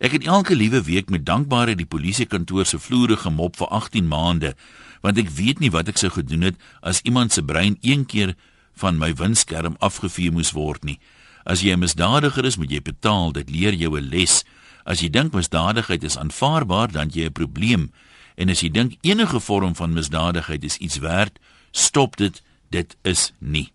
Ek 0.00 0.12
het 0.12 0.24
elke 0.24 0.54
liewe 0.56 0.82
week 0.82 1.10
met 1.10 1.26
dankbaarheid 1.28 1.76
die 1.76 1.88
polisiekantoor 1.88 2.66
se 2.66 2.78
vloere 2.78 3.16
gemop 3.16 3.56
vir 3.56 3.68
18 3.68 4.08
maande 4.08 4.54
want 5.00 5.16
ek 5.16 5.30
weet 5.32 5.60
nie 5.60 5.70
wat 5.72 5.88
ek 5.88 5.96
sou 6.00 6.10
gedoen 6.12 6.42
het 6.44 6.56
as 6.84 7.00
iemand 7.08 7.32
se 7.32 7.42
brein 7.44 7.78
een 7.80 8.04
keer 8.04 8.34
van 8.80 8.98
my 9.00 9.14
windskerm 9.16 9.76
afgevee 9.80 10.32
moes 10.32 10.52
word 10.56 10.84
nie. 10.84 10.98
As 11.44 11.62
jy 11.64 11.72
'n 11.72 11.80
misdadiger 11.80 12.44
is, 12.44 12.56
moet 12.56 12.70
jy 12.70 12.80
betaal. 12.80 13.32
Dit 13.32 13.50
leer 13.50 13.74
jou 13.74 13.96
'n 13.96 14.08
les. 14.08 14.44
As 14.84 15.00
jy 15.00 15.08
dink 15.08 15.32
misdadigheid 15.32 16.04
is 16.04 16.16
aanvaarbaar, 16.16 16.92
dan 16.92 17.10
jy 17.10 17.24
'n 17.24 17.32
probleem. 17.32 17.92
En 18.36 18.48
as 18.48 18.60
jy 18.60 18.70
dink 18.70 18.96
enige 19.02 19.40
vorm 19.40 19.74
van 19.74 19.92
misdadigheid 19.92 20.64
is 20.64 20.76
iets 20.76 20.98
werd, 20.98 21.38
stop 21.72 22.16
dit. 22.16 22.42
Dit 22.70 22.96
is 23.02 23.32
nie. 23.38 23.72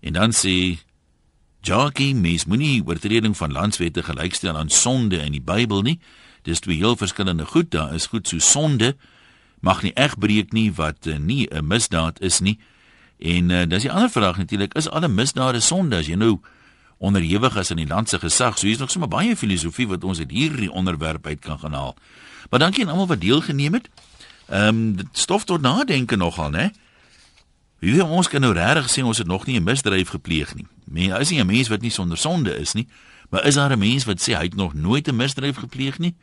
En 0.00 0.12
dan 0.12 0.32
sê 0.32 0.78
Jackie, 1.60 2.14
mens 2.14 2.44
moenie 2.44 2.82
oortreding 2.86 3.36
van 3.36 3.52
landswette 3.52 4.02
gelykstel 4.02 4.56
aan 4.56 4.68
sonde 4.68 5.16
in 5.16 5.32
die 5.32 5.44
Bybel 5.44 5.82
nie. 5.82 5.98
Dis 6.42 6.60
twee 6.60 6.76
heel 6.76 6.96
verskillende 6.96 7.44
goed. 7.44 7.70
Daar 7.70 7.94
is 7.94 8.06
goed 8.06 8.28
so 8.28 8.38
sonde 8.38 8.96
mag 9.60 9.82
nie 9.84 9.92
egbreek 9.92 10.52
nie 10.56 10.70
wat 10.72 11.06
uh, 11.06 11.18
nie 11.18 11.46
'n 11.50 11.66
misdaad 11.66 12.20
is 12.20 12.40
nie. 12.40 12.58
En 13.18 13.50
uh, 13.50 13.66
dis 13.68 13.82
die 13.82 13.92
ander 13.92 14.10
vraag 14.10 14.36
natuurlik, 14.36 14.74
is 14.74 14.88
alle 14.88 15.08
misdade 15.08 15.60
sonde 15.60 15.96
as 15.96 16.06
jy 16.06 16.14
nou 16.14 16.40
onderhewig 16.98 17.56
is 17.56 17.70
aan 17.70 17.76
die 17.76 17.86
land 17.86 18.08
se 18.08 18.18
gesag? 18.18 18.58
So 18.58 18.66
hier's 18.66 18.78
nog 18.78 18.90
sommer 18.90 19.08
baie 19.08 19.36
filosofie 19.36 19.88
wat 19.88 20.04
ons 20.04 20.18
uit 20.18 20.30
hierdie 20.30 20.72
onderwerp 20.72 21.26
uit 21.26 21.40
kan 21.40 21.58
gaan 21.58 21.72
haal. 21.72 21.96
Maar 22.50 22.58
dankie 22.60 22.84
aan 22.84 22.90
almal 22.90 23.06
wat 23.06 23.20
deelgeneem 23.20 23.72
het. 23.72 23.88
Ehm 24.48 24.68
um, 24.68 24.96
stof 25.12 25.44
tot 25.44 25.60
nadenke 25.60 26.16
nogal, 26.16 26.50
né? 26.50 26.70
Wie 27.80 28.04
ons 28.04 28.28
kan 28.28 28.42
nou 28.44 28.52
regtig 28.52 28.90
sê 28.92 29.02
ons 29.02 29.18
het 29.18 29.26
nog 29.26 29.46
nie 29.46 29.56
'n 29.56 29.64
misdryf 29.64 30.08
gepleeg 30.08 30.54
nie. 30.54 30.66
Men 30.84 31.20
is 31.20 31.30
nie 31.30 31.40
'n 31.40 31.46
mens 31.46 31.68
wat 31.68 31.80
nie 31.80 31.90
sonder 31.90 32.18
sonde 32.18 32.56
is 32.58 32.72
nie, 32.74 32.86
maar 33.30 33.46
is 33.46 33.54
daar 33.54 33.72
'n 33.72 33.78
mens 33.78 34.04
wat 34.04 34.20
sê 34.20 34.36
hy 34.36 34.42
het 34.42 34.54
nog 34.54 34.74
nooit 34.74 35.08
'n 35.08 35.16
misdryf 35.16 35.56
gepleeg 35.56 35.98
nie? 35.98 36.14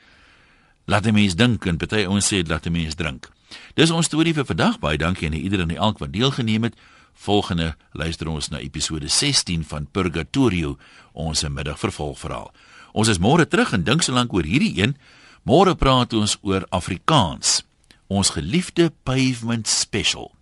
Laat 0.86 1.06
'n 1.06 1.14
mens 1.14 1.36
dink 1.36 1.66
en 1.66 1.78
party 1.78 2.06
ouens 2.06 2.34
sê 2.34 2.48
laat 2.48 2.66
'n 2.66 2.72
mens 2.72 2.96
drink. 2.96 3.30
Dis 3.74 3.92
ons 3.92 4.06
storie 4.06 4.34
vir 4.34 4.46
vandag. 4.46 4.80
Baie 4.80 4.98
dankie 4.98 5.28
aan 5.28 5.34
ieder 5.34 5.60
en 5.60 5.76
elk 5.76 5.98
wat 5.98 6.14
deelgeneem 6.14 6.64
het. 6.64 6.76
Volgende 7.14 7.76
luister 7.92 8.28
ons 8.28 8.48
na 8.48 8.60
episode 8.60 9.08
16 9.08 9.66
van 9.66 9.88
Purgatorio, 9.92 10.78
ons 11.14 11.48
middag 11.48 11.80
vervolgverhaal. 11.80 12.52
Ons 12.92 13.08
is 13.08 13.18
môre 13.18 13.48
terug 13.48 13.74
en 13.74 13.84
dink 13.84 14.02
so 14.02 14.14
lank 14.14 14.34
oor 14.34 14.44
hierdie 14.44 14.82
een. 14.82 14.98
Môre 15.44 15.76
praat 15.76 16.14
ons 16.14 16.38
oor 16.42 16.66
Afrikaans. 16.70 17.66
Ons 18.08 18.30
geliefde 18.30 18.92
pavement 19.04 19.68
special. 19.68 20.37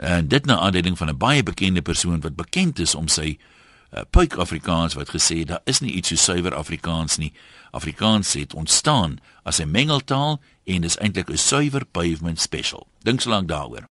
En 0.00 0.28
dit 0.28 0.44
na 0.44 0.58
aanleiding 0.58 0.98
van 0.98 1.08
'n 1.08 1.16
baie 1.16 1.42
bekende 1.42 1.82
persoon 1.82 2.20
wat 2.20 2.36
bekend 2.36 2.78
is 2.78 2.94
om 2.94 3.08
sy 3.08 3.38
uh, 3.92 4.00
puik 4.10 4.34
Afrikaans 4.34 4.94
wat 4.94 5.08
gesê 5.08 5.44
daar 5.44 5.60
is 5.64 5.80
nie 5.80 5.92
iets 5.92 6.08
so 6.08 6.14
suiwer 6.16 6.54
Afrikaans 6.54 7.16
nie. 7.16 7.32
Afrikaans 7.70 8.32
het 8.32 8.54
ontstaan 8.54 9.18
as 9.42 9.58
'n 9.58 9.70
mengeltaal 9.70 10.40
en 10.64 10.84
is 10.84 10.96
eintlik 10.96 11.30
'n 11.30 11.36
suiwer 11.36 11.84
pavement 11.84 12.40
special. 12.40 12.86
Dink 13.02 13.20
so 13.20 13.30
lank 13.30 13.48
daaroor. 13.48 13.88